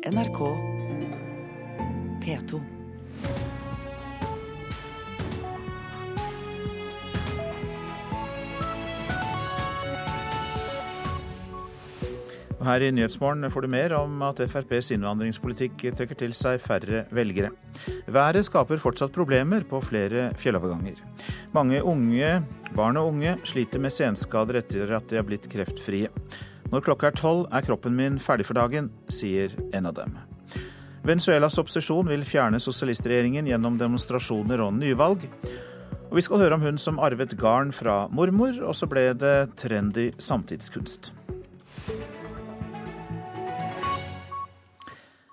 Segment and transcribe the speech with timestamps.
[0.00, 0.38] NRK
[2.24, 2.56] P2.
[12.60, 17.04] Og Her i Nyhetsmorgen får du mer om at FrPs innvandringspolitikk trekker til seg færre
[17.12, 17.52] velgere.
[18.08, 20.96] Været skaper fortsatt problemer på flere fjelloverganger.
[21.52, 22.38] Mange unge,
[22.72, 26.08] barn og unge sliter med senskader etter at de har blitt kreftfrie.
[26.70, 30.14] Når klokka er tolv er kroppen min ferdig for dagen, sier en av dem.
[31.02, 35.24] Venezuelas opposisjon vil fjerne sosialistregjeringen gjennom demonstrasjoner og nyvalg.
[36.10, 39.52] Og vi skal høre om hun som arvet garn fra mormor, og så ble det
[39.58, 41.10] trendy samtidskunst.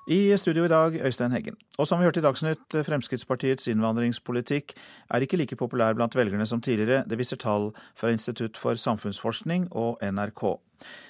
[0.08, 1.58] I studio i dag, Øystein Heggen.
[1.76, 4.72] Og som vi hørte i Dagsnytt, Fremskrittspartiets innvandringspolitikk
[5.12, 7.02] er ikke like populær blant velgerne som tidligere.
[7.04, 10.46] Det viser tall fra Institutt for samfunnsforskning og NRK.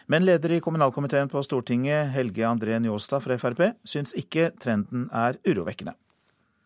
[0.09, 5.37] Men leder i kommunalkomiteen på Stortinget, Helge André Njåstad fra Frp, syns ikke trenden er
[5.45, 5.93] urovekkende.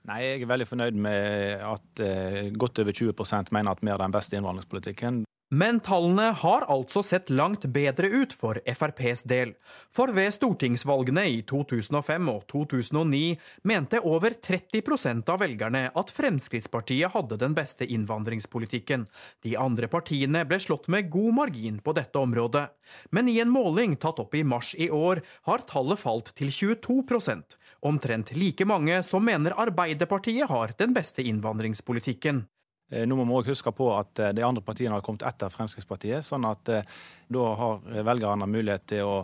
[0.08, 4.00] Nei, Jeg er veldig fornøyd med at eh, godt over 20% mener at vi har
[4.00, 5.26] den beste innvandringspolitikken.
[5.54, 9.50] Men tallene har altså sett langt bedre ut for FrPs del.
[9.92, 13.34] For ved stortingsvalgene i 2005 og 2009
[13.68, 19.04] mente over 30% av velgerne at Fremskrittspartiet hadde den beste innvandringspolitikken.
[19.44, 22.70] De andre partiene ble slått med god margin på dette området.
[23.12, 25.20] Men i en måling tatt opp i mars i år
[25.52, 32.46] har tallet falt til 22% Omtrent like mange som mener Arbeiderpartiet har den beste innvandringspolitikken.
[32.92, 35.52] Eh, nå må vi også huske på at eh, de andre partiene har kommet etter
[35.54, 36.26] Fremskrittspartiet.
[36.28, 36.98] sånn at eh,
[37.32, 39.16] da har velgerne mulighet til å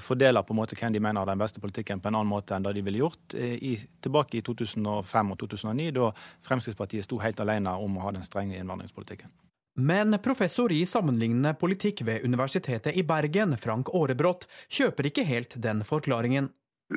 [0.00, 2.54] fordele på en måte hvem de mener har den beste politikken på en annen måte
[2.54, 6.12] enn det de ville gjort i, tilbake i 2005 og 2009, da
[6.46, 9.28] Fremskrittspartiet sto helt alene om å ha den strenge innvandringspolitikken.
[9.82, 15.82] Men professor i sammenlignende politikk ved Universitetet i Bergen, Frank Aarebrot, kjøper ikke helt den
[15.88, 16.52] forklaringen.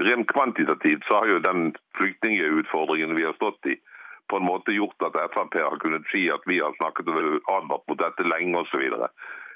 [0.06, 3.80] Rent kvantitativt så har jo den flyktningutfordringen vi har stått i,
[4.28, 8.00] på en måte gjort at Frp har kunnet si at vi har snakket advart mot
[8.00, 8.86] dette lenge osv.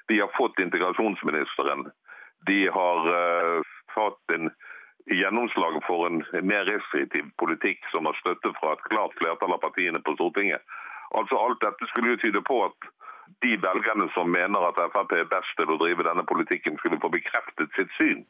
[0.10, 1.88] De har fått integrasjonsministeren.
[2.48, 3.62] De har uh,
[3.94, 4.52] fått en
[5.10, 10.02] gjennomslag for en mer restriktiv politikk som har støtte fra et klart flertall av partiene
[10.06, 10.62] på Stortinget.
[11.18, 12.90] Altså Alt dette skulle jo tyde på at
[13.46, 17.12] de velgerne som mener at Frp er best til å drive denne politikken, skulle få
[17.14, 18.24] bekreftet sitt syn.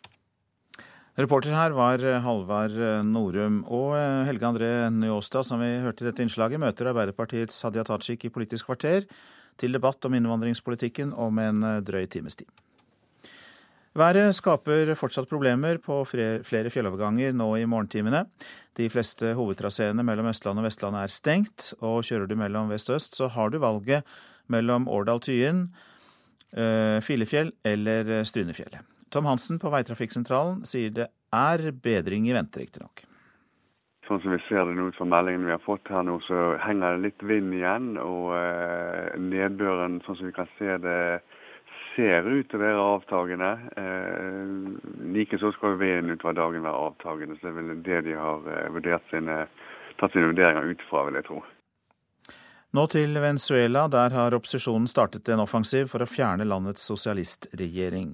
[1.17, 3.63] Reporter her var eh, Halvard eh, Norum.
[3.65, 8.27] Og eh, Helge André Njåstad, som vi hørte i dette innslaget, møter Arbeiderpartiets Hadia Tajik
[8.27, 9.07] i Politisk kvarter
[9.59, 12.47] til debatt om innvandringspolitikken om en drøy times tid.
[13.97, 18.21] Været skaper fortsatt problemer på flere fjelloverganger nå i morgentimene.
[18.77, 23.01] De fleste hovedtraseene mellom Østlandet og Vestlandet er stengt, og kjører du mellom vest og
[23.01, 24.07] øst, så har du valget
[24.47, 25.65] mellom Årdal-Tyen,
[27.03, 28.98] Filefjell eller Strynefjellet.
[29.09, 33.05] Tom Hansen på Veitrafikksentralen sier det er bedring i vente, riktignok.
[34.07, 36.55] Sånn som vi ser det nå ut fra meldingen vi har fått her nå, så
[36.63, 37.91] henger det litt vind igjen.
[38.01, 41.01] Og eh, nedbøren, sånn som vi kan se det,
[41.93, 43.51] ser ut til å være avtagende.
[43.77, 47.37] Eh, Likeså skal vinden utover dagen være avtagende.
[47.37, 49.43] Så det er vel det de har vurdert sine,
[50.01, 51.43] tatt sine vurderinger ut fra, vil jeg tro.
[52.77, 53.87] Nå til Venezuela.
[53.89, 58.11] Der har opposisjonen startet en offensiv for å fjerne landets sosialistregjering.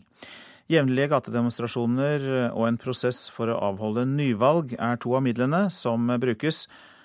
[0.65, 6.63] Jevnlige gatedemonstrasjoner og en prosess for å avholde nyvalg er to av midlene som brukes.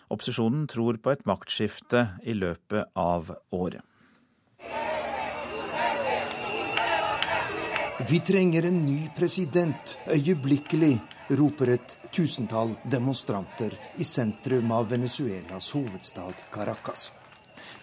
[0.09, 3.85] Opposisjonen tror på et maktskifte i løpet av året.
[8.09, 10.95] Vi trenger en ny president øyeblikkelig,
[11.37, 17.11] roper et tusentall demonstranter i sentrum av Venezuelas hovedstad Caracas.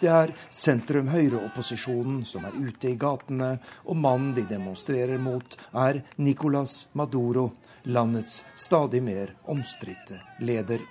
[0.02, 3.56] Det er sentrum-høyre-opposisjonen som er ute i gatene,
[3.86, 7.52] og mannen de demonstrerer mot, er Nicolas Maduro,
[7.84, 10.84] landets stadig mer omstridte leder.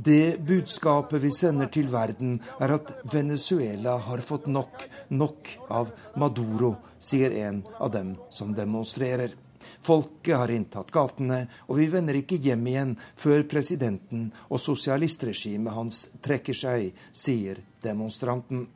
[0.00, 6.76] Det budskapet vi sender til verden, er at Venezuela har fått nok, nok av Maduro,
[6.96, 9.34] sier en av dem som demonstrerer.
[9.80, 16.04] Folket har inntatt gatene, og vi vender ikke hjem igjen før presidenten og sosialistregimet hans
[16.24, 18.68] trekker seg, sier demonstranten.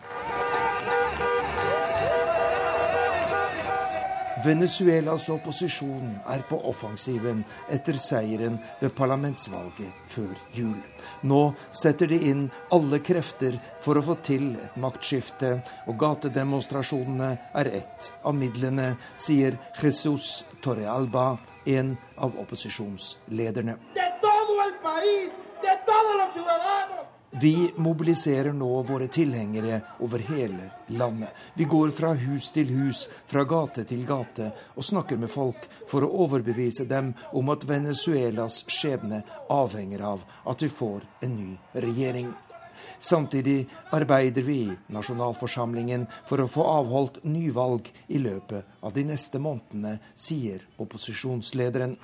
[4.42, 10.74] Venezuelas opposisjon er på offensiven etter seieren ved parlamentsvalget før jul.
[11.22, 11.40] Nå
[11.70, 12.42] setter de inn
[12.74, 15.54] alle krefter for å få til et maktskifte,
[15.86, 17.30] og gatedemonstrasjonene
[17.62, 23.78] er ett av midlene, sier Jesus Torrealba, en av opposisjonslederne.
[27.40, 31.28] Vi mobiliserer nå våre tilhengere over hele landet.
[31.54, 36.06] Vi går fra hus til hus, fra gate til gate, og snakker med folk for
[36.06, 42.30] å overbevise dem om at Venezuelas skjebne avhenger av at vi får en ny regjering.
[42.98, 49.42] Samtidig arbeider vi i nasjonalforsamlingen for å få avholdt nyvalg i løpet av de neste
[49.42, 51.98] månedene, sier opposisjonslederen.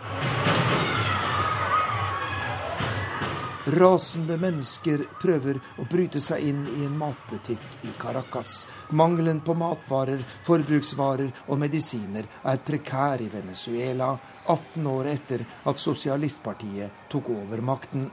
[3.71, 8.65] Rasende mennesker prøver å bryte seg inn i en matbutikk i Caracas.
[8.97, 14.09] Mangelen på matvarer, forbruksvarer og medisiner er prekær i Venezuela,
[14.49, 18.09] 18 år etter at sosialistpartiet tok over makten.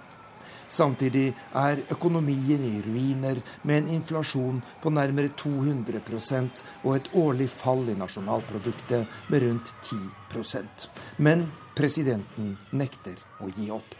[0.67, 7.87] Samtidig er økonomien i ruiner, med en inflasjon på nærmere 200% og et årlig fall
[7.89, 13.95] i nasjonalproduktet med rundt 10% Men presidenten nekter å gi opp.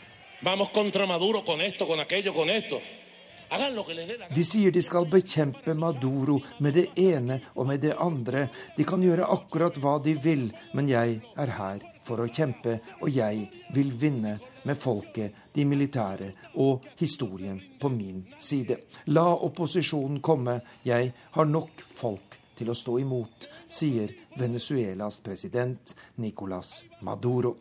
[4.36, 8.48] De sier de skal bekjempe Maduro med det ene og med det andre.
[8.78, 13.10] De kan gjøre akkurat hva de vil, men jeg er her for å kjempe, og
[13.12, 14.38] jeg vil vinne
[14.68, 16.32] med folket, de militære
[16.64, 18.78] og historien på min side.
[19.16, 26.84] La opposisjonen komme, jeg har nok folk til å stå imot, sier Venezuelas president Nicolas
[27.02, 27.56] Maduro.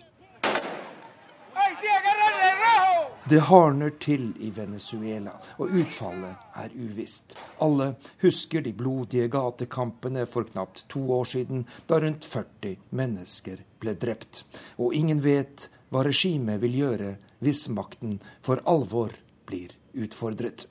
[3.26, 7.34] Det hardner til i Venezuela, og utfallet er uvisst.
[7.58, 7.88] Alle
[8.22, 14.44] husker de blodige gatekampene for knapt to år siden, da rundt 40 mennesker ble drept.
[14.78, 17.08] Og ingen vet hva regimet vil gjøre
[17.42, 19.16] hvis makten for alvor
[19.50, 20.68] blir utfordret.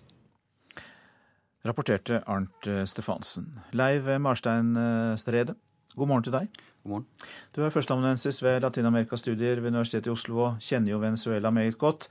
[1.68, 3.52] Rapporterte Arnt Stefansen.
[3.76, 4.72] Leiv Marstein
[5.20, 5.58] Strede,
[5.92, 6.64] god morgen til deg.
[6.86, 7.06] God morgen.
[7.52, 12.08] Du er førsteamanuensis ved Latin-Amerika-studier ved Universitetet i Oslo og kjenner jo Venezuela meget godt.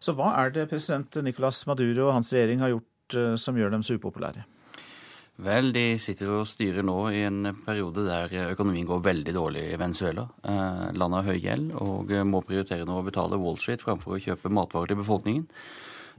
[0.00, 3.76] Så hva er det president Nicolas Maduro og hans regjering har gjort eh, som gjør
[3.76, 4.46] dem så upopulære?
[5.40, 9.78] Vel, de sitter og styrer nå i en periode der økonomien går veldig dårlig i
[9.80, 10.26] Venezuela.
[10.44, 14.20] Eh, landet har høy gjeld og må prioritere nå å betale Wall Street framfor å
[14.20, 15.46] kjøpe matvarer til befolkningen.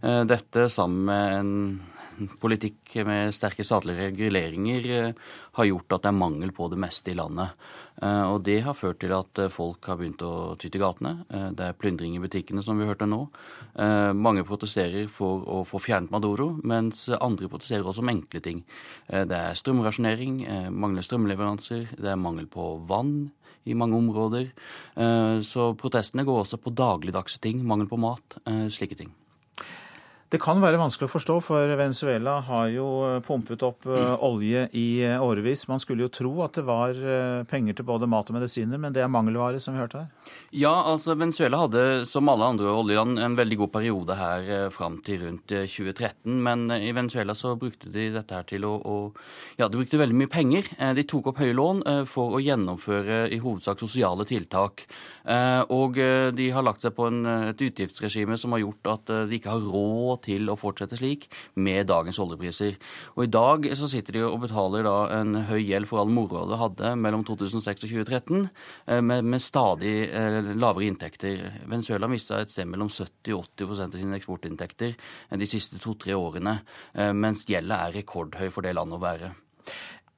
[0.02, 5.14] Eh, dette sammen med en politikk med sterke statlige reguleringer eh,
[5.58, 7.54] har gjort at det er mangel på det meste i landet.
[8.02, 11.14] Eh, og det har ført til at eh, folk har begynt å ty til gatene.
[11.58, 13.22] Det er plyndring i butikkene, som vi hørte nå.
[14.18, 18.64] Mange protesterer for å få fjernet Maduro, mens andre protesterer også om enkle ting.
[19.08, 20.42] Det er strømrasjonering,
[20.76, 23.32] mangler strømleveranser, det er mangel på vann
[23.64, 24.52] i mange områder.
[25.48, 28.42] Så protestene går også på dagligdagse ting, mangel på mat,
[28.74, 29.16] slike ting.
[30.32, 34.62] Det kan være vanskelig å forstå, for Venezuela har jo eh, pumpet opp eh, olje
[34.80, 35.66] i eh, årevis.
[35.68, 36.96] Man skulle jo tro at det var
[37.52, 40.32] penger til både mat og medisiner, men det er mangelvare, som vi hørte her?
[40.56, 45.26] Ja, altså Venezuela hadde, som alle andre oljeland, en veldig god periode her fram til
[45.26, 46.40] rundt 2013.
[46.48, 48.98] Men i Venezuela så brukte de dette her til å, å
[49.60, 50.72] Ja, de brukte veldig mye penger.
[50.96, 54.86] De tok opp høye lån for å gjennomføre i hovedsak sosiale tiltak.
[55.76, 56.00] Og
[56.38, 59.72] de har lagt seg på en, et utgiftsregime som har gjort at de ikke har
[59.72, 62.78] råd til å fortsette slik med dagens oljepriser.
[63.16, 66.48] Og I dag så sitter de og betaler da en høy gjeld for all moroa
[66.50, 68.50] de hadde mellom 2006 og 2013,
[68.88, 71.46] eh, med, med stadig eh, lavere inntekter.
[71.66, 74.98] Venezuela mista et sted mellom 70 og 80% av sine eksportinntekter
[75.42, 76.60] de siste to-tre årene,
[76.94, 79.34] eh, mens gjelda er rekordhøy for det landet å være.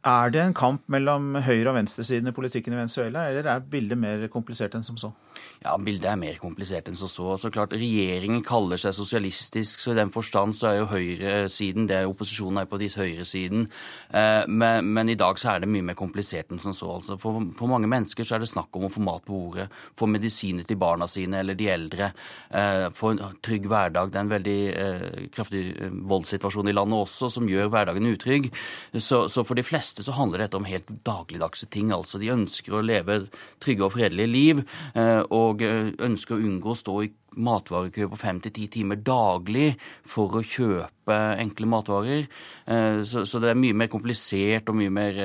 [0.05, 3.97] Er det en kamp mellom høyre- og venstresiden i politikken i Venezuela, eller er bildet
[3.97, 5.13] mer komplisert enn som så?
[5.63, 7.37] Ja, Bildet er mer komplisert enn som så.
[7.39, 12.01] så klart, Regjeringen kaller seg sosialistisk, så i den forstand så er jo høyresiden det
[12.01, 13.69] er Opposisjonen er på deres høyresiden.
[14.11, 16.89] Eh, men, men, i dag så er det mye mer komplisert enn som så.
[16.97, 19.69] Altså, for, for, mange mennesker så er det snakk om å få mat på bordet,
[19.99, 22.11] få medisiner til barna sine eller de eldre,
[22.51, 24.11] eh, få en trygg hverdag.
[24.11, 25.63] Det er en veldig eh, kraftig
[26.11, 28.51] voldssituasjon i landet også som gjør hverdagen utrygg.
[28.99, 31.91] Så, så for de fleste fleste så handler dette om helt dagligdagse ting.
[31.91, 33.27] altså De ønsker å leve
[33.61, 34.63] trygge og fredelige liv,
[34.95, 38.95] eh, og eh, ønsker å unngå å stå i matvarekø på fem til ti timer
[39.01, 42.27] daglig for å kjøpe enkle matvarer.
[42.65, 45.17] Eh, så, det er mye mer komplisert og mye mer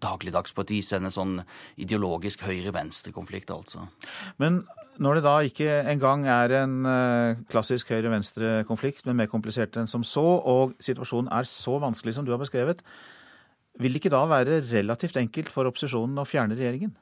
[0.00, 1.38] dagligdags på et vis enn en sånn
[1.76, 3.88] ideologisk høyre-venstre-konflikt, altså.
[4.38, 4.64] Men
[4.98, 6.74] når det da ikke engang er en
[7.50, 12.34] klassisk høyre-venstre-konflikt, men mer komplisert enn som så, og situasjonen er så vanskelig som du
[12.34, 12.82] har beskrevet,
[13.78, 16.94] vil det ikke da være relativt enkelt for opposisjonen å fjerne regjeringen?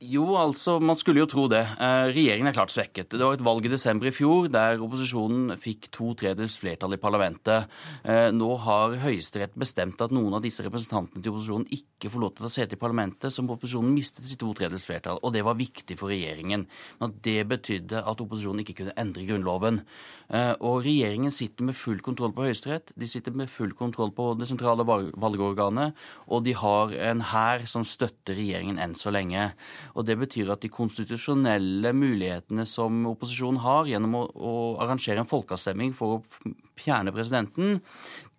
[0.00, 1.60] Jo, altså, man skulle jo tro det.
[1.76, 3.10] Eh, regjeringen er klart svekket.
[3.12, 6.98] Det var et valg i desember i fjor der opposisjonen fikk to tredjedels flertall i
[7.02, 7.68] parlamentet.
[8.08, 12.32] Eh, nå har Høyesterett bestemt at noen av disse representantene til opposisjonen ikke får lov
[12.32, 15.20] til å ta sete i parlamentet, som opposisjonen mistet sitt to tredjedels flertall.
[15.20, 16.64] Og det var viktig for regjeringen.
[17.04, 19.82] Men det betydde at opposisjonen ikke kunne endre Grunnloven.
[20.32, 22.96] Eh, og regjeringen sitter med full kontroll på Høyesterett.
[22.96, 25.92] De sitter med full kontroll på det sentrale valgorganet,
[26.24, 29.50] og de har en hær som støtter regjeringen enn så lenge.
[29.94, 35.30] Og Det betyr at de konstitusjonelle mulighetene som opposisjonen har gjennom å, å arrangere en
[35.30, 37.80] folkeavstemning for å fjerne presidenten,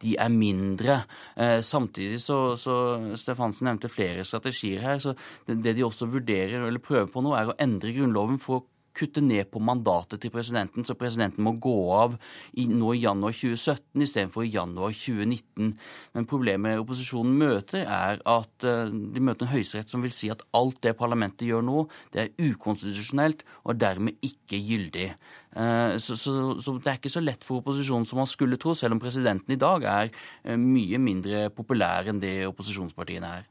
[0.02, 1.02] de er mindre.
[1.36, 2.76] Eh, samtidig så, så
[3.20, 5.02] Stefansen nevnte flere strategier her.
[5.04, 5.14] så
[5.46, 8.66] det, det de også vurderer eller prøver på nå, er å endre Grunnloven for å
[8.98, 12.18] kutte ned på mandatet til presidenten, så presidenten må gå av
[12.54, 15.74] i, nå i januar 2017 istedenfor i januar 2019.
[16.16, 20.44] Men problemet opposisjonen møter, er at uh, de møter en høyesterett som vil si at
[20.58, 25.12] alt det parlamentet gjør nå, det er ukonstitusjonelt og dermed ikke gyldig.
[25.56, 28.76] Uh, så, så, så, det er ikke så lett for opposisjonen som man skulle tro,
[28.78, 33.51] selv om presidenten i dag er uh, mye mindre populær enn det opposisjonspartiene er.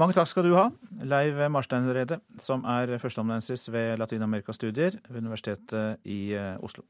[0.00, 0.68] Mange takk skal du ha,
[1.04, 6.86] Leiv Marsteinredet, som er førsteamanuensis ved Latin-Amerika-studier ved Universitetet i eh, Oslo.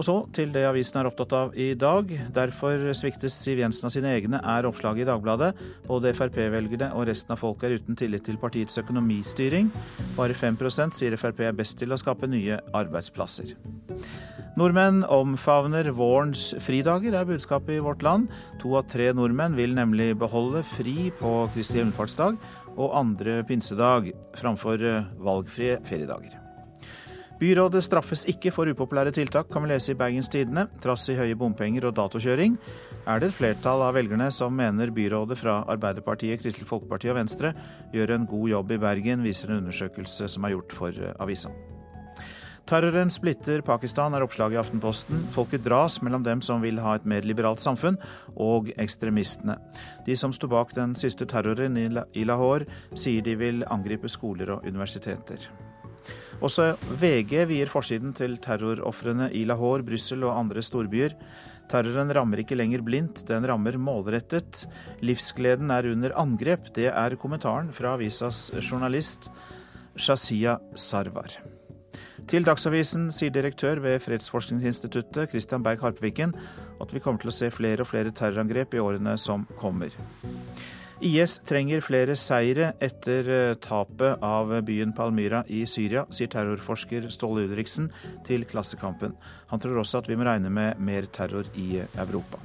[0.00, 2.08] Og så til det avisen er opptatt av i dag.
[2.32, 5.50] Derfor sviktes Siv Jensen av sine egne, er oppslaget i Dagbladet.
[5.84, 9.68] Både Frp-velgerne og resten av folket er uten tillit til partiets økonomistyring.
[10.16, 13.52] Bare 5% sier Frp er best til å skape nye arbeidsplasser.
[14.60, 18.26] Nordmenn omfavner vårens fridager, er budskapet i Vårt Land.
[18.60, 22.36] To av tre nordmenn vil nemlig beholde fri på Kristi himmelfartsdag
[22.74, 24.84] og andre pinsedag, framfor
[25.16, 26.36] valgfrie feriedager.
[27.40, 30.66] Byrådet straffes ikke for upopulære tiltak, kan vi lese i Bergens Tidende.
[30.84, 32.60] Trass i høye bompenger og datokjøring
[33.08, 37.56] er det et flertall av velgerne som mener byrådet fra Arbeiderpartiet, Kristelig Folkeparti og Venstre
[37.96, 41.56] gjør en god jobb i Bergen, viser en undersøkelse som er gjort for avisa.
[42.70, 45.24] Terroren splitter Pakistan, er oppslaget i Aftenposten.
[45.34, 47.96] Folket dras mellom dem som vil ha et mer liberalt samfunn,
[48.38, 49.56] og ekstremistene.
[50.06, 54.70] De som sto bak den siste terroren i Lahore, sier de vil angripe skoler og
[54.70, 55.50] universiteter.
[56.38, 56.70] Også
[57.02, 61.18] VG vier forsiden til terrorofrene i Lahore, Brussel og andre storbyer.
[61.74, 64.68] Terroren rammer ikke lenger blindt, den rammer målrettet.
[65.02, 66.70] Livsgleden er under angrep.
[66.78, 69.26] Det er kommentaren fra avisas journalist
[69.98, 71.49] Shazia Sarwar.
[72.30, 76.30] Til Dagsavisen sier direktør ved Fredsforskningsinstituttet Christian Berg Harpviken
[76.78, 79.96] at vi kommer til å se flere og flere terrorangrep i årene som kommer.
[81.02, 87.48] IS trenger flere seire etter eh, tapet av byen Palmyra i Syria, sier terrorforsker Ståle
[87.48, 87.90] Ulriksen
[88.28, 89.18] til Klassekampen.
[89.50, 92.38] Han tror også at vi må regne med mer terror i Europa.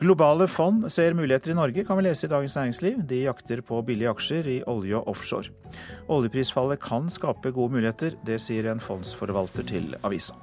[0.00, 3.02] Globale fond ser muligheter i Norge, kan vi lese i Dagens Næringsliv.
[3.04, 5.52] De jakter på billige aksjer i olje og offshore.
[6.08, 10.38] Oljeprisfallet kan skape gode muligheter, det sier en fondsforvalter til avisa.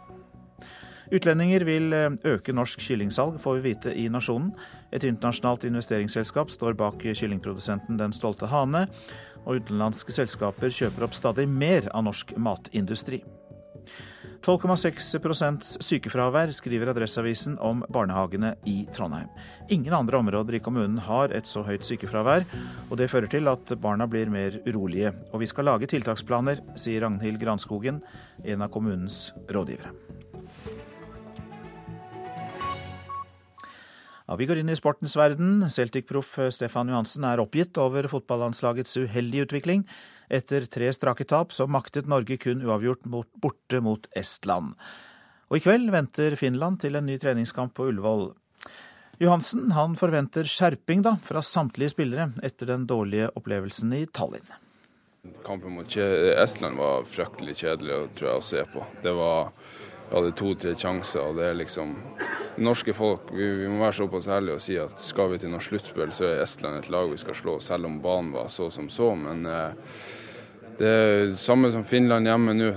[1.09, 4.51] Utlendinger vil eh, øke norsk kyllingsalg, får vi vite i Nasjonen.
[4.93, 8.85] Et internasjonalt investeringsselskap står bak kyllingprodusenten Den stolte hane,
[9.47, 13.23] og utenlandske selskaper kjøper opp stadig mer av norsk matindustri.
[14.45, 19.29] 12,6% sykefravær, skriver Adresseavisen om barnehagene i Trondheim.
[19.73, 22.45] Ingen andre områder i kommunen har et så høyt sykefravær,
[22.89, 25.13] og det fører til at barna blir mer urolige.
[25.33, 28.01] Og vi skal lage tiltaksplaner, sier Ragnhild Granskogen,
[28.43, 29.93] en av kommunens rådgivere.
[34.27, 35.61] Ja, vi går inn i sportens verden.
[35.71, 39.85] Celtic-proff Stefan Johansen er oppgitt over fotballandslagets uheldige utvikling.
[40.27, 44.75] Etter tre strake tap så maktet Norge kun uavgjort borte mot Estland.
[45.47, 48.33] Og i kveld venter Finland til en ny treningskamp på Ullevål.
[49.23, 54.45] Johansen han forventer skjerping da, fra samtlige spillere etter den dårlige opplevelsen i Tallinn.
[55.45, 58.83] Kampen mot Estland var fryktelig kjedelig tror jeg, å se på.
[59.03, 59.49] Det var,
[60.07, 61.21] Vi hadde to-tre sjanser.
[61.21, 61.95] og det er liksom
[62.57, 65.61] Norske folk vi, vi må være såpass ærlige og si at skal vi til noe
[65.61, 68.89] sluttspill, så er Estland et lag vi skal slå, selv om banen var så som
[68.89, 69.11] så.
[69.15, 69.75] men eh,
[70.77, 72.71] det er samme som Finland hjemme nå.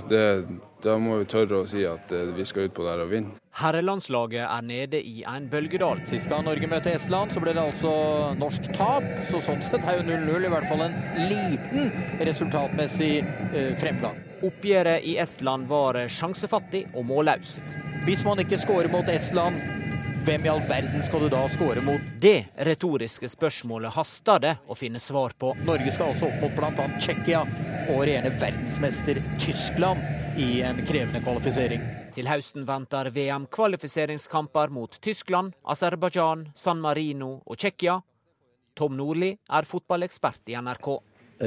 [0.81, 3.35] Da må vi tørre å si at eh, vi skal ut på der og vinne.
[3.61, 6.01] Herrelandslaget er nede i en bølgedal.
[6.09, 7.91] Sist gang Norge møtte Estland, så ble det altså
[8.39, 9.05] norsk tap.
[9.29, 10.95] Så sånn sett er jo 0-0 i hvert fall en
[11.29, 11.91] liten
[12.25, 14.17] resultatmessig eh, fremgang.
[14.47, 17.61] Oppgjøret i Estland var sjansefattig og målløst.
[18.07, 19.59] Hvis man ikke skårer mot Estland,
[20.25, 22.01] hvem i all verden skal du da skåre mot?
[22.21, 25.53] Det retoriske spørsmålet haster det å finne svar på.
[25.65, 26.89] Norge skal altså opp mot bl.a.
[26.97, 27.45] Tsjekkia
[27.91, 31.81] og regjerende verdensmester Tyskland i en krevende kvalifisering.
[32.15, 37.99] Til høsten venter VM-kvalifiseringskamper mot Tyskland, Aserbajdsjan, San Marino og Tsjekkia.
[38.77, 40.89] Tom Nordli er fotballekspert i NRK.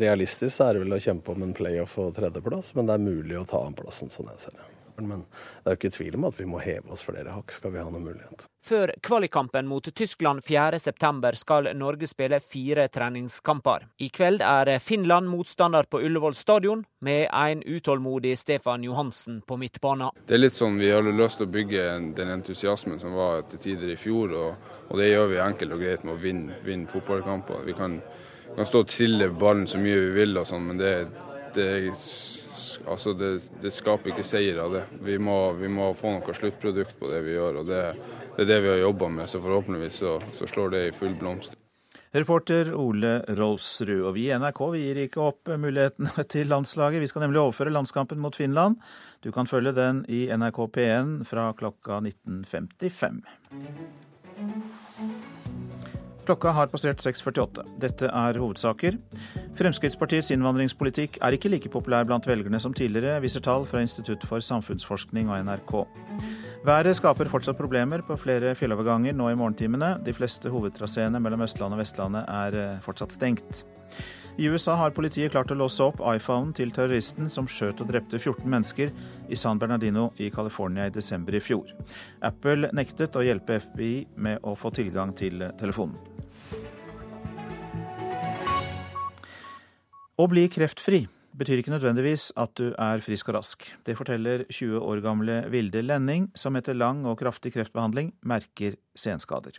[0.04, 3.38] Realistisk er det vel å kjempe om en playoff og tredjeplass, men det er mulig
[3.38, 4.73] å ta an plassen, sånn jeg ser det.
[5.02, 7.72] Men det er jo ikke tvil om at vi må heve oss flere hakk, skal
[7.74, 8.46] vi ha noen mulighet.
[8.64, 13.88] Før kvalikkampen mot Tyskland 4.9 skal Norge spille fire treningskamper.
[14.00, 20.16] I kveld er Finland motstander på Ullevål stadion, med en utålmodig Stefan Johansen på midtbanen.
[20.24, 21.84] Det er litt sånn vi har lyst til å bygge
[22.16, 25.84] den entusiasmen som var til tider i fjor, og, og det gjør vi enkelt og
[25.84, 27.66] greit med å vinne, vinne fotballkamper.
[27.68, 27.98] Vi kan,
[28.54, 30.94] kan, stå og trille ballen så mye vi vil, og sånn, men det,
[31.58, 31.68] det
[32.86, 33.30] altså det,
[33.62, 34.84] det, skaper ikke seier av det.
[35.04, 37.82] Vi må, vi må, få noe sluttprodukt på det vi gjør, og det,
[38.36, 39.28] det er det vi har jobba med.
[39.30, 41.58] Så forhåpentligvis så, så, slår det i full blomst.
[42.14, 44.04] Reporter Ole Rolfsrud.
[44.06, 47.02] Og vi i NRK vi gir ikke opp mulighetene til landslaget.
[47.02, 48.78] Vi skal nemlig overføre landskampen mot Finland.
[49.26, 53.22] Du kan følge den i NRK P1 fra klokka 19.55.
[56.24, 57.64] Klokka har passert 6.48.
[57.82, 58.96] Dette er hovedsaker.
[59.58, 64.40] Fremskrittspartiets innvandringspolitikk er ikke like populær blant velgerne som tidligere, viser tall fra Institutt for
[64.44, 65.74] samfunnsforskning og NRK.
[66.64, 69.98] Været skaper fortsatt problemer på flere fjelloverganger nå i morgentimene.
[70.04, 73.60] De fleste hovedtraseene mellom Østlandet og Vestlandet er eh, fortsatt stengt.
[74.40, 78.18] I USA har politiet klart å låse opp iPhonen til terroristen som skjøt og drepte
[78.18, 78.90] 14 mennesker
[79.28, 81.68] i San Bernardino i California i desember i fjor.
[82.24, 86.13] Apple nektet å hjelpe FBI med å få tilgang til telefonen.
[90.14, 91.00] Å bli kreftfri
[91.34, 93.64] betyr ikke nødvendigvis at du er frisk og rask.
[93.82, 99.58] Det forteller 20 år gamle Vilde Lenning, som etter lang og kraftig kreftbehandling merker senskader.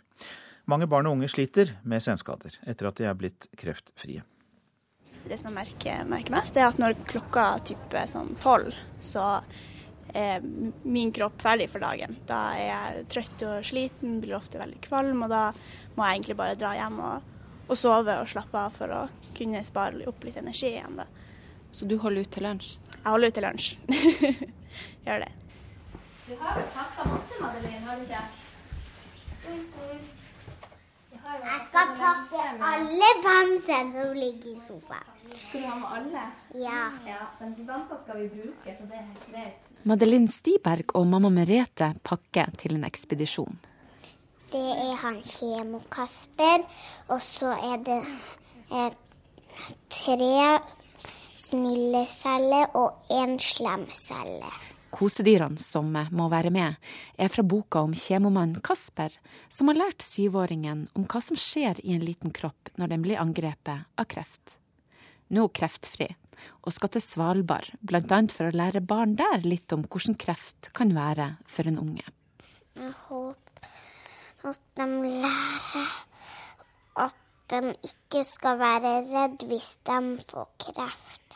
[0.64, 4.24] Mange barn og unge sliter med senskader etter at de er blitt kreftfrie.
[5.26, 9.44] Det som jeg merker, merker mest, er at når klokka tipper sånn tolv, så
[10.16, 10.40] er
[10.88, 12.16] min kropp ferdig for dagen.
[12.24, 15.50] Da er jeg trøtt og sliten, blir ofte veldig kvalm, og da
[15.98, 17.32] må jeg egentlig bare dra hjem og,
[17.66, 19.02] og sove og slappe av for å
[19.36, 20.96] kunne spare opp litt energi igjen.
[21.00, 21.06] da.
[21.72, 22.76] Så du holder ut til lunsj?
[22.96, 23.68] Jeg holder ut til lunsj.
[25.06, 25.32] Gjør det.
[26.26, 28.24] Du har jo pakka masse, Madeline, har du ikke?
[31.26, 35.12] Jeg skal pakke alle bamsene som ligger i sofaen.
[35.26, 36.24] Skal du ha med alle?
[36.54, 36.82] Ja.
[37.06, 39.70] ja men de bamsene skal vi bruke, så det er helt greit.
[39.86, 43.58] Madeline Stiberg og mamma Merete pakker til en ekspedisjon.
[44.46, 46.62] Det er han Kjemo-Kasper,
[47.10, 47.98] og så er det
[48.70, 48.92] eh,
[49.90, 50.60] tre
[51.36, 54.50] snille celler og én slemcelle.
[54.94, 56.76] Kosedyrene som må være med,
[57.18, 59.12] er fra boka om kjemomannen Kasper,
[59.52, 63.20] som har lært syvåringen om hva som skjer i en liten kropp når den blir
[63.20, 64.60] angrepet av kreft.
[65.34, 66.12] Nå kreftfri,
[66.62, 68.20] og skal til Svalbard, bl.a.
[68.32, 72.06] for å lære barn der litt om hvordan kreft kan være for en unge.
[72.76, 73.45] Jeg håper
[74.50, 74.86] at de
[75.22, 75.90] lærer
[77.06, 77.16] at
[77.50, 81.26] de ikke skal være redd hvis de får kreft.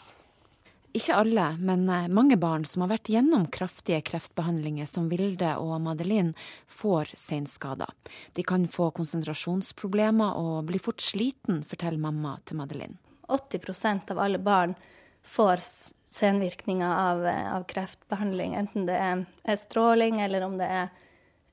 [0.91, 5.77] Ikke alle, men eh, mange barn som har vært gjennom kraftige kreftbehandlinger, som Vilde og
[5.85, 6.35] Madeline,
[6.67, 7.93] får senskader.
[8.35, 12.99] De kan få konsentrasjonsproblemer og bli fort sliten, forteller mamma til Madeline.
[13.31, 14.75] 80% av alle barn
[15.23, 15.63] får
[16.11, 20.91] senvirkninger av, eh, av, kreftbehandling, enten det er stråling eller om det er,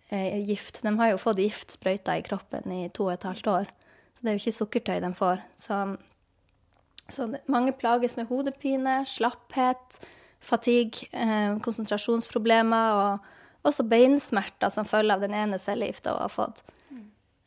[0.09, 0.81] gift.
[0.85, 3.71] De har jo fått giftsprøyter i kroppen i to og et halvt år,
[4.15, 5.41] så det er jo ikke sukkertøy de får.
[5.59, 5.81] Så
[7.09, 9.99] så mange plages med hodepine, slapphet,
[10.43, 16.63] fatigue, eh, konsentrasjonsproblemer og også beinsmerter som følge av den ene cellegifta hun har fått.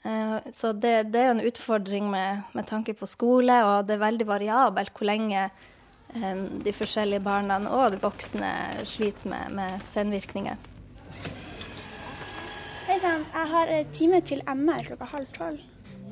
[0.02, 4.06] Eh, så det, det, er en utfordring med, med, tanke på skole, og det er
[4.06, 8.52] veldig variabelt hvor lenge eh, de forskjellige barna og de voksne
[8.88, 10.69] sliter med, med senvirkninger.
[12.90, 15.60] Hei sann, jeg har time til MR klokka halv tolv.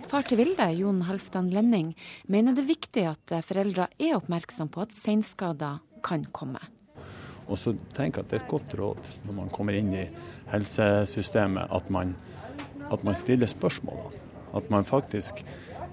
[0.07, 1.88] Far til Vilde, Jon Halvdan Lenning,
[2.31, 6.62] mener det er viktig at foreldre er oppmerksom på at seinskader kan komme.
[7.51, 10.07] Og så tenker jeg at Det er et godt råd når man kommer inn i
[10.53, 12.14] helsesystemet, at man,
[12.95, 14.23] at man stiller spørsmålene.
[14.55, 15.43] At man faktisk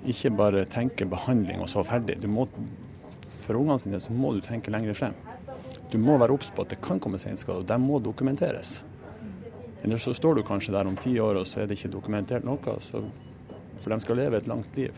[0.05, 2.21] ikke bare tenker behandling og så ferdig.
[2.29, 2.45] Må,
[3.41, 5.17] for ungene sine så må du tenke lenger frem.
[5.89, 8.83] Du må være obs på at det kan komme seinskader, og de må dokumenteres.
[9.85, 12.45] Eller så står du kanskje der om ti år og så er det ikke dokumentert
[12.47, 12.77] noe.
[12.81, 13.03] så
[13.83, 14.95] for de skal leve et langt liv.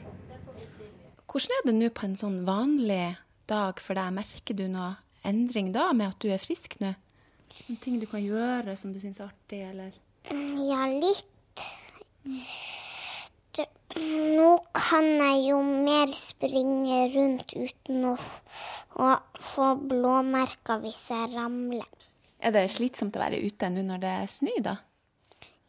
[1.27, 3.17] Hvordan er det nå på en sånn vanlig
[3.51, 4.13] dag for deg?
[4.15, 4.93] Merker du noe
[5.27, 6.93] endring da, med at du er frisk nå?
[7.67, 9.91] En ting du kan gjøre som du syns er artig, eller?
[10.31, 11.27] Ja, litt.
[14.39, 18.15] nå kan jeg jo mer springe rundt uten å,
[19.03, 19.13] å
[19.51, 21.96] få blåmerker hvis jeg ramler.
[22.37, 24.75] Er det slitsomt å være ute nå når det er snø, da?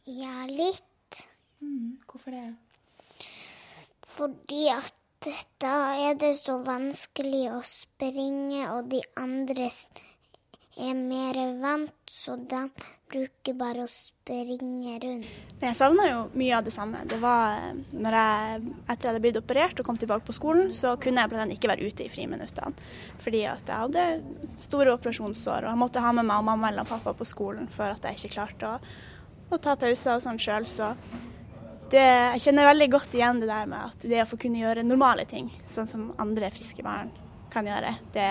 [0.09, 1.23] Ja, litt.
[1.65, 2.47] Mm, hvorfor det?
[4.09, 4.95] Fordi at
[5.63, 5.75] da
[6.09, 9.67] er det så vanskelig å springe, og de andre
[10.79, 12.61] er mer vant, så de
[13.11, 15.29] bruker bare å springe rundt.
[15.59, 17.01] Jeg savna jo mye av det samme.
[17.09, 20.71] Det var eh, når jeg, etter jeg hadde blitt operert og kom tilbake på skolen,
[20.75, 22.89] så kunne jeg blant ikke være ute i friminuttene.
[23.25, 24.07] Fordi at jeg hadde
[24.63, 27.91] store operasjonssår, og jeg måtte ha med meg og mamma eller pappa på skolen for
[27.91, 28.99] at jeg ikke klarte å,
[29.51, 30.69] å ta pauser og sånn sjøl.
[30.71, 30.93] Så
[31.91, 34.87] det, jeg kjenner veldig godt igjen det der med at det å få kunne gjøre
[34.87, 37.11] normale ting, sånn som andre friske barn
[37.53, 38.29] kan gjøre, det,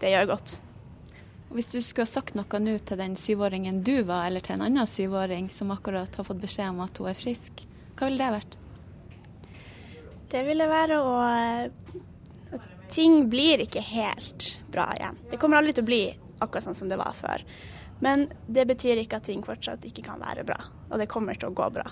[0.00, 0.60] det gjør godt.
[1.54, 4.64] Hvis du skulle ha sagt noe nå til den syvåringen du var, eller til en
[4.66, 7.62] annen syvåring som akkurat har fått beskjed om at hun er frisk,
[7.94, 8.56] hva ville det vært?
[10.34, 11.12] Det ville være å
[12.58, 15.16] at Ting blir ikke helt bra igjen.
[15.30, 16.02] Det kommer aldri til å bli
[16.44, 17.42] akkurat sånn som det var før.
[18.04, 20.58] Men det betyr ikke at ting fortsatt ikke kan være bra.
[20.90, 21.86] Og det kommer til å gå bra.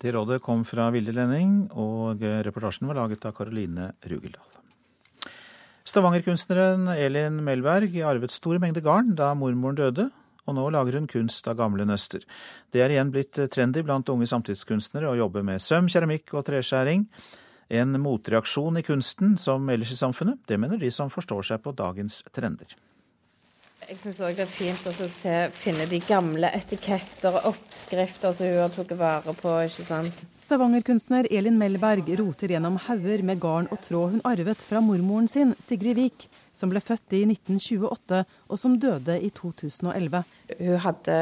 [0.00, 4.49] Det rådet kom fra Vilde Lenning, og reportasjen var laget av Karoline Rugeldal.
[5.90, 10.04] Stavangerkunstneren Elin Melberg arvet store mengder garn da mormoren døde,
[10.46, 12.22] og nå lager hun kunst av gamle nøster.
[12.70, 17.08] Det er igjen blitt trendy blant unge samtidskunstnere å jobbe med søm, keramikk og treskjæring.
[17.74, 20.44] En motreaksjon i kunsten som ellers i samfunnet.
[20.46, 22.78] Det mener de som forstår seg på dagens trender.
[23.88, 28.50] Jeg syns òg det er fint å se, finne de gamle etiketter og oppskrifter som
[28.50, 29.54] hun har tatt vare på.
[29.64, 30.18] ikke sant?
[30.44, 35.54] Stavanger-kunstner Elin Melberg roter gjennom hauger med garn og tråd hun arvet fra mormoren sin,
[35.64, 40.22] Sigrid Vik, som ble født i 1928 og som døde i 2011.
[40.60, 41.16] Hun hadde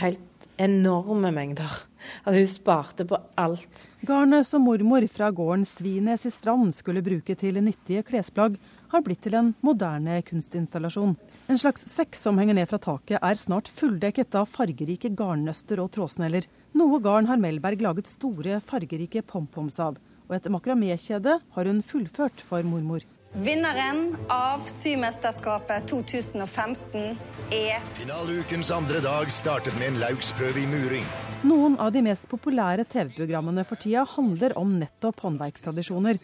[0.00, 1.82] helt enorme mengder.
[2.24, 3.84] Altså, hun sparte på alt.
[4.06, 8.56] Garnet som mormor fra gården Svines i Strand skulle bruke til nyttige klesplagg,
[8.92, 11.16] har blitt til en moderne kunstinstallasjon.
[11.50, 15.92] En slags sekk som henger ned fra taket, er snart fulldekket av fargerike garnnøster og
[15.96, 16.48] trådsneller.
[16.76, 20.00] Noe garn har Melberg laget store, fargerike pompoms av.
[20.26, 23.04] Og et makramékjede har hun fullført for mormor.
[23.36, 27.18] Vinneren av Symesterskapet 2015
[27.52, 31.04] er Finaleukens andre dag startet med en lauksprøve i muring.
[31.44, 36.16] Noen av de mest populære TV-programmene for tida handler om nettopp håndverkstradisjoner.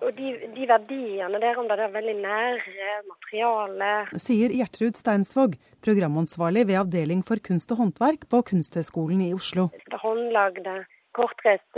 [0.00, 3.90] Og de, de, verdiene der, om det er veldig nære materiale
[4.22, 9.68] Sier Gjertrud Steinsvåg, programansvarlig ved Avdeling for kunst og håndverk på Kunsthøgskolen i Oslo.
[9.92, 10.78] Det håndlagde
[11.20, 11.76] kortreist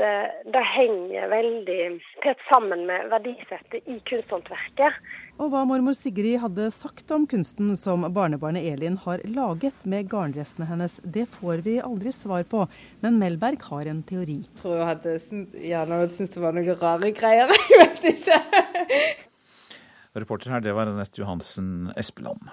[0.55, 1.81] det henger veldig
[2.23, 5.01] tett sammen med verdisettet i kunsthåndverket.
[5.43, 10.69] Og hva mormor Sigrid hadde sagt om kunsten som barnebarnet Elin har laget med garnrestene
[10.69, 12.67] hennes, det får vi aldri svar på.
[13.03, 14.43] Men Melberg har en teori.
[14.45, 15.19] Jeg tror hun hadde
[15.67, 17.53] gjerne syntes det var noen rare greier.
[17.73, 18.41] Jeg vet ikke.
[20.23, 22.53] Reporter her, det var Anette Johansen Espeland.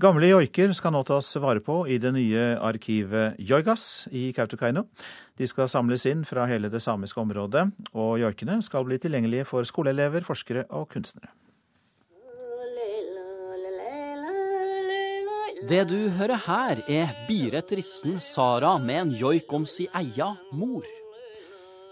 [0.00, 4.86] Gamle joiker skal nå tas vare på i det nye arkivet Joigas i Kautokeino.
[5.36, 9.68] De skal samles inn fra hele det samiske området, og joikene skal bli tilgjengelige for
[9.68, 11.30] skoleelever, forskere og kunstnere.
[15.68, 20.88] Det du hører her, er Biret Rissen Sara med en joik om si eia mor.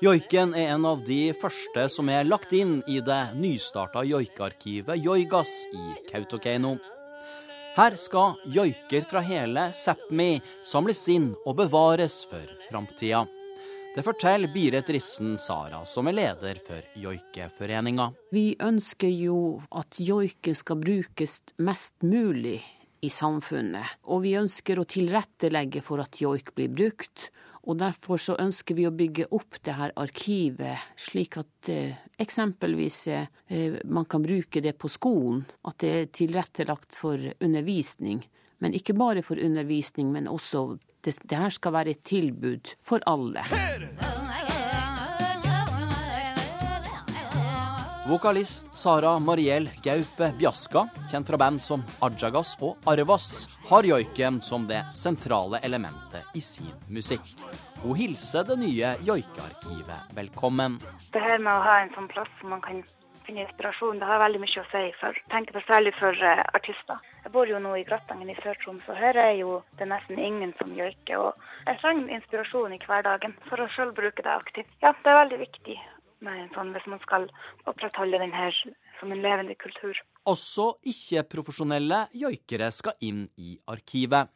[0.02, 5.52] Joiken er en av de første som er lagt inn i det nystarta joikearkivet Joigas
[5.70, 6.78] i Kautokeino.
[7.76, 13.20] Her skal joiker fra hele Sápmi samles inn og bevares for framtida.
[13.94, 18.09] Det forteller Biret Rissen Sara, som er leder for joikeforeninga.
[18.35, 19.38] Vi ønsker jo
[19.70, 22.59] at joiken skal brukes mest mulig
[23.06, 23.98] i samfunnet.
[24.11, 27.30] Og vi ønsker å tilrettelegge for at joik blir brukt.
[27.68, 33.00] Og derfor så ønsker vi å bygge opp det her arkivet, slik at eh, eksempelvis
[33.12, 35.42] eh, man kan bruke det på skolen.
[35.68, 38.24] At det er tilrettelagt for undervisning.
[38.60, 43.04] Men ikke bare for undervisning, men også det, det her skal være et tilbud for
[43.08, 43.44] alle.
[48.10, 53.26] Vokalist Sara Mariell Gaupe Bjaska, kjent fra band som Ajagas og Arvas,
[53.68, 57.28] har joiken som det sentrale elementet i sin musikk.
[57.84, 60.80] Hun hilser det nye joikearkivet velkommen.
[61.14, 62.82] Det her med å ha en sånn plass hvor man kan
[63.28, 66.98] finne inspirasjon, det har veldig mye å si for tenker særlig for uh, artister.
[67.22, 70.56] Jeg bor jo nå i Gratangen i Sør-Troms, og her er jo det nesten ingen
[70.58, 71.30] som joiker.
[71.30, 74.78] Og jeg trenger inspirasjon i hverdagen for å sjøl bruke det aktivt.
[74.82, 75.78] Ja, det er veldig viktig
[76.24, 77.28] med sånn, hvis man skal
[77.70, 78.56] opprettholde den her
[78.98, 79.96] som en levende kultur.
[80.28, 84.30] Også ikke-profesjonelle joikere skal inn i arkivet.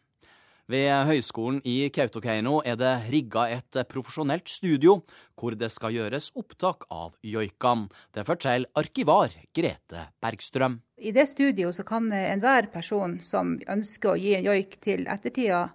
[0.65, 4.95] Ved Høgskolen i Kautokeino er det rigga et profesjonelt studio
[5.37, 7.91] hvor det skal gjøres opptak av joikene.
[8.17, 10.79] Det forteller arkivar Grete Bergstrøm.
[10.97, 15.67] I det studioet kan enhver person som ønsker å gi en joik til ettertida,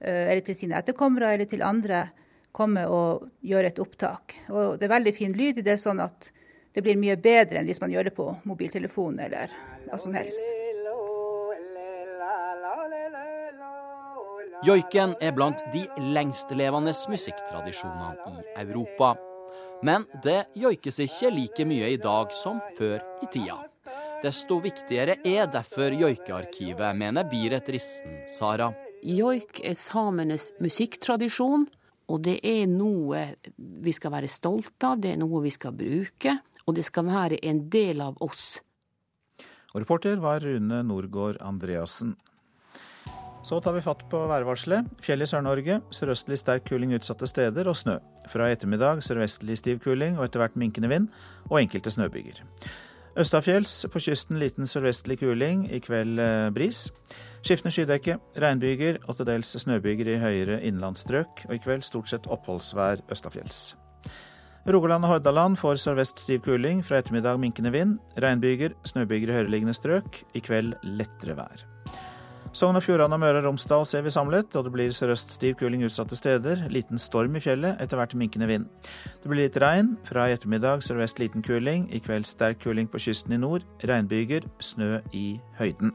[0.00, 2.06] eller til sine etterkommere eller til andre,
[2.54, 4.36] komme og gjøre et opptak.
[4.52, 6.30] Og det er veldig fin lyd i det, sånn at
[6.74, 9.52] det blir mye bedre enn hvis man gjør det på mobiltelefon eller
[9.86, 10.46] hva som helst.
[14.64, 15.82] Joiken er blant de
[16.14, 19.12] lengstlevende musikktradisjonene i Europa.
[19.84, 23.58] Men det joikes ikke like mye i dag som før i tida.
[24.24, 28.70] Desto viktigere er derfor joikearkivet, mener Biret Rissen Sara.
[29.04, 31.66] Joik er samenes musikktradisjon,
[32.08, 33.24] og det er noe
[33.56, 37.40] vi skal være stolte av, det er noe vi skal bruke, og det skal være
[37.48, 38.58] en del av oss.
[39.74, 42.14] Og reporter var Rune Norgård Andreassen.
[43.44, 44.86] Så tar vi fatt på værvarselet.
[45.04, 45.82] Fjell i Sør-Norge.
[45.92, 47.98] Sørøstlig sterk kuling utsatte steder og snø.
[48.32, 51.10] Fra i ettermiddag sørvestlig stiv kuling og etter hvert minkende vind
[51.50, 52.40] og enkelte snøbyger.
[53.14, 56.88] Østafjells på kysten liten sørvestlig kuling, i kveld eh, bris.
[57.46, 62.26] Skiftende skydekke, regnbyger og til dels snøbyger i høyere innlandsstrøk, og i kveld stort sett
[62.26, 63.76] oppholdsvær østafjells.
[64.66, 68.00] Rogaland og Hordaland får sørvest stiv kuling, fra ettermiddag minkende vind.
[68.18, 71.73] Regnbyger, snøbyger i høyereliggende strøk, i kveld lettere vær.
[72.54, 75.56] Sogn og Fjordane og Møre og Romsdal ser vi samlet, og det blir sørøst stiv
[75.58, 76.60] kuling utsatte steder.
[76.70, 78.68] Liten storm i fjellet, etter hvert minkende vind.
[78.94, 79.96] Det blir litt regn.
[80.06, 81.88] Fra i ettermiddag sørvest liten kuling.
[81.90, 83.66] I kveld sterk kuling på kysten i nord.
[83.82, 84.46] Regnbyger.
[84.62, 85.90] Snø i høyden.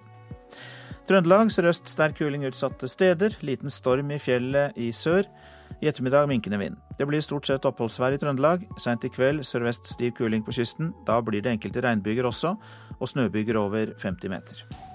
[1.08, 3.40] Trøndelag sørøst sterk kuling utsatte steder.
[3.40, 5.32] Liten storm i fjellet i sør.
[5.80, 6.76] I ettermiddag minkende vind.
[7.00, 8.68] Det blir stort sett oppholdsvær i Trøndelag.
[8.76, 10.92] Seint i kveld sørvest stiv kuling på kysten.
[11.08, 12.58] Da blir det enkelte regnbyger også,
[13.00, 14.89] og snøbyger over 50 meter.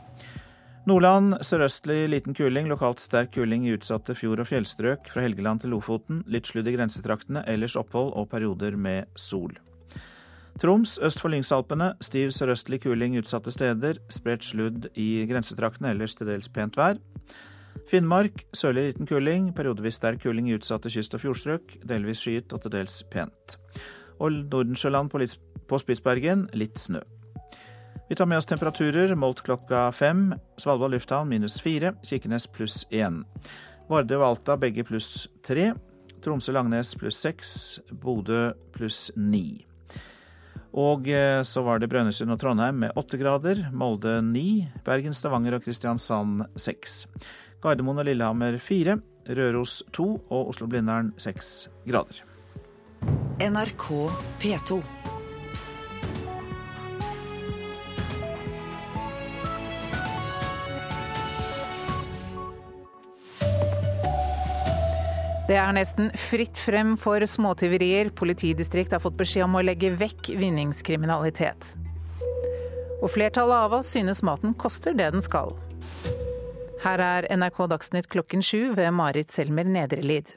[0.85, 5.73] Nordland sørøstlig liten kuling, lokalt sterk kuling i utsatte fjord- og fjellstrøk fra Helgeland til
[5.73, 6.19] Lofoten.
[6.29, 9.57] Litt sludd i grensetraktene, ellers opphold og perioder med sol.
[10.61, 13.97] Troms øst for Lyngsalpene stiv sørøstlig kuling utsatte steder.
[14.13, 17.01] Spredt sludd i grensetraktene, ellers til dels pent vær.
[17.89, 21.79] Finnmark sørlig liten kuling, periodevis sterk kuling i utsatte kyst- og fjordstrøk.
[21.81, 23.57] Delvis skyet og til dels pent.
[24.21, 25.25] Og Nordensjøland på,
[25.65, 27.01] på Spitsbergen litt snø.
[28.09, 30.35] Vi tar med oss temperaturer målt klokka fem.
[30.57, 31.95] Svalbard lufthavn minus fire.
[32.03, 33.23] Kirkenes pluss én.
[33.89, 35.73] Vardø og Alta begge pluss tre.
[36.25, 37.55] Tromsø-Langnes pluss seks.
[37.91, 39.65] Bodø pluss ni.
[40.75, 43.69] Og eh, så var det Brønnøysund og Trondheim med åtte grader.
[43.73, 44.67] Molde ni.
[44.85, 47.05] Bergen, Stavanger og Kristiansand seks.
[47.65, 48.99] Gardermoen og Lillehammer fire.
[49.25, 52.21] Røros to og Oslo-Blindern seks grader.
[53.41, 53.89] NRK
[54.43, 54.83] P2.
[65.45, 68.09] Det er nesten fritt frem for småtyverier.
[68.17, 71.75] Politidistrikt har fått beskjed om å legge vekk vinningskriminalitet.
[73.03, 75.53] Og flertallet av oss synes maten koster det den skal.
[76.81, 80.33] Her er NRK Dagsnytt klokken sju ved Marit Selmer Nedrelid.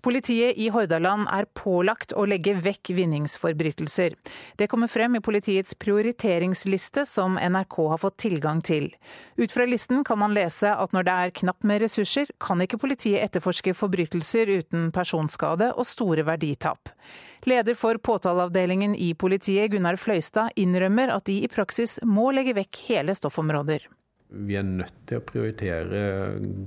[0.00, 4.14] Politiet i Hordaland er pålagt å legge vekk vinningsforbrytelser.
[4.54, 8.92] Det kommer frem i politiets prioriteringsliste som NRK har fått tilgang til.
[9.34, 12.78] Ut fra listen kan man lese at når det er knapt med ressurser, kan ikke
[12.78, 16.94] politiet etterforske forbrytelser uten personskade og store verditap.
[17.50, 22.84] Leder for påtaleavdelingen i politiet, Gunnar Fløystad, innrømmer at de i praksis må legge vekk
[22.86, 23.88] hele stoffområder.
[24.28, 26.00] Vi er nødt til å prioritere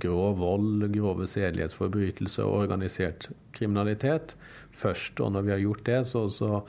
[0.01, 4.33] grov vold, grove sedelighetsforbrytelser og organisert kriminalitet
[4.73, 5.21] først.
[5.21, 6.63] Og når vi har gjort det, så, så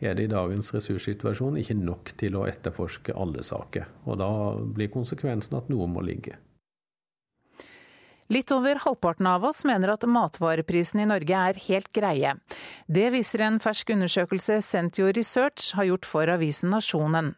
[0.00, 3.88] er det i dagens ressurssituasjon ikke nok til å etterforske alle saker.
[4.08, 4.32] Og da
[4.62, 6.38] blir konsekvensen at noe må ligge.
[8.28, 12.34] Litt over halvparten av oss mener at matvareprisene i Norge er helt greie.
[12.84, 17.32] Det viser en fersk undersøkelse Sentio Research har gjort for avisen Nasjonen.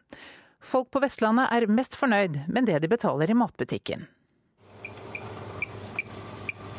[0.61, 4.07] Folk på Vestlandet er mest fornøyd med det de betaler i matbutikken.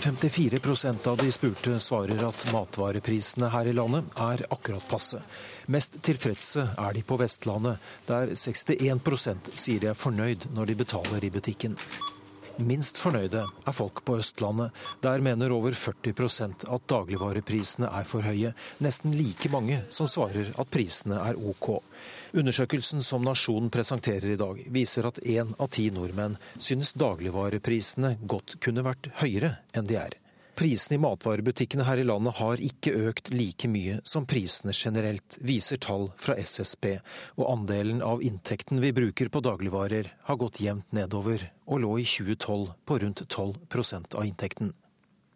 [0.03, 5.21] 54% av de spurte svarer at matvareprisene her i landet er akkurat passe.
[5.71, 11.23] Mest tilfredse er de på Vestlandet, der 61% sier de er fornøyd når de betaler
[11.23, 11.79] i butikken.
[12.61, 14.75] Minst fornøyde er folk på Østlandet.
[15.03, 18.53] Der mener over 40% at dagligvareprisene er for høye.
[18.85, 21.79] Nesten like mange som svarer at prisene er OK.
[22.33, 28.57] Undersøkelsen som Nasjonen presenterer i dag, viser at én av ti nordmenn synes dagligvareprisene godt
[28.65, 30.17] kunne vært høyere enn de er.
[30.57, 35.81] Prisene i matvarebutikkene her i landet har ikke økt like mye som prisene generelt, viser
[35.81, 36.99] tall fra SSB,
[37.37, 42.09] og andelen av inntekten vi bruker på dagligvarer har gått jevnt nedover, og lå i
[42.09, 44.73] 2012 på rundt 12% av inntekten.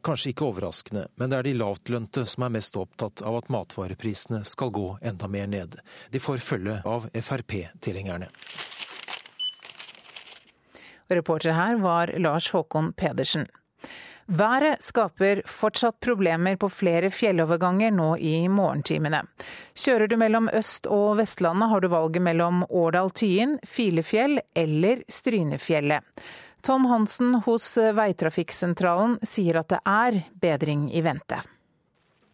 [0.07, 4.45] Kanskje ikke overraskende, men det er de lavtlønte som er mest opptatt av at matvareprisene
[4.47, 5.75] skal gå enda mer ned.
[6.15, 8.31] De får følge av Frp-tilhengerne.
[11.11, 13.49] Reporter her var Lars Håkon Pedersen.
[14.27, 19.21] Været skaper fortsatt problemer på flere fjelloverganger nå i morgentimene.
[19.79, 26.03] Kjører du mellom Øst- og Vestlandet har du valget mellom Årdal-Tyen, Filefjell eller Strynefjellet.
[26.67, 31.37] Tom Hansen hos Veitrafikksentralen sier at det er bedring i vente.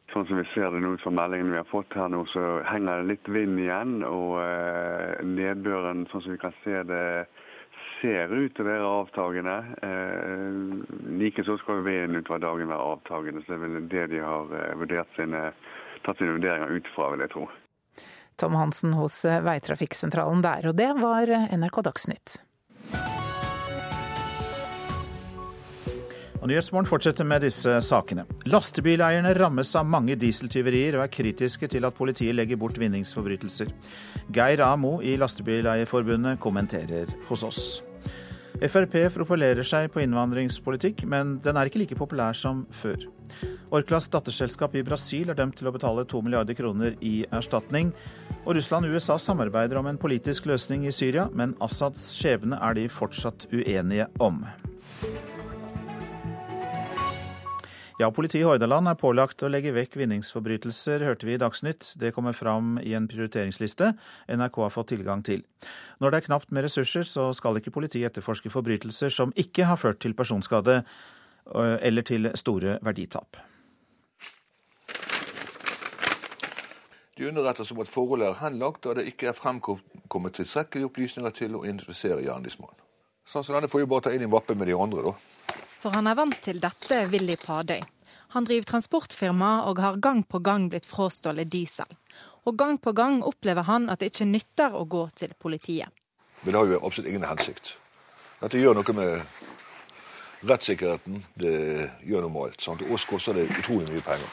[0.09, 3.03] Sånn som vi ser det nå, som meldingen vi har fått her nå, så henger
[3.03, 3.99] det litt vind igjen.
[4.09, 7.03] Og eh, nedbøren, sånn som vi kan se det,
[7.99, 9.57] ser ut til å være avtagende.
[9.85, 13.42] Eh, Likeså skal vinden utover dagen være avtagende.
[13.45, 15.42] Så det er vel det de har eh, sine,
[16.07, 17.45] tatt sine vurderinger ut fra, vil jeg tro.
[18.40, 22.38] Tom Hansen hos Veitrafikksentralen der, og det var NRK Dagsnytt.
[26.43, 28.25] Og Nyhetsmorgen fortsetter med disse sakene.
[28.51, 33.71] Lastebileierne rammes av mange dieseltyverier og er kritiske til at politiet legger bort vinningsforbrytelser.
[34.35, 37.63] Geir Amo i Lastebileierforbundet kommenterer hos oss.
[38.63, 43.07] Frp profilerer seg på innvandringspolitikk, men den er ikke like populær som før.
[43.73, 47.95] Orklas datterselskap i Brasil er dømt til å betale to milliarder kroner i erstatning.
[48.43, 52.79] Og Russland og USA samarbeider om en politisk løsning i Syria, men Assads skjebne er
[52.79, 54.43] de fortsatt uenige om.
[58.01, 61.91] Ja, Politiet i Hordaland er pålagt å legge vekk vinningsforbrytelser, hørte vi i Dagsnytt.
[62.01, 63.93] Det kommer fram i en prioriteringsliste
[64.33, 65.43] NRK har fått tilgang til.
[66.01, 69.81] Når det er knapt med ressurser, så skal ikke politiet etterforske forbrytelser som ikke har
[69.81, 70.81] ført til personskade
[71.53, 73.37] eller til store verditap.
[77.19, 81.59] De underretter som at forholdet er henlagt, og det ikke er fremkommet tilstrekkelige opplysninger til
[81.59, 82.79] å identifisere gjerningsmannen.
[83.29, 85.59] Sånn som denne får vi bare ta inn i mappen med de andre, da.
[85.83, 87.81] For han er vant til dette, Willy Padøy.
[88.37, 91.90] Han driver transportfirma og har gang på gang blitt frastjålet diesel.
[92.47, 95.90] Og gang på gang opplever han at det ikke nytter å gå til politiet.
[96.42, 97.75] Men det har jo absolutt ingen hensikt.
[98.38, 101.18] Dette gjør noe med rettssikkerheten.
[101.35, 101.59] Det
[102.07, 102.62] gjør noe med alt.
[102.62, 102.87] Sant?
[102.87, 104.33] Og oss koster det utrolig mye penger.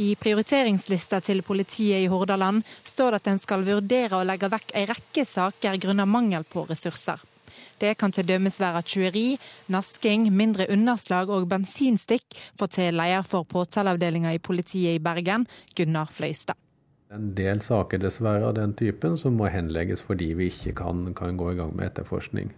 [0.00, 4.76] I prioriteringslista til politiet i Hordaland står det at en skal vurdere å legge vekk
[4.76, 7.20] ei rekke saker grunnet mangel på ressurser.
[7.80, 12.24] Det kan dømes være tjueri, nasking, mindre underslag og bensinstikk,
[12.58, 16.58] forteller leder for påtaleavdelinga i politiet i Bergen, Gunnar Fløystad.
[17.10, 21.36] En del saker dessverre av den typen som må henlegges fordi vi ikke kan, kan
[21.36, 22.52] gå i gang med etterforskning.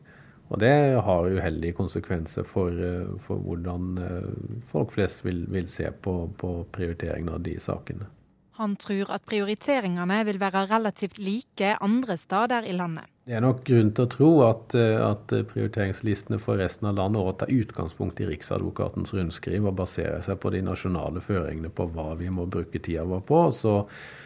[0.53, 5.89] Og det har uheldige konsekvenser for, eh, for hvordan eh, folk flest vil, vil se
[5.91, 8.11] på, på prioriteringen av de sakene.
[8.59, 13.09] Han tror at prioriteringene vil være relativt like andre steder i landet.
[13.25, 17.23] Det er nok grunn til å tro at, eh, at prioriteringslistene for resten av landet
[17.23, 22.13] også tar utgangspunkt i Riksadvokatens rundskriv og baserer seg på de nasjonale føringene på hva
[22.19, 23.43] vi må bruke tida vår på.
[23.55, 23.77] Så,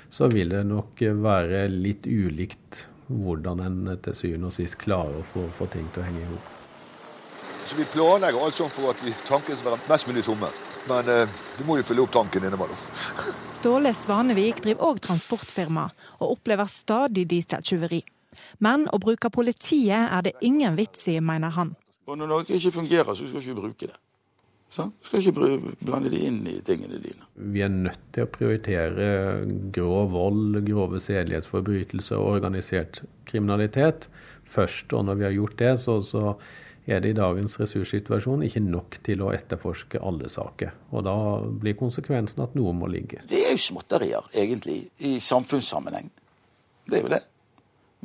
[0.08, 5.26] så vil det nok være litt ulikt hvordan en til syvende og sist klarer å
[5.26, 6.54] få, få ting til å henge i hop.
[7.66, 10.50] Så vi planlegger alt sånn for at vi tanken skal være mest mulig tomme.
[10.88, 12.82] Men eh, du må jo fylle opp tanken innimellom.
[13.56, 15.88] Ståle Svanevik driver òg transportfirma,
[16.20, 18.02] og opplever stadig dieseltyveri.
[18.62, 21.74] Men å bruke politiet er det ingen vits i, mener han.
[22.06, 23.96] Og når noe ikke fungerer, så skal du ikke bruke det.
[24.66, 24.90] Sånn?
[24.98, 27.22] du skal ikke blande det inn i tingene dine.
[27.38, 29.06] Vi er nødt til å prioritere
[29.74, 34.08] grov vold, grove sedelighetsforbrytelser og organisert kriminalitet
[34.42, 34.90] først.
[34.90, 36.34] Og når vi har gjort det, så, så
[36.86, 40.74] er det i dagens ressurssituasjon ikke nok til å etterforske alle saker.
[40.94, 43.24] Og da blir konsekvensen at noe må ligge.
[43.26, 46.12] Det er jo småtterier, egentlig, i samfunnssammenheng.
[46.86, 47.22] Det er jo det.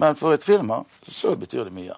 [0.02, 1.98] Men for et firma så betyr det mye.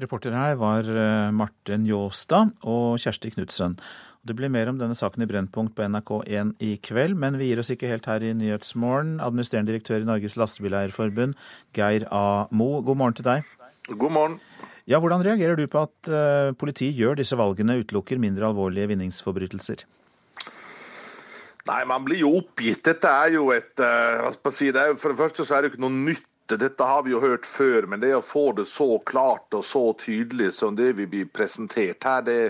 [0.00, 3.76] Reporter her var eh, Marte Njåstad og Kjersti Knutsen.
[4.24, 7.60] Det blir mer om denne saken i Brennpunkt på NRK1 i kveld, men vi gir
[7.60, 9.18] oss ikke helt her i Nyhetsmorgen.
[9.24, 11.36] Administrerende direktør i Norges Lastebileierforbund,
[11.76, 12.48] Geir A.
[12.52, 13.48] Mo, god morgen til deg.
[13.90, 14.40] God morgen.
[14.90, 19.84] Ja, Hvordan reagerer du på at uh, politiet gjør disse valgene, utelukker mindre alvorlige vinningsforbrytelser?
[21.68, 22.82] Nei, man blir jo oppgitt.
[22.88, 25.76] Dette er jo et uh, si, det er, For det første så er det jo
[25.76, 26.26] ikke noe nytt
[26.58, 29.82] dette har vi jo hørt før, men det å få det så klart og så
[29.98, 32.40] tydelig som det vi blir presentert her, det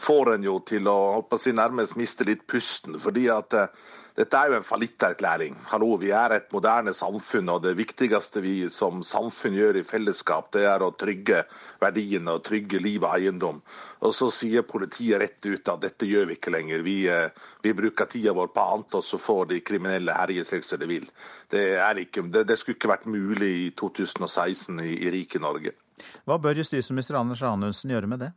[0.00, 2.98] får en jo til å, å si, nærmest miste litt pusten.
[2.98, 3.68] fordi at eh,
[4.14, 5.56] dette er jo en fallitterklæring.
[5.72, 10.52] Hallo, vi er et moderne samfunn, og det viktigste vi som samfunn gjør i fellesskap,
[10.54, 11.40] det er å trygge
[11.82, 13.58] verdiene og trygge liv og eiendom.
[14.06, 16.86] Og så sier politiet rett ut at dette gjør vi ikke lenger.
[16.86, 17.34] Vi, eh,
[17.66, 20.92] vi bruker tida vår på annet, og så får de kriminelle herje slik som de
[20.94, 21.10] vil.
[21.50, 21.66] Det,
[22.06, 25.74] ikke, det, det, skulle ikke vært mulig i 2016 i, i rike Norge.
[26.22, 28.32] Hva bør justisminister Anders Anundsen gjøre med det?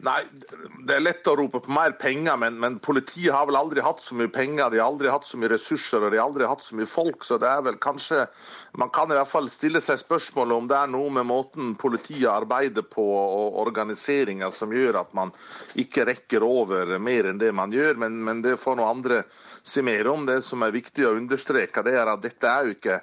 [0.00, 0.20] Nei,
[0.86, 4.00] det er lett å rope på mer penger, men, men, politiet har vel aldri hatt
[4.00, 6.64] så mye penger, de har aldri hatt så mye ressurser og de har aldri hatt
[6.64, 7.26] så mye folk.
[7.26, 8.24] Så det er vel kanskje
[8.80, 12.30] Man kan i hvert fall stille seg spørsmålet om det er noe med måten politiet
[12.30, 15.32] arbeider på og organiseringa som gjør at man
[15.74, 19.24] ikke rekker over mer enn det man gjør, men, men det får noen andre
[19.66, 20.22] si mer om.
[20.28, 23.00] Det som er viktig å understreke, det er at dette er jo ikke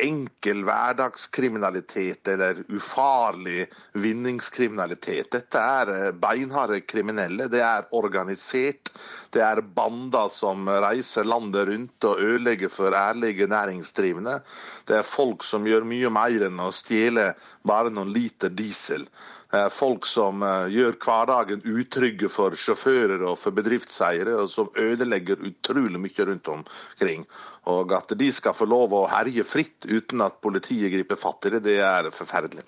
[0.00, 3.66] enkel hverdagskriminalitet eller ufarlig
[4.00, 5.28] vinningskriminalitet.
[5.34, 7.48] Dette er eh, beinharde kriminelle.
[7.52, 8.92] Det er organisert.
[9.32, 14.40] Det er bander som reiser landet rundt og ødelegger for ærlige næringsdrivende.
[14.88, 17.32] Det er folk som gjør mye mer enn å stjele
[17.66, 19.06] bare noen liter diesel.
[19.52, 25.44] Eh, folk som eh, gjør hverdagen utrygge for sjåfører og for bedriftseiere, og som ødelegger
[25.44, 27.26] utrolig mye rundt omkring.
[27.68, 31.52] Og at de skal få lov å herje fritt uten at politiet griper fatt i
[31.56, 32.64] det, det er forferdelig.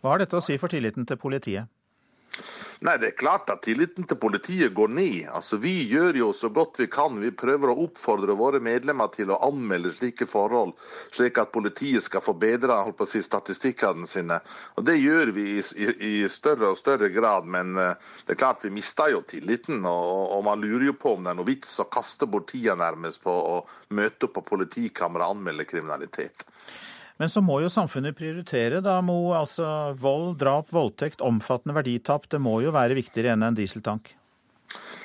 [0.00, 1.68] Hva har dette å si for tilliten til politiet?
[2.82, 5.28] Nei, Det er klart at tilliten til politiet går ned.
[5.30, 7.20] Altså, Vi gjør jo så godt vi kan.
[7.20, 10.72] Vi prøver å oppfordre våre medlemmer til å anmelde slike forhold,
[11.12, 14.40] slik at politiet skal få bedre si, statistikkene sine.
[14.76, 17.94] Og Det gjør vi i, i, i, større og større grad, men uh,
[18.26, 19.84] det er klart vi mister jo tilliten.
[19.84, 22.74] Og, og, man lurer jo på om det er noe vits å kaste bort tida
[22.74, 23.60] nærmest på å
[23.94, 26.48] møte opp på politikammeret og anmelde kriminalitet.
[27.20, 29.34] Men så må jo samfunnet prioritere, da, Mo.
[29.36, 32.28] Altså vold, drap, voldtekt, omfattende verditap.
[32.32, 34.14] Det må jo være viktigere enn en dieseltank?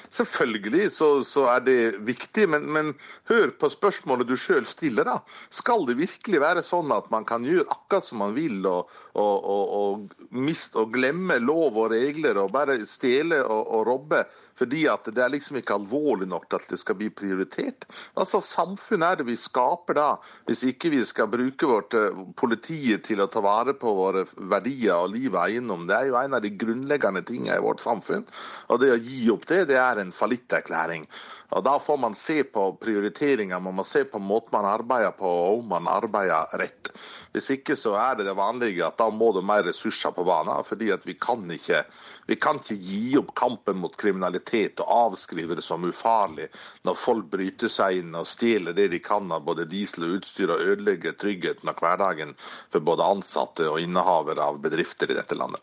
[0.09, 2.93] Selvfølgelig så, så, er det viktig, men, men,
[3.29, 5.05] hør på spørsmålet du sjøl stiller.
[5.05, 5.17] da.
[5.53, 9.35] Skal det virkelig være sånn at man kan gjøre akkurat som man vil, og, og,
[9.35, 14.23] og, og, miste, og glemme lov og regler, og bare stjele og, og robbe?
[14.57, 17.87] Fordi at det er liksom ikke alvorlig nok til at det skal bli prioritert.
[18.17, 20.07] Altså, Samfunn er det vi skaper da,
[20.47, 21.95] hvis ikke vi skal bruke vårt
[22.37, 25.87] politi politiet til å ta vare på våre verdier og liv og eiendom.
[25.87, 28.25] Det er jo en av de grunnleggende tingene i vårt samfunn.
[28.69, 31.07] Og det å gi opp det, det er en fallitterklæring.
[31.55, 35.27] Og Da får man se på prioriteringer, man må se på måten man arbeider på,
[35.27, 36.91] og om man arbeider rett.
[37.37, 40.63] Hvis ikke så er det det vanlige at da må det mer ressurser på banen.
[40.65, 41.83] fordi at vi kan ikke,
[42.25, 46.47] vi kan ikke gi opp kampen mot kriminalitet og avskrive det som ufarlig
[46.83, 50.49] når folk bryter seg inn og stjeler det de kan av både diesel og utstyr
[50.49, 55.61] og ødelegger tryggheten og hverdagen for både ansatte og innehavere av bedrifter i dette landet.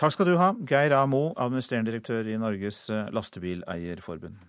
[0.00, 1.04] Takk skal du ha, Geir A.
[1.08, 4.40] Mo, administrerende direktør i Norges Lastebileierforbund.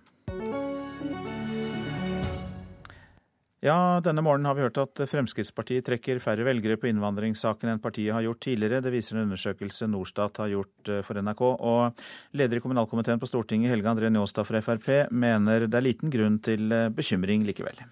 [3.68, 8.16] Ja, denne morgenen har vi hørt at Fremskrittspartiet trekker færre velgere på innvandringssaken enn partiet
[8.16, 8.80] har gjort tidligere.
[8.86, 11.44] Det viser en undersøkelse Norstat har gjort eh, for NRK.
[11.44, 16.14] Og leder i kommunalkomiteen på Stortinget, Helge André Njåstad fra Frp, mener det er liten
[16.14, 17.84] grunn til eh, bekymring likevel.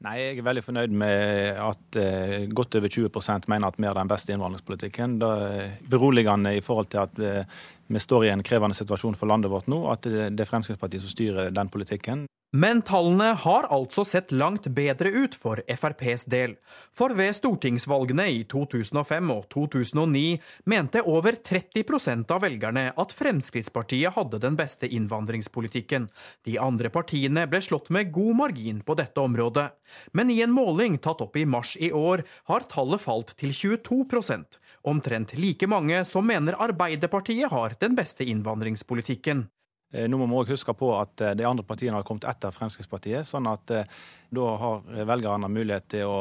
[0.00, 3.98] Nei, Jeg er veldig fornøyd med at eh, godt over 20% mener at vi har
[3.98, 5.18] den beste innvandringspolitikken.
[5.20, 9.30] Det er beroligende i forhold til at uh, vi står i en krevende situasjon for
[9.30, 12.28] landet vårt nå, at det er Fremskrittspartiet som styrer den politikken.
[12.50, 16.56] Men tallene har altså sett langt bedre ut for FrPs del.
[16.98, 20.40] For ved stortingsvalgene i 2005 og 2009
[20.72, 26.08] mente over 30% av velgerne at Fremskrittspartiet hadde den beste innvandringspolitikken.
[26.42, 29.68] De andre partiene ble slått med god margin på dette området.
[30.10, 34.02] Men i en måling tatt opp i mars i år har tallet falt til 22
[34.82, 39.44] Omtrent like mange som mener Arbeiderpartiet har den beste innvandringspolitikken.
[39.92, 42.54] Eh, nå må vi òg huske på at eh, de andre partiene har kommet etter
[42.54, 43.26] Fremskrittspartiet.
[43.26, 43.90] sånn at eh,
[44.30, 46.18] da har velgerne mulighet til å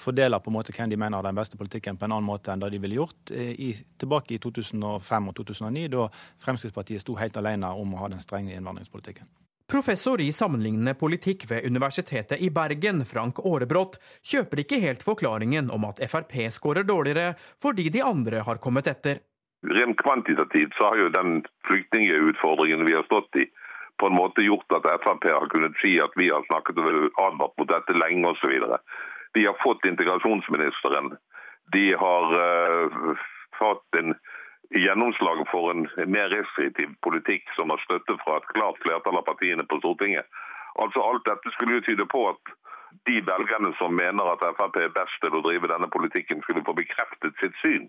[0.00, 2.50] fordele på en måte hvem de mener har den beste politikken, på en annen måte
[2.50, 3.70] enn det de ville gjort i,
[4.00, 6.08] tilbake i 2005 og 2009, da
[6.42, 9.28] Fremskrittspartiet sto helt alene om å ha den strenge innvandringspolitikken.
[9.72, 15.88] Professor i sammenlignende politikk ved Universitetet i Bergen, Frank Aarebrot, kjøper ikke helt forklaringen om
[15.88, 19.18] at Frp skårer dårligere fordi de andre har kommet etter.
[19.66, 23.48] Rent kvantitativt så har jo den flyktningutfordringen vi har stått i,
[23.98, 27.58] på en måte gjort at Frp har kunnet si at vi har snakket og advart
[27.58, 28.54] mot dette lenge osv.
[29.34, 31.16] De har fått integrasjonsministeren.
[31.74, 33.26] De har uh,
[33.58, 34.14] fått en
[34.74, 39.66] gjennomslag for en mer restriktiv politikk som har støtte fra et klart flertall av partiene
[39.68, 40.26] på Stortinget.
[40.82, 42.56] Altså Alt dette skulle jo tyde på at
[43.08, 46.74] de velgerne som mener at Frp er best til å drive denne politikken, skulle få
[46.76, 47.88] bekreftet sitt syn.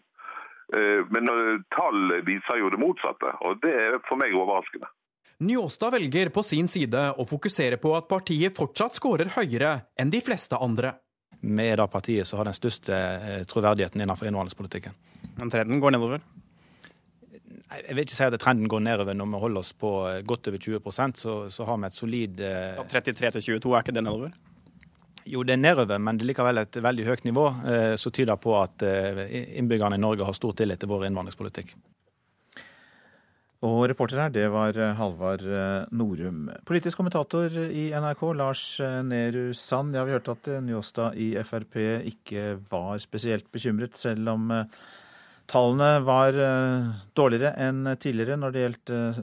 [0.75, 4.89] Eh, men eh, tall viser jo det motsatte, og det er for meg overraskende.
[5.47, 10.21] Njåstad velger på sin side å fokusere på at partiet fortsatt skårer høyere enn de
[10.25, 10.95] fleste andre.
[11.37, 14.97] Vi er det partiet som har den største eh, troverdigheten innenfor innvandringspolitikken.
[15.37, 16.25] Men trenden går nedover?
[17.67, 19.89] Jeg vil ikke si at trenden går nedover når vi holder oss på
[20.23, 24.05] godt over 20% så, så har vi et solid 33 til 22, er ikke det
[24.07, 24.31] nedover?
[25.27, 28.39] Jo, det er nedover, men det er likevel et veldig høyt nivå, eh, som tyder
[28.39, 29.25] på at eh,
[29.59, 31.73] innbyggerne i Norge har stor tillit til vår innvandringspolitikk.
[33.67, 35.41] Og reporter her, det var Halvard
[35.89, 36.43] Norum.
[36.69, 38.61] Politisk kommentator i NRK, Lars
[39.03, 39.97] Nehru Sand.
[39.97, 44.53] Ja, vi hørte at Njåstad i Frp ikke var spesielt bekymret, selv om
[45.47, 46.37] tallene var
[47.17, 48.65] dårligere enn tidligere når det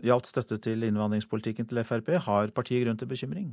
[0.08, 2.14] gjaldt støtte til innvandringspolitikken til Frp.
[2.26, 3.52] Har partiet grunn til bekymring?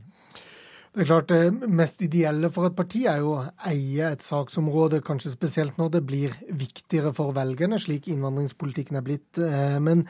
[0.92, 4.98] Det er klart Det mest ideelle for et parti er jo å eie et saksområde,
[5.08, 9.40] kanskje spesielt når det blir viktigere for velgerne, slik innvandringspolitikken er blitt.
[9.40, 10.02] Eh, men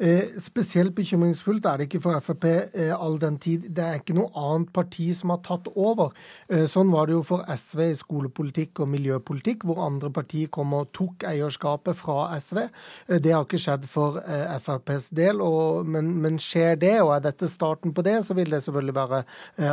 [0.00, 3.66] eh, spesielt bekymringsfullt er det ikke for Frp eh, all den tid.
[3.68, 6.16] Det er ikke noe annet parti som har tatt over.
[6.72, 10.88] Sånn var det jo for SV i skolepolitikk og miljøpolitikk, hvor andre partier kom og
[10.96, 12.62] tok eierskapet fra SV.
[13.20, 14.16] Det har ikke skjedd for
[14.56, 15.44] FrPs del,
[15.84, 19.22] men skjer det, og er dette starten på det, så vil det selvfølgelig være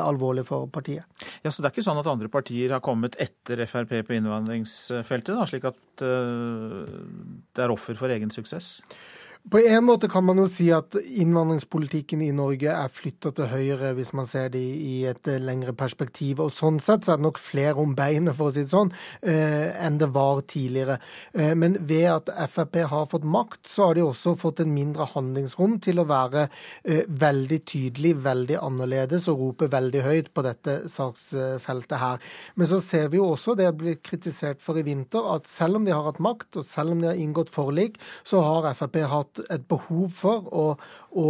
[0.04, 1.06] alvorlig for for partiet.
[1.44, 5.34] Ja, Så det er ikke sånn at andre partier har kommet etter Frp på innvandringsfeltet,
[5.36, 6.84] da, slik at uh,
[7.54, 8.78] det er offer for egen suksess?
[9.48, 13.94] På en måte kan man jo si at innvandringspolitikken i Norge er flytta til høyre,
[13.96, 16.42] hvis man ser det i et eh, lengre perspektiv.
[16.44, 18.92] Og sånn sett så er det nok flere om beinet, for å si det sånn,
[19.22, 20.98] eh, enn det var tidligere.
[21.32, 25.08] Eh, men ved at Frp har fått makt, så har de også fått en mindre
[25.14, 26.50] handlingsrom til å være
[27.08, 32.20] veldig tydelig, veldig annerledes og rope veldig høyt på dette saksfeltet her.
[32.60, 35.80] Men så ser vi jo også, det har blitt kritisert for i vinter, at selv
[35.80, 39.00] om de har hatt makt, og selv om de har inngått forlik, så har Frp
[39.08, 40.66] hatt et behov for å,
[41.12, 41.28] å,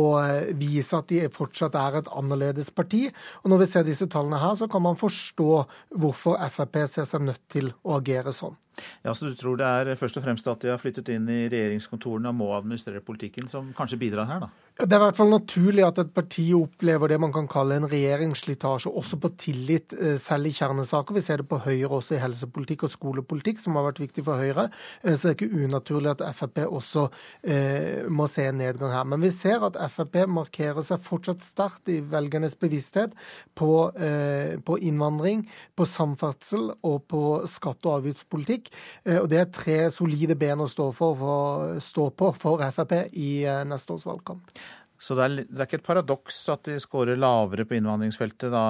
[0.57, 3.07] vise at de fortsatt er et annerledes parti.
[3.43, 5.51] Og Når vi ser disse tallene her, så kan man forstå
[5.97, 8.57] hvorfor Frp ser seg nødt til å agere sånn.
[9.03, 11.47] Ja, Så du tror det er først og fremst at de har flyttet inn i
[11.49, 14.49] regjeringskontorene og må administrere politikken, som kanskje bidrar her, da?
[14.77, 17.87] Det er i hvert fall naturlig at et parti opplever det man kan kalle en
[17.89, 21.15] regjeringsslitasje, også på tillit, eh, selv i kjernesaker.
[21.17, 24.37] Vi ser det på Høyre også i helsepolitikk og skolepolitikk, som har vært viktig for
[24.37, 24.67] Høyre.
[25.01, 27.07] Eh, så det er ikke unaturlig at Frp også
[27.41, 29.09] eh, må se en nedgang her.
[29.09, 33.13] Men vi ser at Frp markerer seg fortsatt sterkt i velgernes bevissthet
[33.57, 38.71] på, eh, på innvandring, på samferdsel og på skatte- og avgiftspolitikk.
[39.05, 42.93] Eh, og Det er tre solide ben å stå, for, for, stå på for Frp
[43.13, 44.51] i eh, neste års valgkamp.
[44.97, 48.63] Så det er, det er, ikke et paradoks at de skårer lavere på innvandringsfeltet da,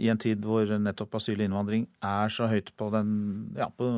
[0.00, 3.10] i en tid hvor nettopp asyl og innvandring er så høyt på den
[3.58, 3.88] ja, på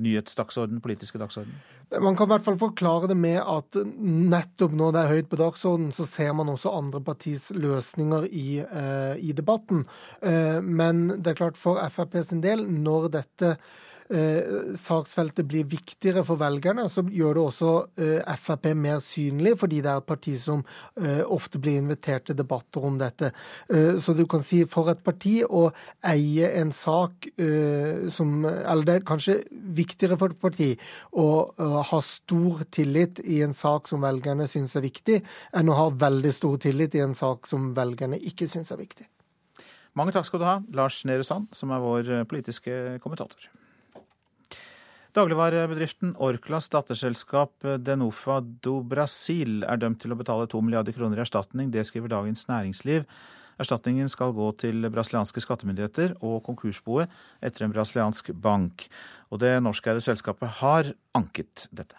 [0.00, 1.52] nyhetsdagsorden, politiske dagsorden?
[1.88, 5.40] Man kan i hvert fall forklare det med at nettopp når det er høyt på
[5.40, 9.86] dagsorden, så ser man også andre partis løsninger i, eh, i debatten.
[10.20, 13.54] Eh, men det er klart for Frp sin del, når dette
[14.10, 19.80] eh, saksfeltet blir viktigere for velgerne, så gjør det også eh, Frp mer synlig, fordi
[19.84, 20.62] det er et parti som
[21.00, 23.32] eh, ofte blir invitert til debatter om dette.
[23.72, 25.68] Eh, så du kan si for et parti å
[26.06, 29.38] eie en sak eh, som Eller det er kanskje
[29.76, 30.70] viktigere for et parti
[31.12, 35.20] å, å ha stor tillit i en sak som velgerne syns er viktig,
[35.56, 39.08] enn å ha veldig stor tillit i en sak som velgerne ikke syns er viktig.
[39.98, 43.48] Mange takk skal du ha, Lars Nehru Sand, som er vår politiske kommentator.
[45.18, 51.24] Dagligvarebedriften Orklas datterselskap Denofa do Brasil er dømt til å betale to milliarder kroner i
[51.24, 51.72] erstatning.
[51.74, 53.02] Det skriver Dagens Næringsliv.
[53.58, 57.10] Erstatningen skal gå til brasilianske skattemyndigheter og konkursboet
[57.42, 58.86] etter en brasiliansk bank.
[59.34, 61.98] Og det norskeide selskapet har anket dette.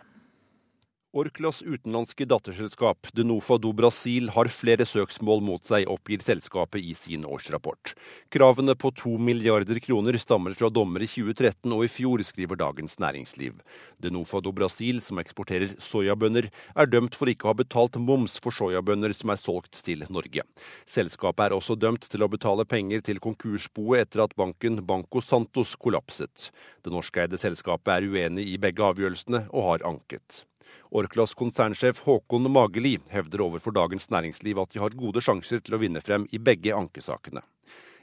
[1.10, 7.24] Orklas utenlandske datterselskap Denofa do Brasil har flere søksmål mot seg, oppgir selskapet i sin
[7.26, 7.96] årsrapport.
[8.30, 13.00] Kravene på to milliarder kroner stammer fra dommer i 2013 og i fjor, skriver Dagens
[13.02, 13.56] Næringsliv.
[13.98, 18.54] Denofa do Brasil, som eksporterer soyabønner, er dømt for ikke å ha betalt moms for
[18.54, 20.46] soyabønner som er solgt til Norge.
[20.86, 25.74] Selskapet er også dømt til å betale penger til konkursboet etter at banken Banco Santos
[25.74, 26.52] kollapset.
[26.86, 30.44] Det norskeide selskapet er uenig i begge avgjørelsene og har anket.
[30.90, 35.82] Orklas konsernsjef Håkon Mageli hevder overfor Dagens Næringsliv at de har gode sjanser til å
[35.82, 37.44] vinne frem i begge ankesakene.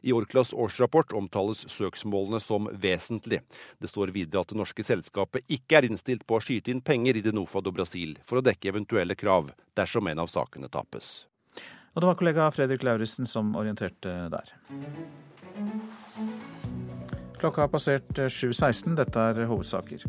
[0.06, 3.40] I Orklas årsrapport omtales søksmålene som vesentlig.
[3.78, 7.18] Det står videre at det norske selskapet ikke er innstilt på å skyte inn penger
[7.18, 11.26] i Denofa do Brasil for å dekke eventuelle krav dersom en av sakene tapes.
[11.96, 14.52] Og det var kollega Fredrik Lauritzen som orienterte der.
[17.40, 18.94] Klokka har passert 7.16.
[18.96, 20.04] Dette er hovedsaker.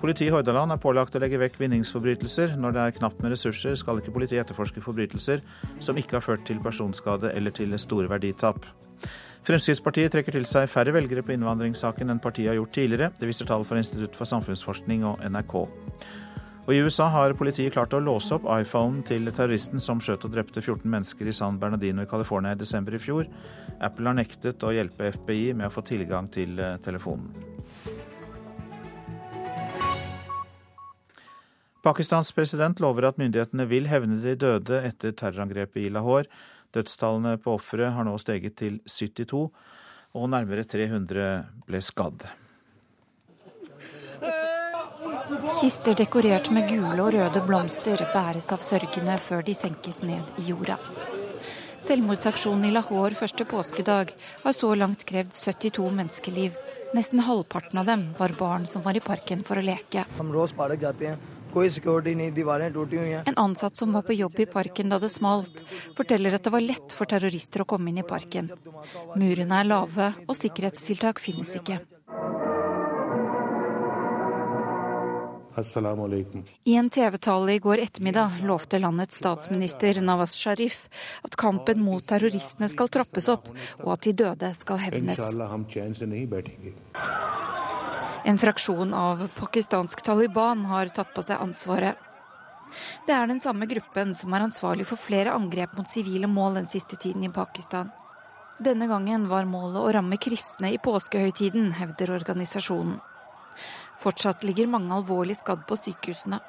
[0.00, 2.54] Politiet i Hordaland er pålagt å legge vekk vinningsforbrytelser.
[2.56, 5.42] Når det er knapt med ressurser, skal ikke politiet etterforske forbrytelser
[5.84, 8.64] som ikke har ført til personskade eller til store verditap.
[9.44, 13.12] Fremskrittspartiet trekker til seg færre velgere på innvandringssaken enn partiet har gjort tidligere.
[13.20, 15.54] Det viser tall fra Institutt for samfunnsforskning og NRK.
[16.64, 20.32] Og I USA har politiet klart å låse opp iPhonen til terroristen som skjøt og
[20.32, 23.28] drepte 14 mennesker i San Bernardino i California i desember i fjor.
[23.80, 27.59] Apple har nektet å hjelpe FBI med å få tilgang til eh, telefonen.
[31.80, 36.28] Pakistans president lover at myndighetene vil hevne de døde etter terrorangrepet i Lahore.
[36.76, 39.48] Dødstallene på ofre har nå steget til 72,
[40.14, 41.30] og nærmere 300
[41.66, 42.28] ble skadd.
[45.60, 50.50] Kister dekorert med gule og røde blomster bæres av sørgende før de senkes ned i
[50.50, 50.76] jorda.
[51.80, 54.12] Selvmordsaksjonen i Lahore første påskedag
[54.44, 56.58] har så langt krevd 72 menneskeliv.
[56.94, 60.04] Nesten halvparten av dem var barn som var i parken for å leke.
[63.24, 65.62] En ansatt som var på jobb i parken da det smalt,
[65.96, 68.50] forteller at det var lett for terrorister å komme inn i parken.
[69.16, 71.80] Murene er lave, og sikkerhetstiltak finnes ikke.
[76.64, 80.86] I en TV-tale i går ettermiddag lovte landets statsminister Nawaz Sharif
[81.26, 83.50] at kampen mot terroristene skal trappes opp,
[83.82, 85.20] og at de døde skal hevnes.
[88.24, 91.96] En fraksjon av pakistansk Taliban har tatt på seg ansvaret.
[93.06, 96.68] Det er den samme gruppen som er ansvarlig for flere angrep mot sivile mål den
[96.70, 97.90] siste tiden i Pakistan.
[98.60, 103.00] Denne gangen var målet å ramme kristne i påskehøytiden, hevder organisasjonen.
[103.98, 106.42] Fortsatt ligger mange alvorlig skadd på sykehusene.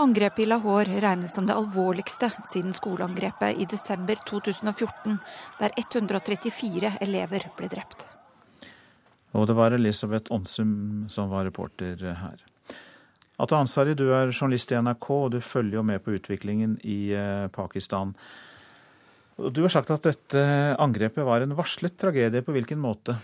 [0.00, 5.18] Angrepet i Lahore regnes som det alvorligste siden skoleangrepet i desember 2014,
[5.60, 8.08] der 134 elever ble drept.
[9.34, 12.44] Og det var Elisabeth Onsum som var reporter her.
[13.36, 17.12] Ata Ansari, du er journalist i NRK, og du følger jo med på utviklingen i
[17.12, 18.14] eh, Pakistan.
[19.36, 20.42] Du har sagt at dette
[20.80, 22.40] angrepet var en varslet tragedie.
[22.40, 23.18] På hvilken måte?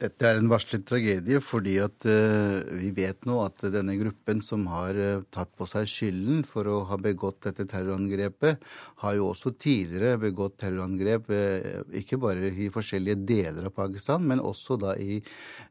[0.00, 4.64] Dette er en varslet tragedie fordi at uh, vi vet nå at denne gruppen som
[4.72, 8.64] har uh, tatt på seg skylden for å ha begått dette terrorangrepet,
[9.04, 14.40] har jo også tidligere begått terrorangrep uh, ikke bare i forskjellige deler av Pakistan, men
[14.40, 15.20] også da i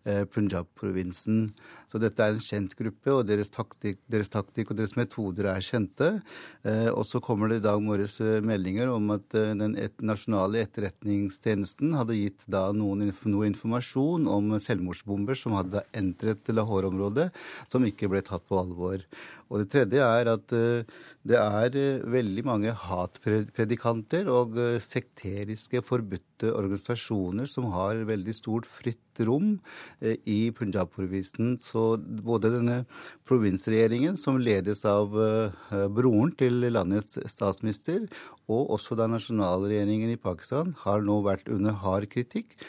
[0.05, 1.47] Punjab-provinsen.
[1.89, 5.65] Så dette er en kjent gruppe, og deres taktikk, deres taktikk og deres metoder er
[5.65, 6.11] kjente.
[6.61, 9.73] Eh, og så kommer det i dag morges eh, meldinger om at eh, den
[10.05, 17.31] nasjonale etterretningstjenesten hadde gitt da noen, noe informasjon om selvmordsbomber som hadde entret Lahore-området,
[17.71, 19.01] som ikke ble tatt på alvor.
[19.49, 20.53] Og det tredje er at
[21.27, 29.57] det er veldig mange hatpredikanter og sekteriske forbudte organisasjoner som har veldig stort fritt rom
[29.99, 31.57] i Punjab-provinsen.
[31.59, 32.77] Så både denne
[33.27, 38.07] provinsregjeringen, som ledes av eh, broren til landets statsminister,
[38.49, 42.65] og også da nasjonalregjeringen i Pakistan, har nå vært under hard kritikk eh,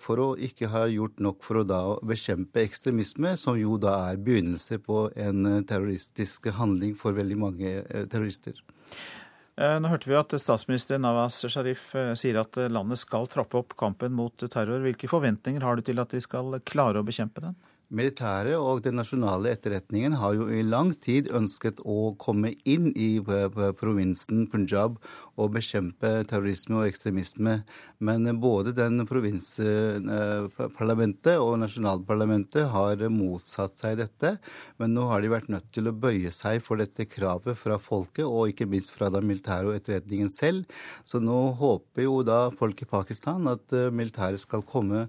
[0.00, 4.20] for å ikke ha gjort nok for å da bekjempe ekstremisme, som jo da er
[4.24, 8.56] begynnelse på en terroristisk handling for veldig mange eh, terrorister.
[9.60, 14.32] Nå hørte vi at statsminister Nawaz Sharif sier at landet skal trappe opp kampen mot
[14.40, 14.80] terror.
[14.80, 17.58] Hvilke forventninger har du til at de skal klare å bekjempe den?
[17.90, 23.08] Militæret og den nasjonale etterretningen har jo i lang tid ønsket å komme inn i
[23.80, 25.00] provinsen Punjab
[25.40, 27.54] og bekjempe terrorisme og ekstremisme.
[28.04, 34.30] Men både den provinsparlamentet og nasjonalparlamentet har motsatt seg dette.
[34.80, 38.26] Men nå har de vært nødt til å bøye seg for dette kravet fra folket,
[38.26, 40.64] og ikke minst fra den militære og etterretningen selv.
[41.04, 45.08] Så nå håper jo da folk i Pakistan at eh, militæret skal komme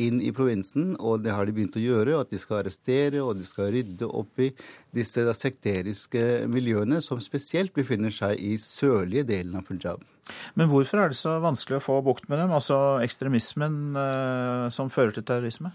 [0.00, 2.20] inn i provinsen, og det har de begynt å gjøre.
[2.22, 4.52] At de skal arrestere og de skal rydde opp i
[4.92, 10.06] disse sekteriske miljøene som spesielt befinner seg i sørlige delen av Punjab.
[10.54, 14.92] Men hvorfor er det så vanskelig å få bukt med dem, altså ekstremismen eh, som
[14.92, 15.72] fører til terrorisme?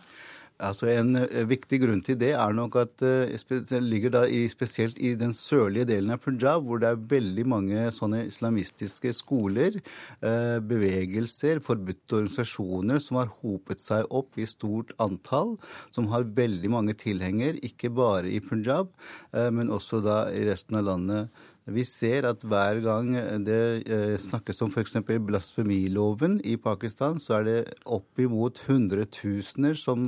[0.58, 4.40] Altså En eh, viktig grunn til det er nok at det uh, ligger da i,
[4.50, 9.78] spesielt i den sørlige delen av Punjab, hvor det er veldig mange sånne islamistiske skoler,
[10.26, 15.60] uh, bevegelser, forbudte organisasjoner som har hopet seg opp i stort antall,
[15.94, 18.90] som har veldig mange tilhenger, ikke bare i Punjab,
[19.54, 21.46] men også da i resten av landet.
[21.68, 23.10] Vi ser at hver gang
[23.44, 23.60] det
[23.92, 24.96] eh, snakkes om f.eks.
[25.28, 30.08] blasfemiloven i Pakistan, så er det oppimot hundretusener som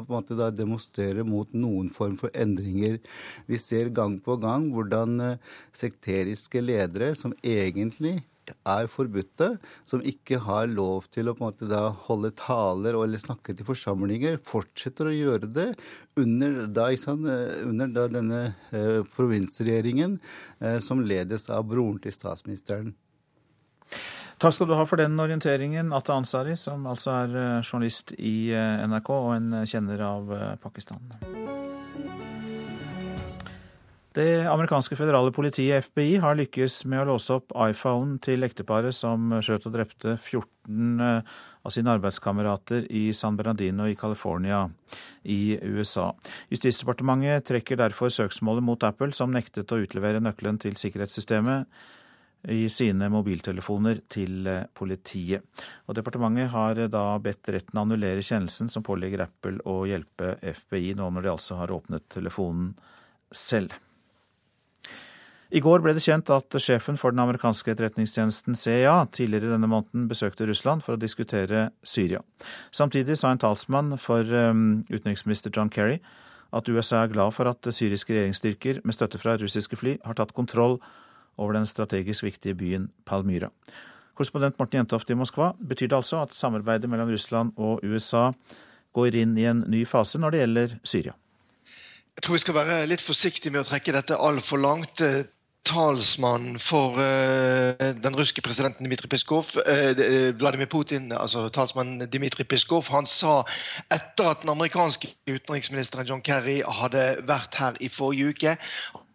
[0.56, 3.00] demonstrerer mot noen form for endringer.
[3.48, 5.40] Vi ser gang på gang hvordan eh,
[5.76, 8.22] sekteriske ledere som egentlig
[8.68, 9.52] er forbudte,
[9.90, 13.68] som ikke har lov til å på en måte da holde taler eller snakke til
[13.68, 15.68] forsamlinger, fortsetter å gjøre det
[16.20, 16.90] under, da,
[17.66, 18.42] under da denne
[18.76, 20.18] eh, provinsregjeringen
[20.60, 22.96] eh, som ledes av broren til statsministeren.
[24.40, 28.54] Takk skal du ha for den orienteringen, Atta Ansari, som altså er eh, journalist i
[28.56, 30.34] eh, NRK og en kjenner av
[30.64, 31.39] Pakistan.
[34.20, 39.32] Det amerikanske føderale politiet, FBI, har lykkes med å låse opp iPhone til ekteparet som
[39.40, 44.66] skjøt og drepte 14 eh, av sine arbeidskamerater i San Bernardino i California
[45.24, 46.10] i USA.
[46.52, 51.70] Justisdepartementet trekker derfor søksmålet mot Apple, som nektet å utlevere nøkkelen til sikkerhetssystemet
[52.52, 55.48] i sine mobiltelefoner til eh, politiet.
[55.88, 61.08] Og Departementet har da bedt retten annullere kjennelsen som pålegger Apple å hjelpe FBI, nå
[61.08, 62.74] når de altså har åpnet telefonen
[63.32, 63.80] selv.
[65.50, 70.06] I går ble det kjent at sjefen for den amerikanske etterretningstjenesten CIA tidligere denne måneden
[70.10, 72.20] besøkte Russland for å diskutere Syria.
[72.70, 75.98] Samtidig sa en talsmann for um, utenriksminister John Kerry
[76.54, 80.36] at USA er glad for at syriske regjeringsstyrker med støtte fra russiske fly har tatt
[80.38, 80.78] kontroll
[81.42, 83.50] over den strategisk viktige byen Palmyra.
[84.14, 88.28] Korrespondent Morten Jentoft i Moskva, betyr det altså at samarbeidet mellom Russland og USA
[88.94, 91.18] går inn i en ny fase når det gjelder Syria?
[92.20, 95.02] Jeg tror vi skal være litt forsiktige med å trekke dette altfor langt
[95.66, 102.88] talsmann for uh, den russiske presidenten Dmitrij Peskov, uh, Vladimir Putin, altså talsmann Dmitrij Peskov,
[102.90, 103.44] han sa
[103.92, 108.58] etter at den amerikanske utenriksministeren John Kerry hadde vært her i forrige uke,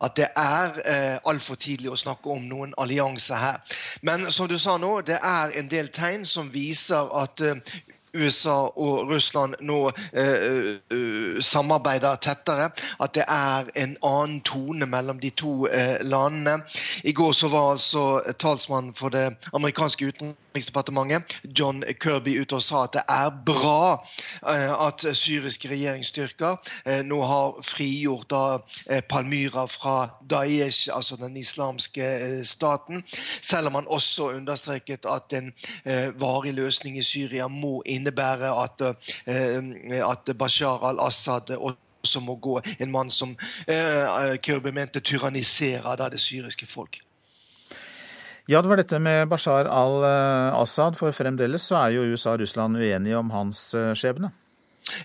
[0.05, 3.61] at det er eh, altfor tidlig å snakke om noen allianse her.
[4.03, 7.55] Men som du sa nå, det er en del tegn som viser at uh,
[8.15, 12.71] USA og Russland nå eh, eh, samarbeider tettere.
[13.01, 16.63] At det er en annen tone mellom de to eh, landene.
[17.05, 22.85] I går så var altså talsmannen for det amerikanske utenriksdepartementet, John Kirby, ute og sa
[22.85, 24.05] at det er bra
[24.49, 26.57] eh, at syriske regjeringsstyrker
[26.87, 28.45] eh, nå har frigjort da,
[28.87, 29.97] eh, Palmyra fra
[30.31, 32.07] Daesh, altså den islamske
[32.45, 33.03] staten.
[33.43, 35.53] Selv om han også understreket at en
[36.19, 38.85] varig løsning i Syria må inn innebærer at,
[39.27, 42.61] eh, at Bashar al-Assad også må gå.
[42.79, 43.35] En mann som
[43.67, 47.01] eh, Kirby mente tyranniserer det syriske folk.
[48.45, 52.77] Ja, det var dette med Bashar al-Assad, for fremdeles så er jo USA og Russland
[52.77, 54.35] uenige om hans eh, skjebne.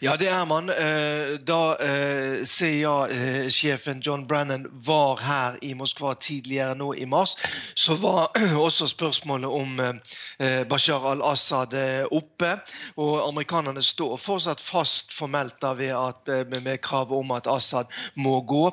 [0.01, 0.69] Ja, det er man.
[0.69, 7.37] Eh, da eh, CIA-sjefen John Brennan var her i Moskva tidligere nå i mars,
[7.75, 8.33] så var
[8.67, 11.75] også spørsmålet om eh, Bashar al-Assad
[12.11, 12.51] oppe.
[12.99, 17.87] Og amerikanerne står fortsatt fast formelt da med kravet om at Assad
[18.19, 18.65] må gå.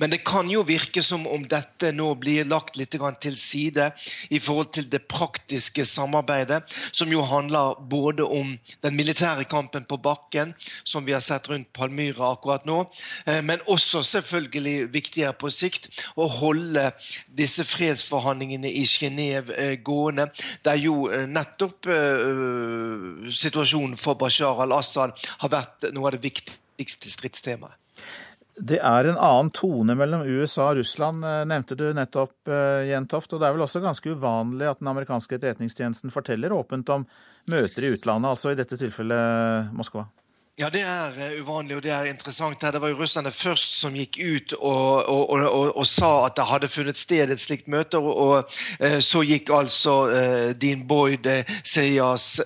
[0.00, 3.90] Men det kan jo virke som om dette nå blir lagt litt til side
[4.30, 6.62] i forhold til det praktiske samarbeidet,
[6.92, 10.53] som jo handler både om den militære kampen på bakken,
[10.84, 12.80] som vi har sett rundt Palmyra akkurat nå.
[13.26, 16.90] Eh, men også selvfølgelig viktigere på sikt å holde
[17.28, 20.30] disse fredsforhandlingene i Genéve eh, gående.
[20.66, 21.88] Der jo eh, nettopp
[23.34, 27.80] situasjonen for Bashar al-Assad har vært noe av det viktigste stridstemaet.
[28.54, 32.36] Det er en annen tone mellom USA og Russland, nevnte du nettopp,
[32.86, 33.34] Jentoft.
[33.34, 37.06] Og det er vel også ganske uvanlig at den amerikanske etterretningstjenesten forteller åpent om
[37.50, 40.06] møter i utlandet, altså i dette tilfellet Moskva?
[40.54, 42.60] Ja, det er uh, uvanlig og det er interessant.
[42.62, 46.46] Det var jo russerne først som gikk ut og, og, og, og sa at det
[46.46, 47.98] hadde funnet sted et slikt møte.
[47.98, 48.46] Og,
[48.78, 51.26] uh, så gikk altså uh, Dean Boyd,
[51.66, 52.38] CIAs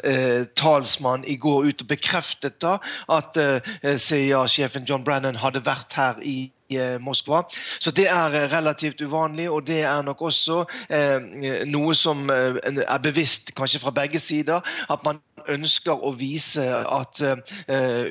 [0.57, 2.79] talsmann, i går ut og bekreftet da
[3.13, 3.37] at
[4.01, 6.49] CIA-sjefen John Brennan hadde vært her i
[7.01, 7.43] Moskva.
[7.81, 13.55] Så det er relativt uvanlig, og det er nok også eh, noe som er bevisst
[13.57, 14.61] kanskje fra begge sider.
[14.93, 17.37] At man ønsker å vise at uh,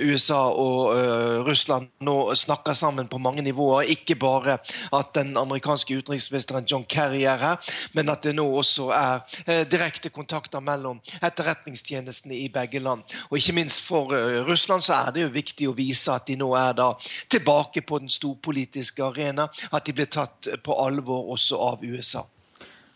[0.01, 3.89] USA og uh, Russland nå snakker sammen på mange nivåer.
[3.93, 4.57] Ikke bare
[4.93, 9.63] at den amerikanske utenriksministeren John Kerry er her, men at det nå også er uh,
[9.69, 13.03] direkte kontakter mellom etterretningstjenestene i begge land.
[13.29, 14.13] Og ikke minst for
[14.47, 16.91] Russland så er det jo viktig å vise at de nå er da
[17.29, 19.47] tilbake på den storpolitiske arena.
[19.71, 22.25] At de blir tatt på alvor også av USA.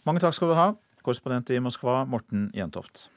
[0.07, 0.71] Mange takk skal du ha,
[1.05, 3.09] korrespondent i Moskva, Morten Jentoft.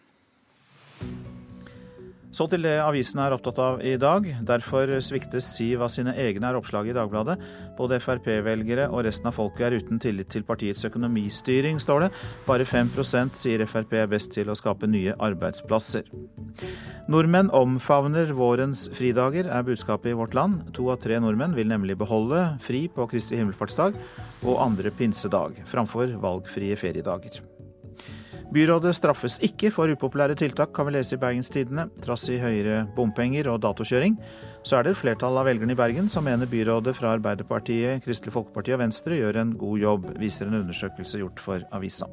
[2.35, 4.25] Så til det avisen er opptatt av i dag.
[4.43, 7.37] Derfor sviktes Siv av sine egne, er oppslaget i Dagbladet.
[7.79, 12.11] Både Frp-velgere og resten av folket er uten tillit til partiets økonomistyring, står det.
[12.49, 16.11] Bare 5% sier Frp er best til å skape nye arbeidsplasser.
[17.07, 20.73] Nordmenn omfavner vårens fridager, er budskapet i Vårt Land.
[20.75, 23.95] To av tre nordmenn vil nemlig beholde fri på Kristi himmelfartsdag
[24.43, 27.45] og andre pinsedag, framfor valgfrie feriedager.
[28.55, 31.89] Byrådet straffes ikke for upopulære tiltak, kan vi lese i Bergenstidene.
[32.05, 34.15] Trass i høyere bompenger og datokjøring,
[34.63, 38.37] så er det et flertall av velgerne i Bergen som mener byrådet fra Arbeiderpartiet, Kristelig
[38.37, 42.07] Folkeparti og Venstre gjør en god jobb, viser en undersøkelse gjort for avisa.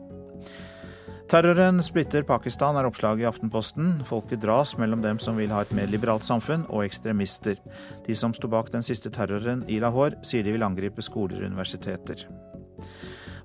[1.30, 3.94] Terroren splitter Pakistan, er oppslaget i Aftenposten.
[4.10, 7.62] Folket dras mellom dem som vil ha et mer liberalt samfunn, og ekstremister.
[8.08, 11.54] De som sto bak den siste terroren i Lahore, sier de vil angripe skoler og
[11.54, 12.26] universiteter.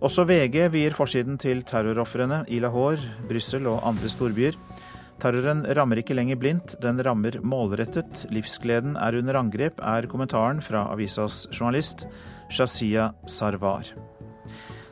[0.05, 4.59] Også VG vier forsiden til terrorofrene i Lahore, Brussel og andre storbyer.
[5.23, 8.27] Terroren rammer ikke lenger blindt, den rammer målrettet.
[8.29, 12.05] Livsgleden er under angrep, er kommentaren fra avisas journalist
[12.53, 14.16] Shazia Sarwar.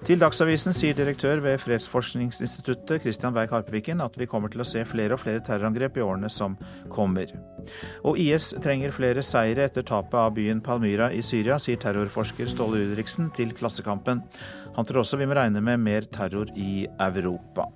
[0.05, 4.83] Til Dagsavisen sier direktør ved Fredsforskningsinstituttet Christian Berg Harpeviken at vi kommer til å se
[4.85, 6.59] flere og flere terrorangrep i årene som
[6.93, 7.33] kommer.
[8.05, 12.83] Og IS trenger flere seire etter tapet av byen Palmyra i Syria, sier terrorforsker Ståle
[12.85, 14.21] Udriksen til Klassekampen.
[14.77, 17.71] Han tror også vi må regne med mer terror i Europa.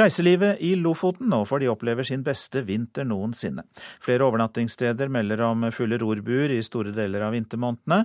[0.00, 3.66] Reiselivet i Lofoten nå, for de opplever sin beste vinter noensinne.
[4.00, 8.04] Flere overnattingssteder melder om fulle rorbuer i store deler av vintermånedene,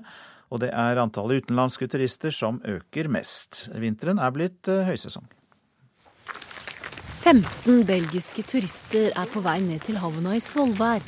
[0.52, 3.66] og det er antallet utenlandske turister som øker mest.
[3.80, 5.26] Vinteren er blitt eh, høysesong.
[7.26, 11.02] 15 belgiske turister er på vei ned til havna i Svolvær.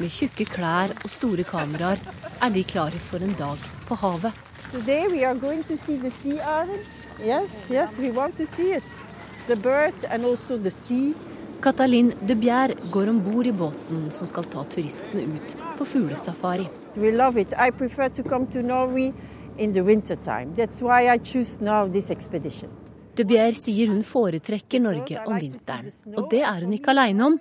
[0.00, 2.00] Med tjukke klær og store kameraer
[2.42, 4.34] er de klare for en dag på havet.
[4.72, 6.88] Today we are going to see the sea orange.
[7.20, 9.11] Yes, yes, we want to see it.
[9.46, 11.14] The bird and also the sea.
[11.60, 16.68] Katalin de Bjerre går om bord i båten som skal ta turistene ut på fuglesafari.
[16.94, 17.52] We love it.
[17.58, 19.12] I prefer to come to Norway
[19.58, 20.54] in the winter time.
[20.56, 22.70] That's why I choose now this expedition.
[23.14, 27.40] De Bjerre sier hun foretrekker Norge om vinteren, og det er hun ikke aleine om.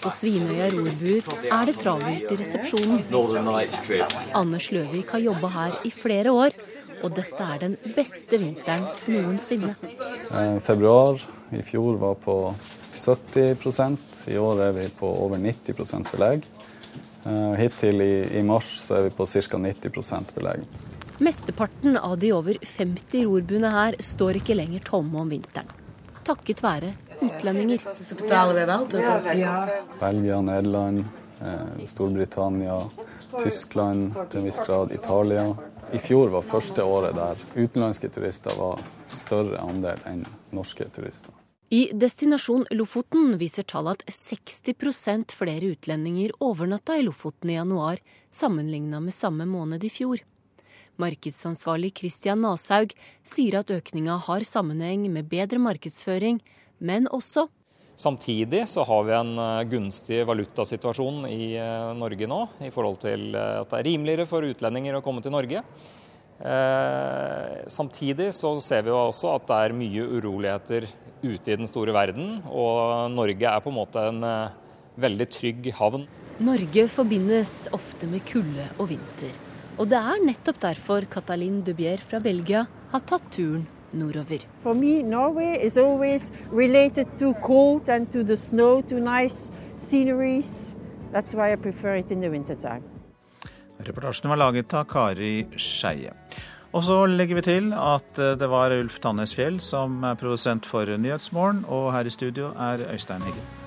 [0.00, 3.04] På Svinøya rorbuer er det travelt i resepsjonen.
[4.34, 6.56] Anders Løvik har jobba her i flere år,
[7.04, 9.74] og dette er den beste vinteren noensinne.
[9.84, 11.20] Eh, februar
[11.52, 12.38] i fjor var på
[12.96, 16.48] 70% i år er vi på over 90 belegg.
[17.24, 19.60] Eh, hittil i, i mars så er vi på ca.
[19.68, 20.64] 90% belegg.
[21.18, 25.68] Mesteparten av de over 50 rorbuene her står ikke lenger tomme om vinteren.
[26.24, 27.84] Takket være utlendinger.
[30.00, 31.04] Belgia, Nederland,
[31.40, 32.80] eh, Storbritannia,
[33.42, 35.46] Tyskland, til en viss grad Italia.
[35.92, 40.22] I fjor var første året der utenlandske turister var større andel enn
[40.54, 41.32] norske turister.
[41.74, 49.00] I destinasjon Lofoten viser tallet at 60% flere utlendinger overnatta i Lofoten i januar sammenligna
[49.02, 50.22] med samme måned i fjor.
[51.02, 52.94] Markedsansvarlig Christian Nashaug
[53.26, 56.38] sier at økninga har sammenheng med bedre markedsføring,
[56.78, 57.48] men også
[57.96, 63.28] Samtidig så har vi en eh, gunstig valutasituasjon i eh, Norge nå, i forhold til
[63.38, 65.62] eh, at det er rimeligere for utlendinger å komme til Norge.
[67.70, 70.88] Samtidig så ser vi jo også at det er mye uroligheter
[71.22, 74.18] ute i den store verden, og Norge er på en måte en
[75.00, 76.08] veldig trygg havn.
[76.42, 79.38] Norge forbindes ofte med kulde og vinter.
[79.78, 83.62] Og det er nettopp derfor Catalin Dubier fra Belgia har tatt turen
[83.94, 84.38] nordover.
[84.62, 90.74] For me, Norway is always related to cold and to the snow, to nice sceneries.
[91.12, 92.82] That's why I prefer it in the wintertime.
[93.78, 96.12] Reportasjen var laget av Kari Skeie.
[96.74, 100.66] Og så legger vi til at eh, det var Ulf Tannes Fjell som er produsent
[100.66, 103.63] for Nyhetsmorgen, og her i studio er Øystein Heggen.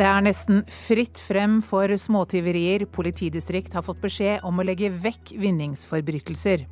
[0.00, 2.86] Det er nesten fritt frem for småtyverier.
[2.88, 6.62] Politidistrikt har fått beskjed om å legge vekk vinningsforbrytelser.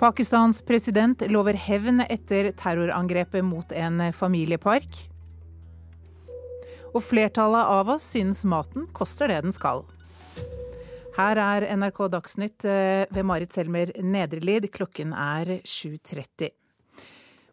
[0.00, 4.98] Pakistans president lover hevn etter terrorangrepet mot en familiepark.
[6.90, 9.86] Og flertallet av oss synes maten koster det den skal.
[11.14, 14.72] Her er NRK Dagsnytt eh, ved Marit Selmer Nedrelid.
[14.74, 16.50] Klokken er 7.30.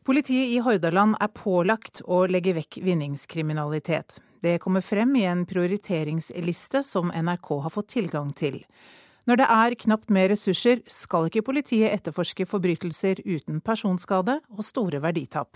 [0.03, 4.17] Politiet i Hordaland er pålagt å legge vekk vinningskriminalitet.
[4.43, 8.57] Det kommer frem i en prioriteringsliste som NRK har fått tilgang til.
[9.23, 14.99] Når det er knapt mer ressurser, skal ikke politiet etterforske forbrytelser uten personskade og store
[14.99, 15.55] verditap.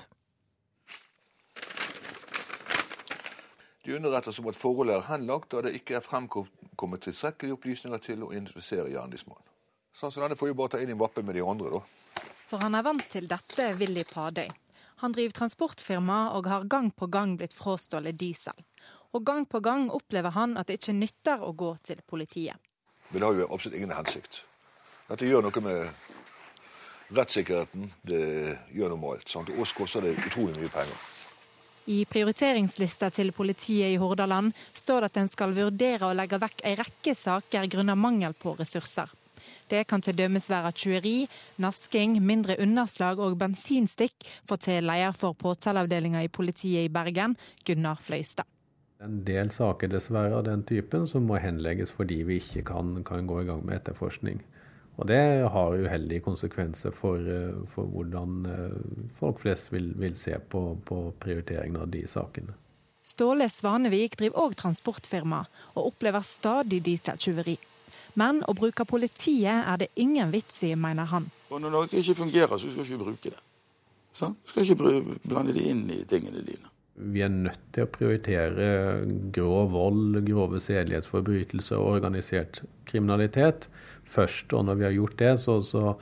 [3.84, 8.24] De underrettes om at forholdet er henlagt og det ikke er fremkommet tilstrekkelige opplysninger til
[8.24, 9.44] å identifisere gjerningsmannen.
[9.92, 12.07] Sånn som denne får vi bare ta inn i mappen med de andre, da.
[12.48, 14.48] For han er vant til dette, Willy Padøy.
[15.04, 18.56] Han driver transportfirma og har gang på gang blitt frastjålet diesel.
[19.14, 22.56] Og gang på gang opplever han at det ikke nytter å gå til politiet.
[23.12, 24.42] Men det har jo absolutt ingen hensikt.
[25.08, 27.92] Dette gjør noe med rettssikkerheten.
[28.02, 28.24] Det
[28.76, 29.30] gjør noe med alt.
[29.32, 29.54] Sant?
[29.54, 31.06] Og oss koster det utrolig mye penger.
[31.88, 36.66] I prioriteringslista til politiet i Hordaland står det at en skal vurdere å legge vekk
[36.68, 39.08] ei rekke saker grunnet mangel på ressurser.
[39.70, 41.28] Det kan dømes være tjueri,
[41.58, 47.36] nasking, mindre underslag og bensinstikk, forteller leder for påtaleavdelinga i politiet i Bergen,
[47.66, 48.46] Gunnar Fløystad.
[49.04, 53.28] En del saker dessverre av den typen som må henlegges fordi vi ikke kan, kan
[53.30, 54.42] gå i gang med etterforskning.
[54.98, 55.20] Og det
[55.54, 61.14] har uheldige konsekvenser for, eh, for hvordan eh, folk flest vil, vil se på, på
[61.22, 62.58] prioriteringen av de sakene.
[63.08, 65.46] Ståle Svanevik driver òg transportfirma,
[65.78, 67.56] og opplever stadig dieseltyveri.
[68.18, 71.30] Men å bruke politiet er det ingen vits i, mener han.
[71.52, 73.44] Og når noe ikke fungerer, så skal du ikke bruke det.
[74.18, 76.72] Så, du skal ikke blande det inn i tingene dine.
[76.98, 78.70] Vi er nødt til å prioritere
[79.34, 83.68] grov vold, grove sedelighetsforbrytelser og organisert kriminalitet
[84.10, 84.50] først.
[84.58, 85.94] Og når vi har gjort det, så, så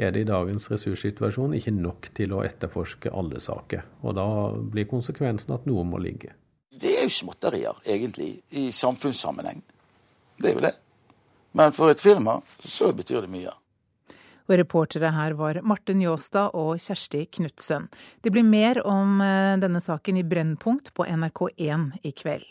[0.00, 3.84] er det i dagens ressurssituasjon ikke nok til å etterforske alle saker.
[4.08, 6.32] Og da blir konsekvensen at noe må ligge.
[6.72, 9.60] Det er jo småtterier, egentlig, i samfunnssammenheng.
[10.40, 10.76] Det er jo det.
[11.52, 13.54] Men for et firma så betyr det mye.
[14.48, 17.88] Og reportere her var Marte Njåstad og Kjersti Knutsen.
[18.24, 22.48] Det blir mer om eh, denne saken i Brennpunkt på NRK1 i kveld.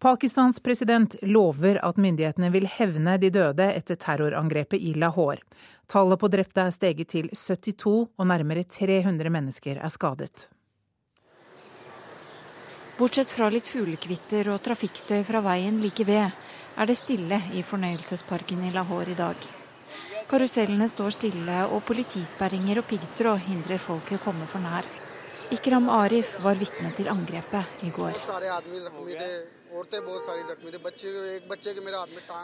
[0.00, 5.44] Pakistans president lover at myndighetene vil hevne de døde etter terrorangrepet i Lahore.
[5.92, 10.46] Tallet på drepte er steget til 72, og nærmere 300 mennesker er skadet.
[12.96, 16.32] Bortsett fra litt fuglekvitter og trafikkstøy fra veien like ved,
[16.76, 19.48] er det stille i fornøyelsesparken i Lahore i dag.
[20.30, 24.86] Karusellene står stille, og politisperringer og piggtråd hindrer folk i å komme for nær.
[25.50, 28.14] Ikram Arif var vitne til angrepet i går.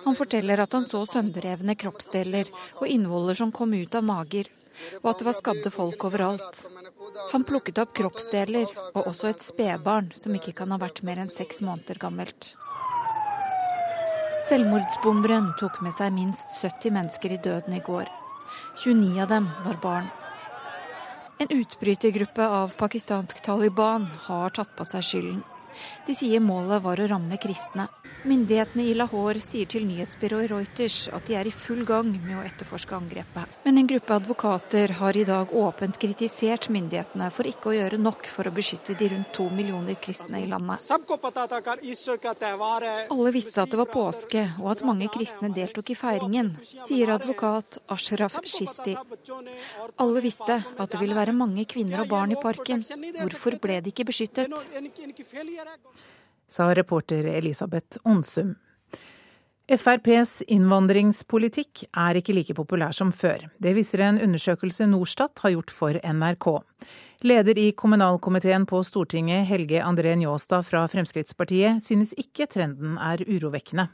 [0.04, 2.50] Han forteller at han så sønderrevne kroppsdeler
[2.80, 4.50] og innvoller som kom ut av mager,
[5.02, 6.66] og at det var skadde folk overalt.
[7.30, 11.30] Han plukket opp kroppsdeler og også et spedbarn som ikke kan ha vært mer enn
[11.30, 12.56] seks måneder gammelt.
[14.46, 18.06] Selvmordsbomberen tok med seg minst 70 mennesker i døden i går.
[18.78, 20.06] 29 av dem var barn.
[21.42, 25.40] En utbrytergruppe av pakistansk Taliban har tatt på seg skylden.
[26.06, 27.88] De sier målet var å ramme kristne.
[28.24, 32.44] Myndighetene i Lahore sier til nyhetsbyrået Reuters at de er i full gang med å
[32.46, 33.52] etterforske angrepet.
[33.66, 38.26] Men en gruppe advokater har i dag åpent kritisert myndighetene for ikke å gjøre nok
[38.32, 40.86] for å beskytte de rundt to millioner kristne i landet.
[43.10, 46.54] Alle visste at det var påske og at mange kristne deltok i feiringen,
[46.88, 48.96] sier advokat Ashraf Shisti.
[50.02, 52.82] Alle visste at det ville være mange kvinner og barn i parken.
[53.20, 54.50] Hvorfor ble de ikke beskyttet?
[56.48, 58.54] Sa reporter Elisabeth Onsum.
[59.66, 63.48] FrPs innvandringspolitikk er ikke like populær som før.
[63.58, 66.46] Det viser en undersøkelse Norstat har gjort for NRK.
[67.26, 73.88] Leder i kommunalkomiteen på Stortinget, Helge André Njåstad fra Fremskrittspartiet, synes ikke trenden er urovekkende.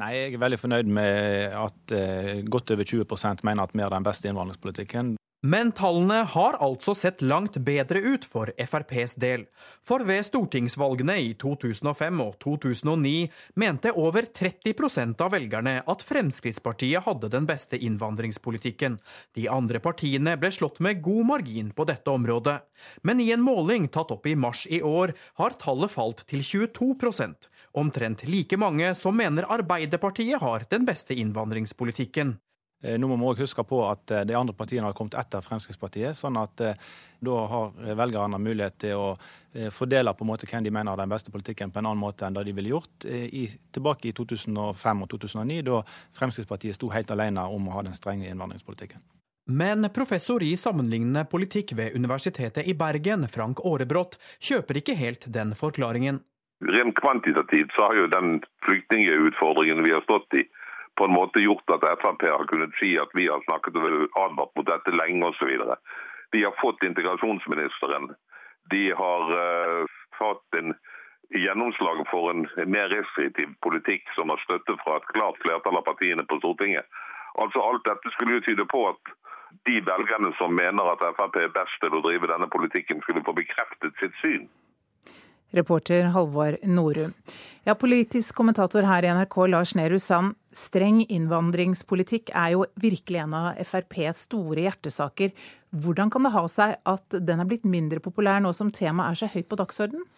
[0.00, 3.92] Nei, Jeg er veldig fornøyd med at eh, godt over 20% mener at vi har
[3.92, 5.18] den beste innvandringspolitikken.
[5.42, 9.48] Men tallene har altså sett langt bedre ut for FrPs del.
[9.82, 13.24] For ved stortingsvalgene i 2005 og 2009
[13.58, 19.00] mente over 30% av velgerne at Fremskrittspartiet hadde den beste innvandringspolitikken.
[19.34, 22.60] De andre partiene ble slått med god margin på dette området.
[23.02, 27.50] Men i en måling tatt opp i mars i år har tallet falt til 22%
[27.72, 32.36] Omtrent like mange som mener Arbeiderpartiet har den beste innvandringspolitikken.
[32.82, 35.44] Eh, nå må vi også huske på at eh, de andre partiene har kommet etter
[35.44, 36.18] Fremskrittspartiet.
[36.18, 36.90] sånn at eh,
[37.22, 39.08] da har velgerne mulighet til å
[39.70, 42.26] fordele på en måte hvem de mener har den beste politikken på en annen måte
[42.26, 45.76] enn det de ville gjort i, tilbake i 2005 og 2009, da
[46.18, 49.04] Fremskrittspartiet sto helt alene om å ha den strenge innvandringspolitikken.
[49.54, 55.54] Men professor i sammenlignende politikk ved Universitetet i Bergen, Frank Aarebrot, kjøper ikke helt den
[55.54, 56.18] forklaringen.
[56.66, 60.46] Rent kvantitativt så har jo den flyktningutfordringen vi har stått i,
[60.94, 64.52] på en måte gjort at Frp har kunnet si at vi har snakket og advart
[64.56, 65.52] mot dette lenge osv.
[66.32, 68.12] De har fått integrasjonsministeren.
[68.70, 69.86] De har uh,
[70.18, 70.74] fått en
[71.32, 76.24] gjennomslag for en mer restriktiv politikk som har støtte fra et klart flertall av partiene
[76.28, 76.86] på Stortinget.
[77.40, 79.14] Altså Alt dette skulle jo tyde på at
[79.68, 83.34] de velgerne som mener at Frp er best til å drive denne politikken, skulle få
[83.36, 84.48] bekreftet sitt syn.
[85.56, 87.14] Reporter Halvor Norum.
[87.62, 90.34] Ja, politisk kommentator her i NRK, Lars Nehru Sand.
[90.52, 95.30] Streng innvandringspolitikk er jo virkelig en av FrPs store hjertesaker.
[95.70, 99.20] Hvordan kan det ha seg at den er blitt mindre populær nå som temaet er
[99.22, 100.08] så høyt på dagsordenen?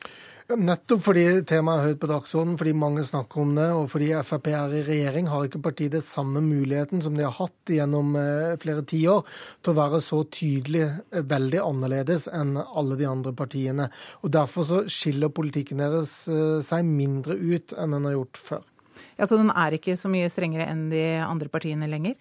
[0.45, 4.51] Nettopp fordi temaet er høyt på dagsordenen, fordi mange snakker om det, og fordi Frp
[4.53, 8.53] er i regjering, har ikke partiet det samme muligheten som de har hatt gjennom eh,
[8.61, 9.23] flere tiår
[9.65, 13.89] til å være så tydelig eh, veldig annerledes enn alle de andre partiene.
[14.21, 18.69] Og Derfor så skiller politikken deres eh, seg mindre ut enn den har gjort før.
[19.17, 22.21] Ja, Så den er ikke så mye strengere enn de andre partiene lenger?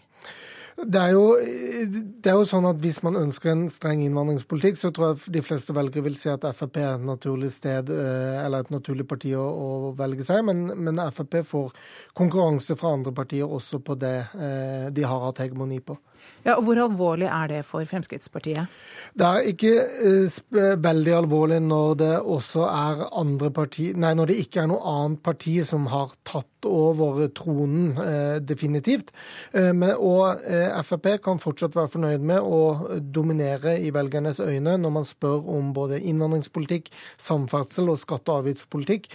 [0.74, 4.90] Det er, jo, det er, jo, sånn at Hvis man ønsker en streng innvandringspolitikk, så
[4.94, 8.66] tror jeg de fleste velgere vil si at Frp er et naturlig sted eh, eller
[8.66, 10.42] et naturlig parti å, å velge seg.
[10.48, 11.76] Men, men, Frp får
[12.18, 16.00] konkurranse fra andre partier også på det eh, de har hatt hegemoni på.
[16.44, 18.68] Ja, og Hvor alvorlig er det for Fremskrittspartiet?
[19.14, 24.40] Det er ikke uh, veldig alvorlig når det også er andre parti, nei, når det
[24.42, 29.12] ikke er noe annet parti som har tatt over tronen, uh, definitivt.
[29.54, 30.42] Men, og
[30.88, 35.72] Frp kan fortsatt være fornøyd med å dominere i velgernes øyne når man spør om
[35.76, 36.90] både innvandringspolitikk,
[37.22, 39.10] samferdsel og skatte- og avgiftspolitikk.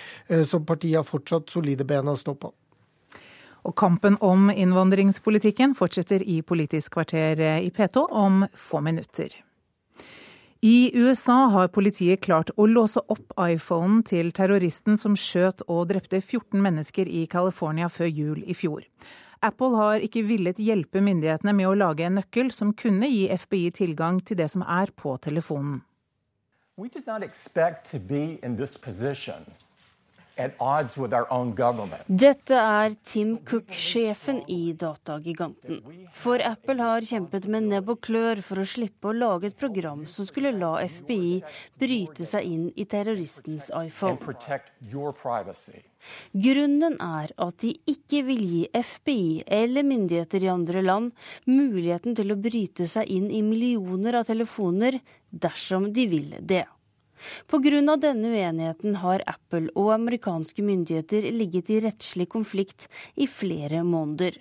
[0.44, 2.52] Så partiet har fortsatt solide ben å stå på.
[3.68, 9.28] Og kampen om innvandringspolitikken fortsetter i Politisk kvarter i P2 om få minutter.
[10.64, 16.18] I USA har politiet klart å låse opp iPhonen til terroristen som skjøt og drepte
[16.18, 18.88] 14 mennesker i California før jul i fjor.
[19.44, 23.70] Apple har ikke villet hjelpe myndighetene med å lage en nøkkel som kunne gi FBI
[23.76, 25.84] tilgang til det som er på telefonen.
[26.74, 29.44] We did not expect to be in this position
[32.06, 35.80] dette er Tim Cook, sjefen i datagiganten.
[36.14, 40.06] For Apple har kjempet med nebb og klør for å slippe å lage et program
[40.06, 41.42] som skulle la FBI
[41.82, 44.18] bryte seg inn i terroristens iPhone.
[46.46, 51.10] Grunnen er at de ikke vil gi FBI eller myndigheter i andre land
[51.50, 56.66] muligheten til å bryte seg inn i millioner av telefoner dersom de vil det.
[57.46, 57.96] Pga.
[57.96, 64.38] denne uenigheten har Apple og amerikanske myndigheter ligget i rettslig konflikt i flere måneder.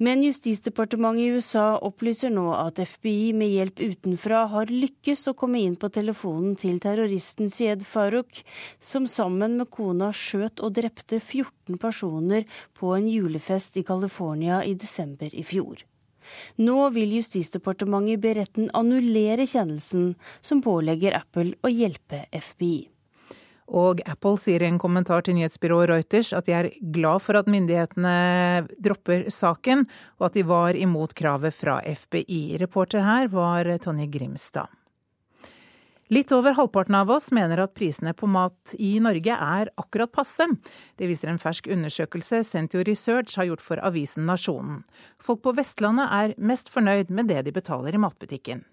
[0.00, 5.60] Men Justisdepartementet i USA opplyser nå at FBI med hjelp utenfra har lykkes å komme
[5.60, 8.40] inn på telefonen til terroristen Syed Farouk,
[8.80, 12.48] som sammen med kona skjøt og drepte 14 personer
[12.80, 15.84] på en julefest i California i desember i fjor.
[16.60, 22.88] Nå vil Justisdepartementet be retten annullere kjennelsen som pålegger Apple å hjelpe FBI.
[23.70, 27.50] Og Apple sier i en kommentar til nyhetsbyrået Reuters at de er glad for at
[27.50, 29.86] myndighetene dropper saken,
[30.18, 32.58] og at de var imot kravet fra FBI.
[32.62, 34.79] Reporter her var Tonje Grimstad.
[36.10, 40.42] Litt over halvparten av oss mener at prisene på mat i Norge er akkurat passe.
[40.98, 44.80] Det viser en fersk undersøkelse Sentio Research har gjort for avisen Nasjonen.
[45.22, 48.64] Folk på Vestlandet er mest fornøyd med det de betaler i matbutikken.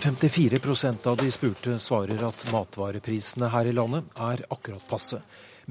[0.00, 5.22] 54% av de spurte svarer at matvareprisene her i landet er akkurat passe.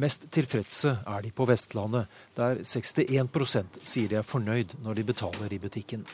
[0.01, 5.53] Mest tilfredse er de på Vestlandet, der 61% sier de er fornøyd når de betaler
[5.53, 6.09] i butikken.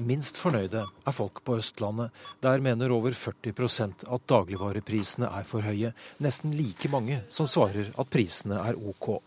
[0.00, 2.14] Minst fornøyde er folk på Østlandet.
[2.40, 5.92] Der mener over 40% at dagligvareprisene er for høye.
[6.24, 9.18] Nesten like mange som svarer at prisene er OK.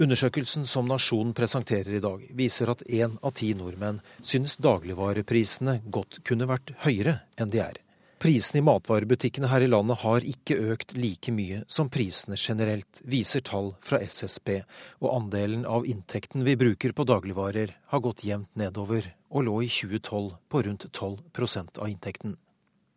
[0.00, 6.24] Undersøkelsen som Nasjonen presenterer i dag, viser at én av ti nordmenn synes dagligvareprisene godt
[6.26, 7.83] kunne vært høyere enn de er.
[8.18, 13.42] Prisene i matvarebutikkene her i landet har ikke økt like mye som prisene generelt, viser
[13.44, 14.62] tall fra SSB,
[15.02, 19.68] og andelen av inntekten vi bruker på dagligvarer har gått jevnt nedover og lå i
[19.68, 22.36] 2012 på rundt 12% av inntekten.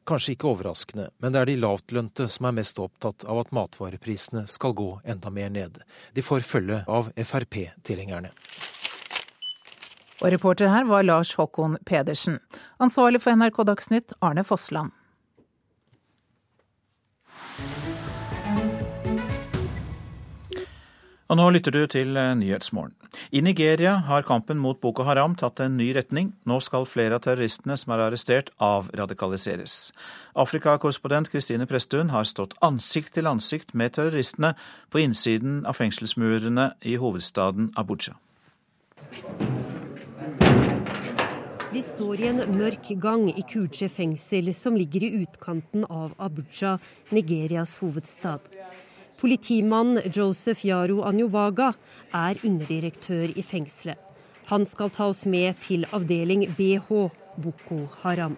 [0.08, 4.46] Kanskje ikke overraskende, men det er de lavtlønte som er mest opptatt av at matvareprisene
[4.48, 5.82] skal gå enda mer ned.
[6.16, 8.32] De får følge av Frp-tilhengerne.
[10.22, 12.40] Og reporter her var Lars Håkon Pedersen.
[12.80, 14.96] Ansvarlig for NRK Dagsnytt, Arne Fossland.
[21.28, 22.94] Og nå lytter du til eh, Nyhetsmorgen.
[23.36, 26.32] I Nigeria har kampen mot Boko Haram tatt en ny retning.
[26.48, 29.92] Nå skal flere av terroristene som er arrestert, avradikaliseres.
[30.40, 34.54] Afrikakorrespondent Kristine Presttun har stått ansikt til ansikt med terroristene
[34.94, 38.16] på innsiden av fengselsmurene i hovedstaden Abuja.
[41.68, 46.78] Vi står i en mørk gang i Kuche fengsel, som ligger i utkanten av Abuja,
[47.12, 48.48] Nigerias hovedstad.
[49.18, 51.72] Politimann Joseph Yaro Anjovaga
[52.14, 53.98] er underdirektør i fengselet.
[54.52, 56.92] Han skal ta oss med til avdeling BH,
[57.42, 58.38] Boko Haram.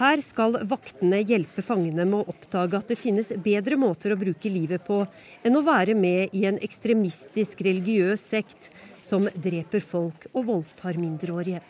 [0.00, 4.50] Her skal vaktene hjelpe fangene med å oppdage at det finnes bedre måter å bruke
[4.50, 4.98] livet på
[5.46, 11.62] enn å være med i en ekstremistisk religiøs sekt som dreper folk og voldtar mindreårige.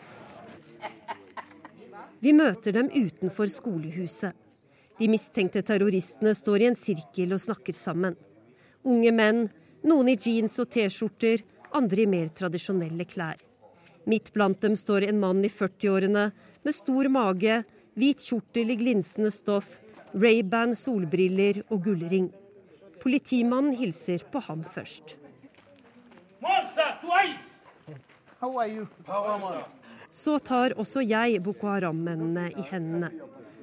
[2.25, 4.33] Vi møter dem utenfor skolehuset.
[5.03, 8.15] De mistenkte terroristene står i en sirkel og snakker sammen.
[8.87, 9.49] Unge menn,
[9.83, 11.43] noen i jeans og T-skjorter,
[11.75, 13.41] andre i mer tradisjonelle klær.
[14.07, 16.29] Midt blant dem står en mann i 40-årene
[16.63, 17.57] med stor mage,
[17.99, 19.81] hvit kjortel i glinsende stoff,
[20.15, 22.31] Ray-Ban solbriller og gullring.
[23.03, 25.17] Politimannen hilser på ham først.
[30.15, 33.11] Så tar også jeg Boko Haram-mennene i hendene.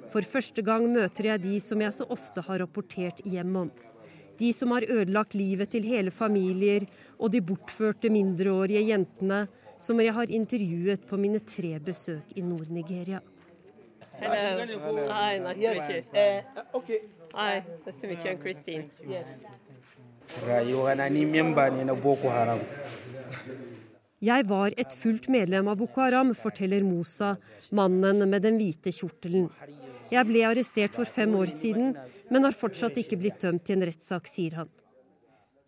[0.10, 3.72] For første gang møter jeg de som jeg så ofte har rapportert hjem om.
[4.40, 6.86] De som har ødelagt livet til hele familier,
[7.20, 9.44] og de bortførte mindreårige jentene
[9.80, 13.20] som jeg har intervjuet på mine tre besøk i Nord-Nigeria.
[14.20, 16.00] Hi, nice to.
[16.12, 17.00] Uh, okay.
[17.34, 18.32] Hi, nice to meet you.
[18.32, 18.90] I'm Christine.
[19.08, 19.40] Yes.
[24.22, 27.36] Jeg var et fullt medlem av Boko Haram, forteller Mosa,
[27.72, 29.48] mannen med den hvite kjortelen.
[30.10, 31.94] Jeg ble arrestert for fem år siden,
[32.30, 34.70] men har fortsatt ikke blitt dømt i en rettssak, sier han.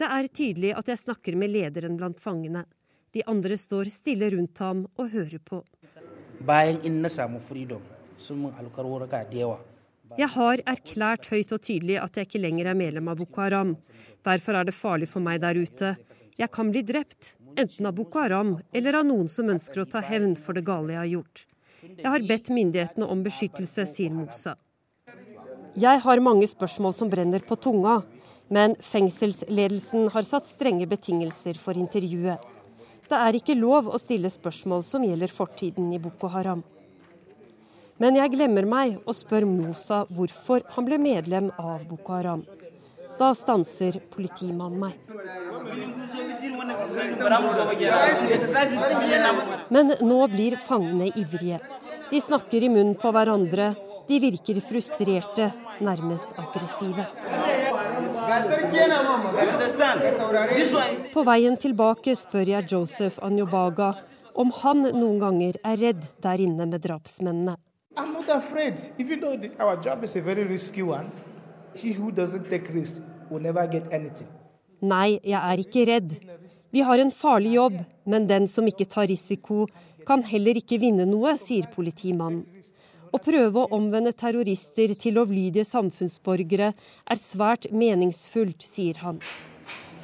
[0.01, 2.63] Det er tydelig at jeg snakker med lederen blant fangene.
[3.13, 5.59] De andre står stille rundt ham og hører på.
[10.17, 13.75] Jeg har erklært høyt og tydelig at jeg ikke lenger er medlem av Boko Haram.
[14.25, 15.93] Derfor er det farlig for meg der ute.
[16.39, 20.01] Jeg kan bli drept, enten av Boko Haram eller av noen som ønsker å ta
[20.01, 21.45] hevn for det gale jeg har gjort.
[21.97, 24.55] Jeg har bedt myndighetene om beskyttelse, sier Mosa.
[25.75, 28.01] Jeg har mange spørsmål som brenner på tunga,
[28.51, 32.39] men fengselsledelsen har satt strenge betingelser for intervjuet.
[33.11, 36.63] Det er ikke lov å stille spørsmål som gjelder fortiden i Boko Haram.
[37.99, 42.45] Men jeg glemmer meg og spør Mosa hvorfor han ble medlem av Boko Haram.
[43.19, 44.95] Da stanser politimannen meg.
[49.69, 51.59] Men nå blir fangene ivrige.
[52.11, 53.73] De snakker i munnen på hverandre.
[54.07, 57.05] De virker frustrerte, nærmest aggressive.
[61.13, 63.93] På veien tilbake spør jeg Joseph Anjobaga
[64.35, 67.57] om han noen ganger er redd der inne med drapsmennene.
[67.97, 68.79] I'm not afraid.
[68.97, 71.11] Even though our job is a very risky one,
[71.75, 72.99] he who doesn't take risks
[73.29, 74.27] will never get anything.
[74.81, 76.15] Nei, jeg er ikke redd.
[76.71, 79.67] Vi har en farlig jobb, men den som ikke tar risiko,
[80.07, 82.45] kan heller ikke vinne noe, sier politimannen.
[83.11, 89.19] Å prøve å omvende terrorister til lovlydige samfunnsborgere er svært meningsfullt, sier han.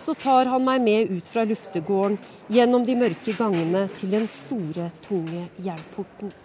[0.04, 2.20] Så tar han meg med ut fra luftegården,
[2.52, 6.36] gjennom de mørke gangene til den store, tunge jernporten.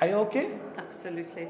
[0.00, 0.40] Er du ok?
[0.80, 1.46] Absolutely.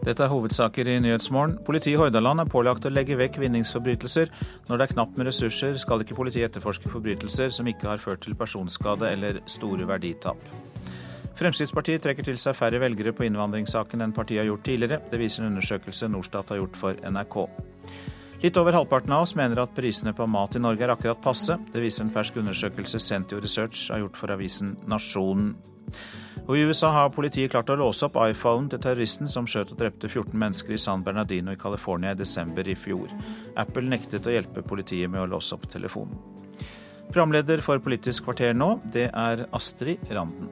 [0.00, 1.58] Dette er hovedsaker i Nyhetsmorgen.
[1.64, 4.30] Politiet i Hordaland er pålagt å legge vekk vinningsforbrytelser.
[4.70, 8.24] Når det er knapt med ressurser, skal ikke politiet etterforske forbrytelser som ikke har ført
[8.24, 10.40] til personskade eller store verditap.
[11.40, 15.02] Fremskrittspartiet trekker til seg færre velgere på innvandringssaken enn partiet har gjort tidligere.
[15.12, 17.36] Det viser en undersøkelse Norstat har gjort for NRK.
[18.40, 21.58] Litt over halvparten av oss mener at prisene på mat i Norge er akkurat passe.
[21.72, 25.52] Det viser en fersk undersøkelse Sentio Research har gjort for avisen Nasjonen.
[26.46, 29.80] Og I USA har politiet klart å låse opp iPhonen til terroristen som skjøt og
[29.82, 33.12] drepte 14 mennesker i San Bernardino i California i desember i fjor.
[33.60, 36.18] Apple nektet å hjelpe politiet med å låse opp telefonen.
[37.10, 40.50] Programleder for Politisk kvarter nå, det er Astrid Randen.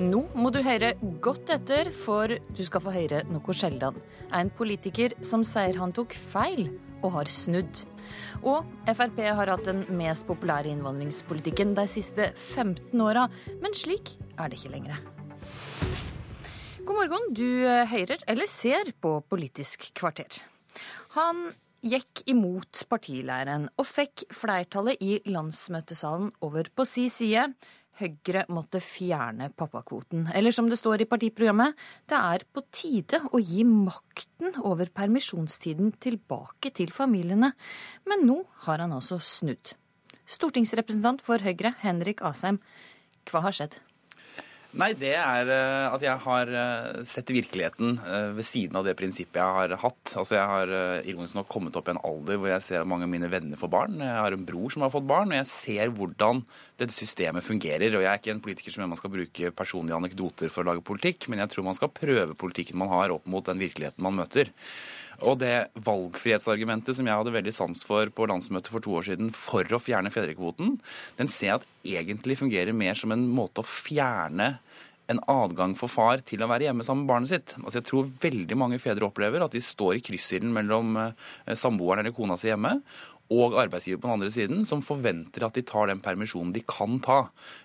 [0.00, 3.98] Nå må du høre godt etter, for du skal få høre noe sjelden.
[4.32, 6.70] En politiker som sier han tok feil
[7.04, 7.82] og har snudd.
[8.40, 13.26] Og Frp har hatt den mest populære innvandringspolitikken de siste 15 åra,
[13.60, 15.02] men slik er det ikke lenger.
[16.80, 20.40] God morgen, du hører eller ser på Politisk kvarter.
[21.18, 21.50] Han
[21.84, 27.50] gikk imot partileiren og fikk flertallet i landsmøtesalen over på si side.
[28.00, 30.26] Høyre måtte fjerne pappakvoten.
[30.34, 31.76] Eller som det står i partiprogrammet,
[32.08, 37.52] det er på tide å gi makten over permisjonstiden tilbake til familiene.
[38.08, 39.74] Men nå har han altså snudd.
[40.30, 42.60] Stortingsrepresentant for Høyre, Henrik Asheim,
[43.28, 43.76] hva har skjedd?
[44.70, 48.94] Nei, det er eh, at jeg har eh, sett virkeligheten eh, ved siden av det
[48.98, 50.12] prinsippet jeg har hatt.
[50.14, 50.74] Altså Jeg har
[51.10, 53.58] ironisk nok kommet opp i en alder hvor jeg ser at mange av mine venner
[53.58, 53.98] får barn.
[53.98, 56.44] Jeg har en bror som har fått barn, og jeg ser hvordan
[56.78, 57.96] dette systemet fungerer.
[57.98, 60.70] Og jeg er ikke en politiker som mener man skal bruke personlige anekdoter for å
[60.70, 64.06] lage politikk, men jeg tror man skal prøve politikken man har opp mot den virkeligheten
[64.06, 64.54] man møter.
[65.20, 69.32] Og det valgfrihetsargumentet som jeg hadde veldig sans for på landsmøtet for to år siden
[69.36, 70.78] for å fjerne fedrekvoten,
[71.18, 71.68] den ser jeg at
[72.00, 74.54] egentlig fungerer mer som en måte å fjerne
[75.10, 77.54] en adgang for far til å være hjemme sammen med barnet sitt.
[77.58, 82.04] Altså jeg tror veldig mange fedre opplever at de står i kryssilden mellom eh, samboeren
[82.04, 82.76] eller kona si hjemme
[83.30, 86.98] og arbeidsgiver på den andre siden, som forventer at de tar den permisjonen de kan
[87.02, 87.20] ta,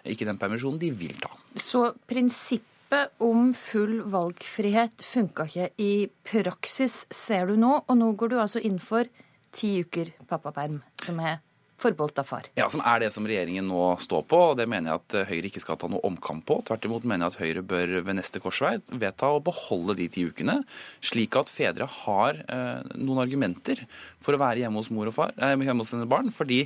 [0.05, 1.31] ikke den permisjonen de vil ta.
[1.57, 2.74] Så prinsippet
[3.23, 5.93] om full valgfrihet funka ikke i
[6.27, 9.09] praksis, ser du nå, og nå går du altså inn for
[9.55, 11.39] ti uker pappaperm, som er
[11.79, 12.47] forbeholdt av far.
[12.55, 14.37] Ja, Som er det som regjeringen nå står på.
[14.51, 16.61] og Det mener jeg at eh, Høyre ikke skal ta noe omkamp på.
[16.67, 20.23] Tvert imot mener jeg at Høyre bør ved neste korsvei vedta å beholde de ti
[20.27, 20.61] ukene,
[21.03, 23.83] slik at fedre har eh, noen argumenter
[24.23, 26.31] for å være hjemme hos mor og far, eh, hjemme hos sine barn.
[26.31, 26.65] fordi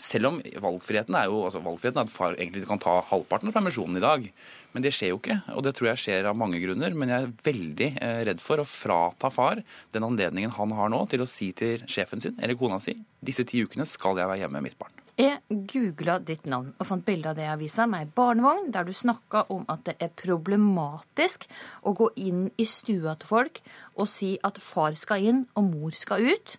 [0.00, 3.56] selv om valgfriheten er jo altså valgfriheten er at far egentlig kan ta halvparten av
[3.56, 4.26] permisjonen i dag,
[4.72, 5.40] men det skjer jo ikke.
[5.56, 6.94] Og det tror jeg skjer av mange grunner.
[6.96, 9.62] Men jeg er veldig eh, redd for å frata far
[9.94, 13.44] den anledningen han har nå til å si til sjefen sin eller kona si disse
[13.48, 14.94] ti ukene skal jeg være hjemme med mitt barn.
[15.20, 18.86] Jeg googla ditt navn og fant bilde av det i avisa med ei barnevogn der
[18.88, 21.44] du snakka om at det er problematisk
[21.84, 23.60] å gå inn i stua til folk
[23.98, 26.56] og si at far skal inn og mor skal ut.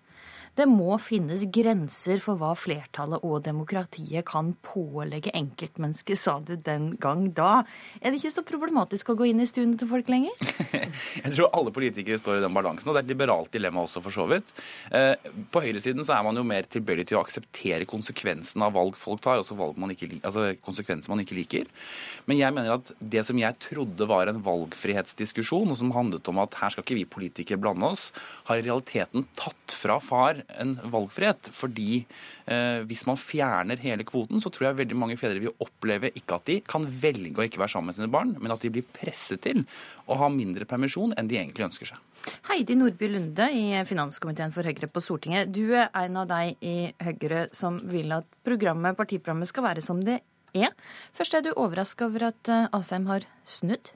[0.52, 6.90] Det må finnes grenser for hva flertallet og demokratiet kan pålegge enkeltmennesket, sa du den
[7.00, 7.62] gang da.
[8.02, 10.36] Er det ikke så problematisk å gå inn i stuene til folk lenger?
[11.24, 14.04] Jeg tror alle politikere står i den balansen, og det er et liberalt dilemma også,
[14.04, 14.52] for så vidt.
[14.92, 15.16] Eh,
[15.56, 19.24] på høyresiden så er man jo mer tilbøyelig til å akseptere konsekvensen av valg folk
[19.24, 21.72] tar, også valg man ikke, altså konsekvenser man ikke liker.
[22.28, 26.44] Men jeg mener at det som jeg trodde var en valgfrihetsdiskusjon, og som handlet om
[26.44, 28.10] at her skal ikke vi politikere blande oss,
[28.52, 31.52] har i realiteten tatt fra far en valgfrihet.
[31.56, 36.12] Fordi eh, hvis man fjerner hele kvoten, så tror jeg veldig mange fedre vil oppleve
[36.18, 38.74] ikke at de kan velge å ikke være sammen med sine barn, men at de
[38.74, 39.64] blir presset til
[40.12, 42.02] å ha mindre permisjon enn de egentlig ønsker seg.
[42.52, 45.54] Heidi Nordby Lunde i finanskomiteen for Høyre på Stortinget.
[45.54, 50.04] Du er en av deg i Høyre som vil at programmet, partiprogrammet skal være som
[50.06, 50.20] det
[50.58, 50.74] er.
[51.16, 53.94] Først er du overraska over at eh, Asheim har snudd?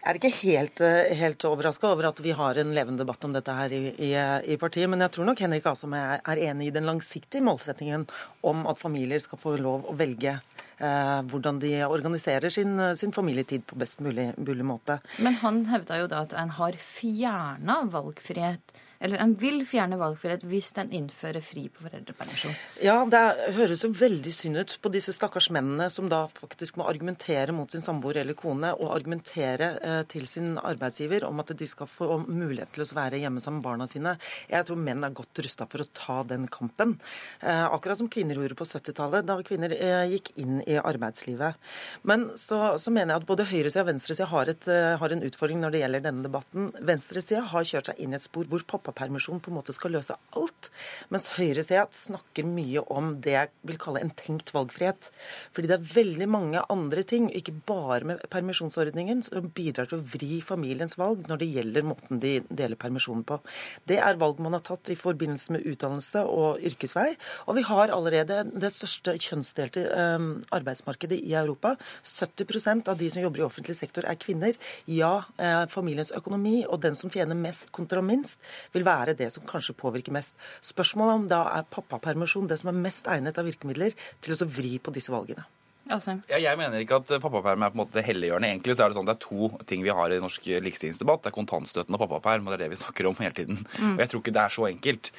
[0.00, 3.34] Jeg er ikke helt, eh, helt overraska over at vi har en levende debatt om
[3.36, 4.12] dette her i, i,
[4.48, 4.88] i partiet.
[4.88, 8.06] Men jeg tror nok Henrik Asheim er, er enig i den langsiktige målsettingen
[8.40, 13.66] om at familier skal få lov å velge eh, hvordan de organiserer sin, sin, familietid
[13.68, 15.02] på best mulig, mulig måte.
[15.20, 20.42] Men han hevda jo da at en har fjerna valgfrihet eller en vil fjerne valgfrihet
[20.48, 22.56] hvis den innfører fri på foreldrepermisjon.
[22.84, 23.22] Ja, det
[23.56, 27.72] høres jo veldig synd ut på disse stakkars mennene som da faktisk må argumentere mot
[27.72, 32.18] sin samboer eller kone, og argumentere eh, til sin arbeidsgiver om at de skal få
[32.26, 34.14] mulighet til å være hjemme sammen med barna sine.
[34.52, 36.98] Jeg tror menn er godt rusta for å ta den kampen.
[37.40, 41.56] Eh, akkurat som kvinner gjorde på 70-tallet, da kvinner eh, gikk inn i arbeidslivet.
[42.04, 44.52] Men så, så mener jeg at både høyresida og venstresida har,
[45.00, 46.70] har en utfordring når det gjelder denne debatten.
[46.84, 49.94] Venstresida har kjørt seg inn i et spor hvor pappa pappapermisjon på en måte skal
[49.96, 50.70] løse alt.
[51.12, 55.10] Mens høyresida snakker mye om det jeg vil kalle en tenkt valgfrihet.
[55.54, 60.08] Fordi det er veldig mange andre ting, ikke bare med permisjonsordningen, som bidrar til å
[60.14, 63.40] vri familiens valg når det gjelder måten de deler permisjonen på.
[63.88, 67.14] Det er valg man har tatt i forbindelse med utdannelse og yrkesvei.
[67.46, 71.76] Og vi har allerede det største kjønnsdelte um, arbeidsmarkedet i Europa.
[72.06, 74.56] 70% av de som jobber i offentlig sektor er kvinner.
[74.90, 78.40] Ja, eh, familiens økonomi og den som tjener mest kontra minst,
[78.74, 80.36] vil vil være det som kanskje påvirker mest.
[80.64, 84.78] Spørsmålet om da er pappapermisjon det som er mest egnet av virkemidler til å vri
[84.82, 85.46] på disse valgene.
[85.90, 86.14] Altså.
[86.30, 88.50] Ja, jeg mener ikke at pappaperm er på en måte helliggjørende.
[88.52, 91.24] Egentlig så er det sånn det er to ting vi har i norsk likestillingsdebatt.
[91.24, 93.58] Det er kontantstøtten og pappaperm, og det er det vi snakker om hele tiden.
[93.80, 93.96] Mm.
[93.96, 95.10] Og jeg tror ikke det er så enkelt.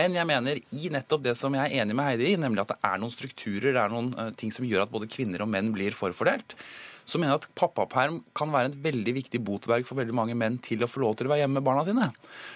[0.00, 2.72] Men jeg mener i nettopp det som jeg er enig med Heidi i, nemlig at
[2.72, 5.52] det er noen strukturer, det er noen uh, ting som gjør at både kvinner og
[5.52, 6.56] menn blir forfordelt
[7.04, 10.56] så mener jeg at pappaperm kan være et veldig viktig botverk for veldig mange menn
[10.64, 12.10] til å få lov til å være hjemme med barna sine.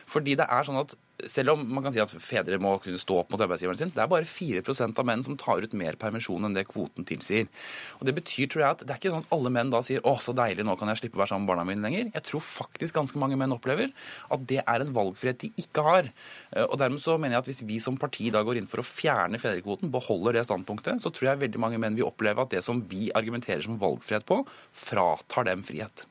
[0.09, 0.97] Fordi det er sånn at
[1.27, 4.03] selv om man kan si at fedre må kunne stå opp mot arbeidsgiveren sin, det
[4.05, 7.49] er bare 4% av menn som tar ut mer permisjon enn det kvoten tilsier.
[7.99, 10.01] Og Det betyr tror jeg, at det er ikke sånn at alle menn da sier
[10.01, 12.13] 'Å, så deilig, nå kan jeg slippe å være sammen med barna mine lenger'.
[12.15, 13.93] Jeg tror faktisk ganske mange menn opplever
[14.31, 16.13] at det er en valgfrihet de ikke har.
[16.55, 18.79] Eh, og dermed så mener jeg at hvis vi som parti da går inn for
[18.79, 22.51] å fjerne fedrekvoten, beholder det standpunktet, så tror jeg veldig mange menn vil oppleve at
[22.51, 26.07] det som vi argumenterer som valgfrihet på, fratar dem frihet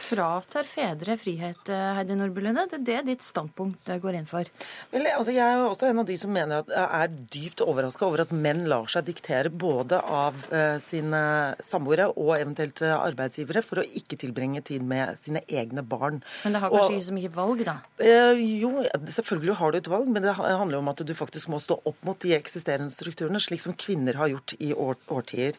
[0.00, 2.64] fratar fedre frihet, eh, Heidi Nordby Lunde.
[2.70, 4.48] Det er det ditt standpunkt går inn for?
[4.92, 8.06] Vel, altså jeg er også en av de som mener at jeg er dypt overraska
[8.06, 11.22] over at menn lar seg diktere både av uh, sine
[11.64, 16.22] samboere og eventuelt arbeidsgivere for å ikke tilbringe tid med sine egne barn.
[16.44, 17.76] Men det har kanskje og, ikke så mye valg, da?
[18.00, 18.72] Uh, jo,
[19.18, 22.04] selvfølgelig har du et valg, men det handler om at du faktisk må stå opp
[22.06, 25.58] mot de eksisterende strukturene, slik som kvinner har gjort i år, årtier.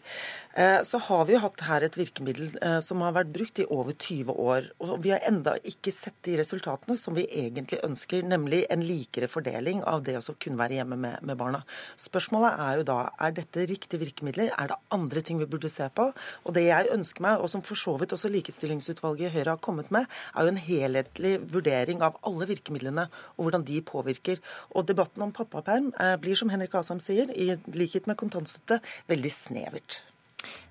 [0.50, 4.34] Så har vi jo hatt her et virkemiddel som har vært brukt i over 20
[4.34, 4.70] år.
[4.82, 9.30] Og vi har enda ikke sett de resultatene som vi egentlig ønsker, nemlig en likere
[9.30, 11.62] fordeling av det å kunne være hjemme med, med, barna.
[12.00, 15.88] Spørsmålet er jo da er dette riktige virkemidler, er det andre ting vi burde se
[15.96, 16.10] på?
[16.44, 19.64] Og det jeg ønsker meg, og som for så vidt også Likestillingsutvalget i Høyre har
[19.64, 24.44] kommet med, er jo en helhetlig vurdering av alle virkemidlene og hvordan de påvirker.
[24.74, 28.82] Og debatten om pappaperm eh, blir, som Henrik Asheim sier, i likhet med kontantstøtte,
[29.12, 30.02] veldig snevert.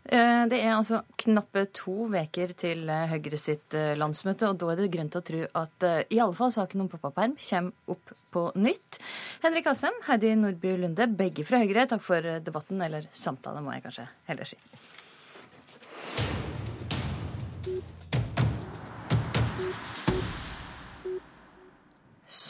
[0.09, 4.71] Eh, det er altså knappe to veker til eh, Høyre sitt eh, landsmøte, og da
[4.73, 8.15] er det grunn til å tro at i alle fall saken om pappaperm kommer opp
[8.33, 9.01] på nytt.
[9.45, 13.85] Henrik Asheim, Heidi Nordby Lunde, begge fra Høyre, takk for debatten, eller samtale, må jeg
[13.89, 14.61] kanskje heller si.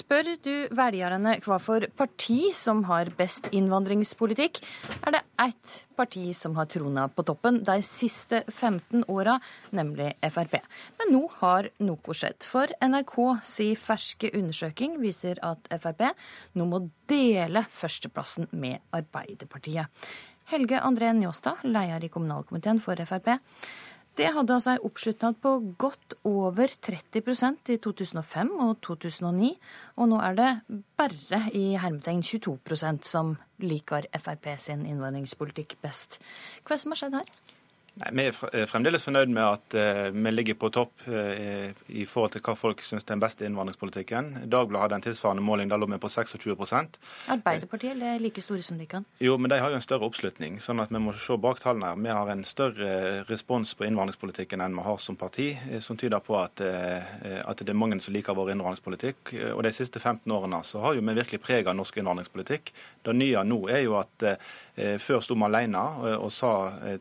[0.08, 4.56] Spør du velgerne hva for parti som har best innvandringspolitikk,
[5.04, 9.34] er det ett parti som har trona på toppen de siste 15 åra,
[9.76, 10.56] nemlig Frp.
[10.96, 12.40] Men nå har noe skjedd.
[12.40, 13.18] For NRK
[13.50, 16.06] si ferske undersøking viser at Frp
[16.56, 16.80] nå må
[17.12, 19.92] dele førsteplassen med Arbeiderpartiet.
[20.48, 23.34] Helge André Njåstad, leder i kommunalkomiteen for Frp.
[24.18, 29.50] Det hadde altså ei oppslutnad på godt over 30% i 2005 og 2009.
[30.02, 30.48] Og nå er det
[30.98, 36.18] bare i hermetegn 22% som liker Frp sin innvandringspolitikk best.
[36.64, 37.30] Hva er det som har skjedd her?
[37.98, 42.36] Nei, Vi er fremdeles fornøyd med at uh, vi ligger på topp uh, i forhold
[42.36, 44.30] til hva folk syns er den beste innvandringspolitikken.
[44.46, 46.98] Dagbladet hadde en tilsvarende måling, der lå vi på 26%
[47.34, 49.06] Arbeiderpartiet er like store som de kan?
[49.22, 50.60] Jo, men de har jo en større oppslutning.
[50.62, 51.96] sånn at vi må se bak tallene.
[52.04, 55.48] Vi har en større respons på innvandringspolitikken enn vi har som parti,
[55.82, 59.34] som tyder på at, at, det er mange som liker vår innvandringspolitikk.
[59.56, 62.72] Og de siste 15 årene så har jo vi virkelig prega norsk innvandringspolitikk.
[63.02, 64.28] Det nye nå er jo at
[65.02, 65.82] før sto vi alene
[66.18, 66.52] og sa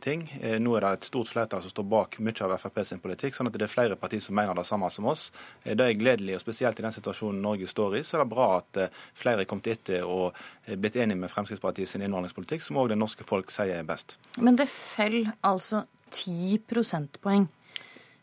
[0.01, 0.25] ting.
[0.63, 3.35] Nå er det det et stort flertall som står bak mye av Frp sin politikk,
[3.35, 5.29] sånn at det er flere partier som mener det samme som oss.
[5.63, 8.31] Eh, det er gledelig, og spesielt i den situasjonen Norge står i, så er det
[8.33, 10.31] bra at eh, flere er kommet etter og
[10.65, 14.17] eh, blitt enige med Fremskrittspartiet sin innvandringspolitikk, som òg det norske folk sier er best.
[14.37, 17.47] Men det faller altså 10 prosentpoeng.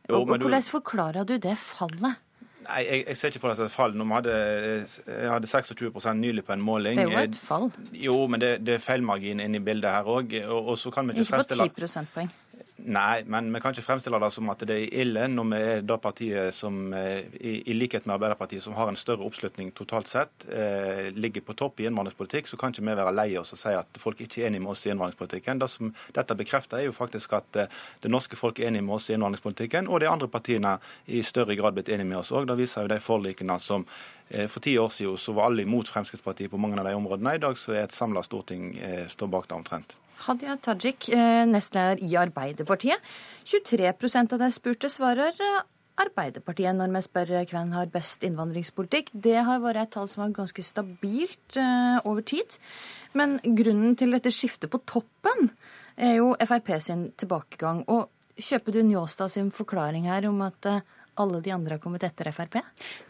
[0.08, 2.20] Jo, og, hvordan Hvordan forklarer du det fallet?
[2.64, 3.96] Nei, jeg, jeg, ser ikke på det som et fall.
[3.96, 4.36] Når vi hadde,
[5.06, 6.98] jeg hadde 26 nylig på en måling.
[6.98, 7.68] Det er jo et fall.
[7.92, 10.32] Jo, men det, det er feilmargin inne i bildet her òg.
[10.46, 12.32] Og, og, så kan vi ikke, ikke fremstille Ikke på 10 prosentpoeng.
[12.76, 15.84] Nei, men vi kan ikke fremstille det som at det er ille når vi er
[15.86, 20.46] det partiet som, eh, i, likhet med Arbeiderpartiet, som har en større oppslutning totalt sett,
[20.50, 22.50] eh, ligger på topp i innvandringspolitikk.
[22.50, 24.72] Så kan ikke vi være lei oss og si at folk ikke er enige med
[24.72, 25.60] oss i innvandringspolitikken.
[25.60, 27.66] Det som dette bekrefter, er jo faktisk at eh,
[28.02, 31.54] det norske folk er enige med oss i innvandringspolitikken, og de andre partiene i større
[31.54, 32.46] grad blitt enige med oss òg.
[32.46, 33.86] Det viser jo de forlikene som
[34.28, 37.36] eh, for ti år siden så var alle imot Fremskrittspartiet på mange av de områdene.
[37.36, 38.74] I dag så er et samla storting
[39.08, 39.94] står bak det omtrent.
[40.24, 43.00] Hadia Tajik, eh, nestleder i Arbeiderpartiet.
[43.44, 45.62] 23% av de spurte svarer eh,
[46.00, 49.10] Arbeiderpartiet når vi spør eh, hvem har best innvandringspolitikk.
[49.12, 51.58] Det har vært et tall som var ganske stabilt
[52.04, 52.58] over tid.
[53.14, 55.50] Men grunnen til dette skiftet på toppen
[55.96, 57.84] er jo Frp sin tilbakegang.
[57.88, 58.08] Og
[58.38, 60.66] kjøper du Njåstad sin forklaring her om at
[61.20, 62.58] alle de andre har kommet etter Frp?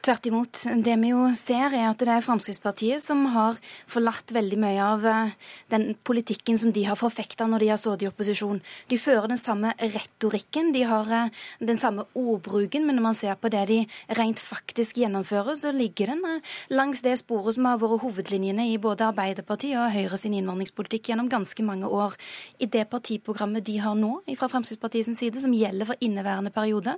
[0.04, 0.60] Tvert imot.
[0.84, 3.58] Det vi jo ser, er at det er Fremskrittspartiet som har
[3.90, 5.32] forlatt veldig mye av eh,
[5.72, 8.60] den politikken som de har forfekta når de har sittet i opposisjon.
[8.90, 13.38] De fører den samme retorikken, de har eh, den samme ordbruken, men når man ser
[13.40, 13.80] på det de
[14.18, 18.78] rent faktisk gjennomfører, så ligger den eh, langs det sporet som har vært hovedlinjene i
[18.80, 22.18] både Arbeiderpartiet og Høyre sin innvandringspolitikk gjennom ganske mange år.
[22.60, 26.96] I det partiprogrammet de har nå fra Fremskrittspartiets side, som gjelder for inneværende periode,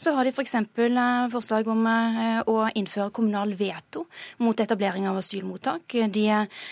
[0.00, 0.68] så har de for f.eks.
[0.74, 4.06] For eh, forslag om eh, å innføre kommunal veto
[4.42, 5.96] mot etablering av asylmottak.
[6.12, 6.24] De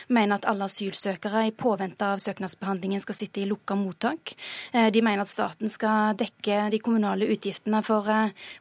[0.08, 4.34] mener at alle asylsøkere i påvente av søknadsbehandlingen skal sitte i lukka mottak.
[4.72, 8.08] Eh, de mener at staten skal dekke de kommunale utgiftene for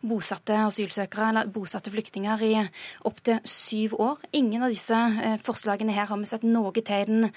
[0.06, 2.54] bosatte asylsøkere eller bosatte flyktninger i
[3.08, 4.20] opptil syv år.
[4.38, 5.00] Ingen av disse
[5.46, 7.28] forslagene her har vi sett noe tegn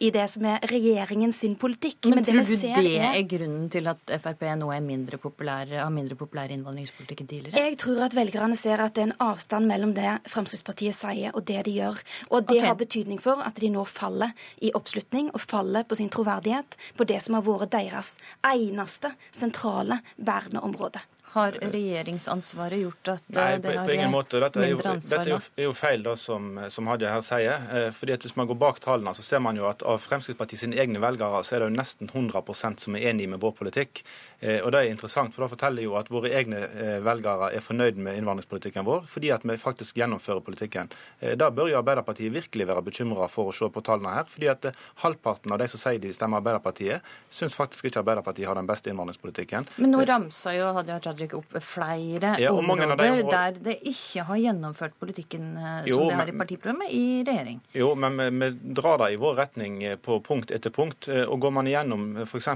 [0.00, 2.06] i det som er regjeringen sin politikk.
[2.06, 5.92] Men, Men tror du det er grunnen til at Frp nå er mindre populær, har
[5.94, 6.99] mindre populær innvandringspolitikk?
[7.00, 7.60] Innvandringspolitikken tidligere?
[7.60, 11.46] Jeg tror at velgerne ser at det er en avstand mellom det Fremskrittspartiet sier og
[11.46, 12.00] det de gjør.
[12.30, 12.66] Og det okay.
[12.66, 17.04] har betydning for at de nå faller i oppslutning og faller på sin troverdighet på
[17.04, 18.14] det som har vært deres
[18.44, 21.00] eneste sentrale verneområde.
[21.32, 24.40] Har regjeringsansvaret gjort at Nei, på, det har på ingen måte.
[24.42, 27.68] Dette er jo, dette er jo, er jo feil, da, som, som Hadia her sier.
[27.70, 30.64] Eh, fordi at Hvis man går bak tallene, så ser man jo at av Fremskrittspartiet
[30.64, 34.02] sine egne velgere så er det jo nesten 100 som er enig med vår politikk.
[34.40, 36.64] Eh, og Det er interessant, for da forteller jo at våre egne
[37.04, 40.90] velgere er fornøyd med innvandringspolitikken vår, fordi at vi faktisk gjennomfører politikken.
[41.38, 44.26] Da bør jo Arbeiderpartiet virkelig være bekymra for å se på tallene her.
[44.30, 44.70] fordi at
[45.04, 48.90] halvparten av de som sier de stemmer Arbeiderpartiet, syns faktisk ikke Arbeiderpartiet har den beste
[48.90, 49.68] innvandringspolitikken.
[49.76, 54.24] Men nå ramsa jo Hadia Tajik trekke opp flere ja, områder de der det ikke
[54.28, 55.52] har gjennomført politikken
[55.86, 57.60] jo, som det har i partiprogrammet, i regjering.
[57.76, 61.08] Jo, men vi, vi drar det i vår retning eh, på punkt etter punkt.
[61.08, 62.50] Eh, og Går man igjennom f.eks.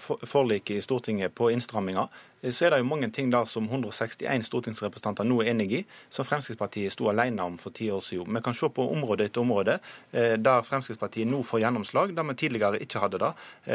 [0.00, 2.08] For forliket i Stortinget på innstramminger,
[2.40, 6.24] så er det jo mange ting der som 161 stortingsrepresentanter nå er enig i, som
[6.24, 8.32] Fremskrittspartiet sto alene om for ti år siden.
[8.34, 9.78] Vi kan se på område etter område
[10.12, 13.32] der Fremskrittspartiet nå får gjennomslag, der vi tidligere ikke hadde det.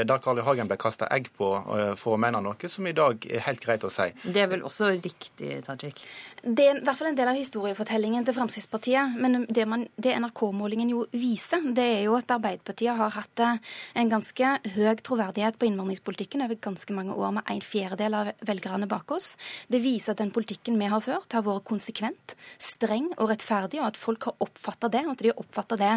[0.09, 0.45] Der Carl I.
[0.45, 1.51] Hagen ble kasta egg på
[1.99, 4.09] for å mene noe, som i dag er helt greit å si.
[4.25, 6.01] Det er vel også riktig, Tajik?
[6.45, 9.15] Det er i hvert fall en del av historiefortellingen til Fremskrittspartiet.
[9.21, 9.65] Men det,
[10.01, 15.57] det NRK-målingen jo viser, det er jo at Arbeiderpartiet har hatt en ganske høy troverdighet
[15.61, 19.35] på innvandringspolitikken over ganske mange år, med en fjerdedel av velgerne bak oss.
[19.67, 23.87] Det viser at den politikken vi har ført, har vært konsekvent, streng og rettferdig, og
[23.91, 25.93] at folk har oppfatta det, og at de har oppfatta det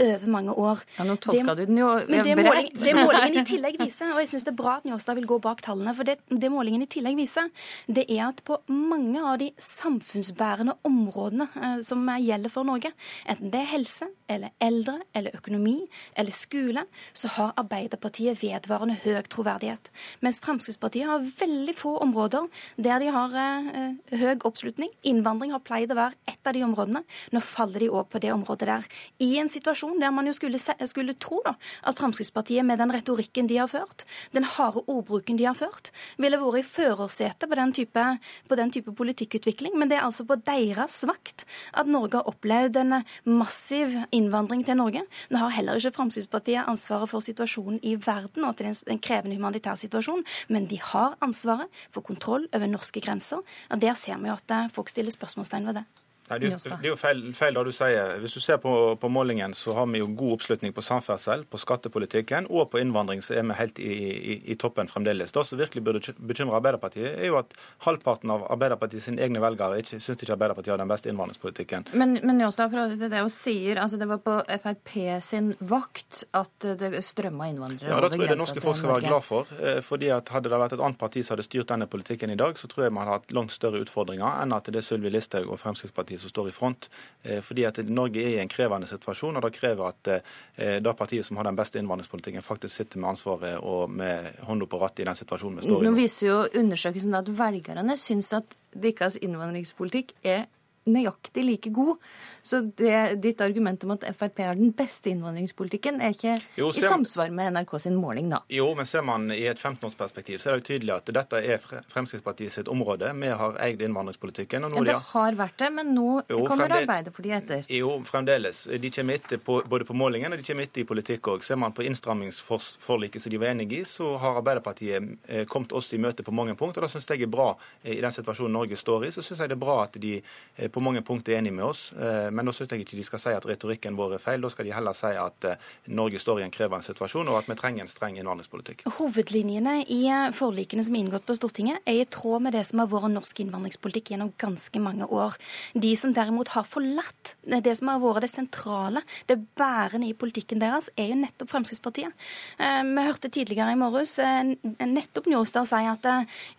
[0.00, 0.82] over mange år.
[0.98, 4.22] Ja, Nå tolka du den jo men det, måling, det målingen i tillegg viser, og
[4.22, 6.84] jeg syns det er bra at Njåstad vil gå bak tallene, for det, det målingen
[6.84, 7.50] i tillegg viser,
[7.86, 12.92] det er at på mange av de samfunnsbærende områdene eh, som gjelder for Norge,
[13.28, 15.78] enten det er helse eller eldre eller økonomi
[16.18, 19.90] eller skole, så har Arbeiderpartiet vedvarende høy troverdighet.
[20.24, 24.90] Mens Fremskrittspartiet har veldig få områder der de har eh, høy oppslutning.
[25.08, 27.02] Innvandring har pleid å være ett av de områdene.
[27.32, 28.86] Nå faller de òg på det området der.
[29.22, 31.54] I en situasjon der man jo skulle, skulle tro da,
[31.88, 36.40] at Fremskrittspartiet med den retorikken de har ført, den harde ordbruken de har ført, ville
[36.40, 38.06] vært i førersetet på den type,
[38.48, 39.76] på den type politikkutvikling.
[39.78, 41.46] Men det er altså på deres vakt
[41.78, 42.98] at Norge har opplevd en
[43.28, 45.04] massiv innvandring til Norge.
[45.30, 49.78] Nå har heller ikke Fremskrittspartiet ansvaret for situasjonen i verden og til en krevende humanitær
[49.80, 53.42] situasjon, men de har ansvaret for kontroll over norske grenser.
[53.70, 55.84] Og Der ser vi jo at eh, folk stiller spørsmålstegn ved det.
[56.32, 58.14] Nei, det, er, det er jo feil, feil, det du sier.
[58.22, 61.60] Hvis du ser på, på, målingen, så har vi jo god oppslutning på samferdsel, på
[61.60, 65.34] skattepolitikken og på innvandring, så er vi helt i, i, i toppen fremdeles.
[65.34, 67.54] Det som virkelig burde bekymre Arbeiderpartiet, er jo at
[67.86, 71.90] halvparten av Arbeiderpartiet sine egne velgere ikke syns ikke Arbeiderpartiet har den beste innvandringspolitikken.
[71.98, 74.94] Men, men Jåstad, det, det sier, altså det var på Frp
[75.24, 78.08] sin vakt at det strømma innvandrere ja, over grensa til Norge?
[78.08, 79.52] Ja, det tror jeg det norske folk skal være glad for.
[79.60, 82.38] Eh, fordi at Hadde det vært et annet parti som hadde styrt denne politikken i
[82.40, 85.12] dag, så tror jeg man hadde hatt langt større utfordringer enn at det er Sylvi
[85.12, 86.88] Listhaug og Fremskrittspartiet som står i front.
[87.22, 90.96] Eh, fordi at Norge er i en krevende situasjon, og det krever at eh, det
[90.98, 95.04] partiet som har den beste innvandringspolitikken, faktisk sitter med ansvaret og med hånda på rattet
[95.04, 95.90] i den situasjonen vi står i nå.
[95.90, 100.46] Nå viser jo undersøkelsen at velgerne syns at deres innvandringspolitikk er
[100.88, 101.96] nøyaktig like god.
[102.42, 106.82] Så det, ditt argument om at Frp har den beste innvandringspolitikken, er ikke jo, i
[106.82, 108.40] samsvar med NRK sin måling, da?
[108.50, 111.62] Jo, men ser man i et 15-årsperspektiv, så er det jo tydelig at dette er
[111.62, 113.12] Fremskrittspartiet sitt område.
[113.14, 114.66] Vi har eid innvandringspolitikken.
[114.66, 116.74] ja, det har vært det, men nå jo, kommer.
[116.82, 117.64] Arbeiderpartiet etter.
[117.70, 118.64] Jo, fremdeles.
[118.80, 121.46] De kommer etter på, både på målingen og de kommer etter i politikk òg.
[121.46, 125.92] Ser man på innstrammingsforliket som de var enige i, så har Arbeiderpartiet eh, kommet oss
[125.94, 126.82] i møte på mange punkter.
[126.82, 127.52] og Det syns jeg er bra
[127.84, 129.14] i den situasjonen Norge står i.
[129.14, 131.82] Så syns jeg det er bra at de eh, på mange punkter enig med oss.
[131.92, 134.42] Eh, men da syns jeg ikke de skal si at retorikken vår er feil.
[134.42, 137.50] Da skal de heller si at eh, Norge står i en krevende situasjon, og at
[137.50, 138.84] vi trenger en streng innvandringspolitikk.
[138.98, 142.82] Hovedlinjene i eh, forlikene som er inngått på Stortinget, er i tråd med det som
[142.82, 145.36] har vært norsk innvandringspolitikk gjennom ganske mange år.
[145.74, 150.62] De som derimot har forlatt det som har vært det sentrale, det bærende i politikken
[150.62, 152.14] deres, er jo nettopp Fremskrittspartiet.
[152.58, 156.06] Vi hørte tidligere i morges nettopp Njåstad si at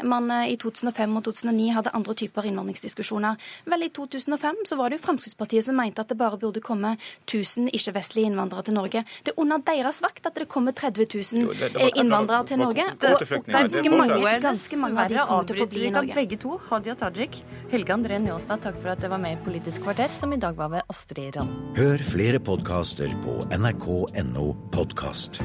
[0.06, 3.40] man i 2005 og 2009 hadde andre typer innvandringsdiskusjoner.
[3.70, 6.96] Vel, i 2005 så var det jo Fremskrittspartiet som mente at det bare burde komme
[7.26, 9.04] 1000 ikke-vestlige innvandrere til Norge.
[9.26, 12.48] Det er under deres vakt at det kommer 30 000 jo, det, det var, innvandrere
[12.52, 12.88] til Norge.
[12.94, 16.18] Og ganske mange, ganske mange av de kommer til å forbli i Norge.
[16.18, 17.40] Begge to, Hadia Tajik,
[17.74, 20.58] Helge André Njåstad, takk for at dere var med i Politisk kvarter, som i dag
[20.60, 21.54] var ved Astrid Rand.
[21.80, 25.44] Hør flere podkaster på nrk.no podkast.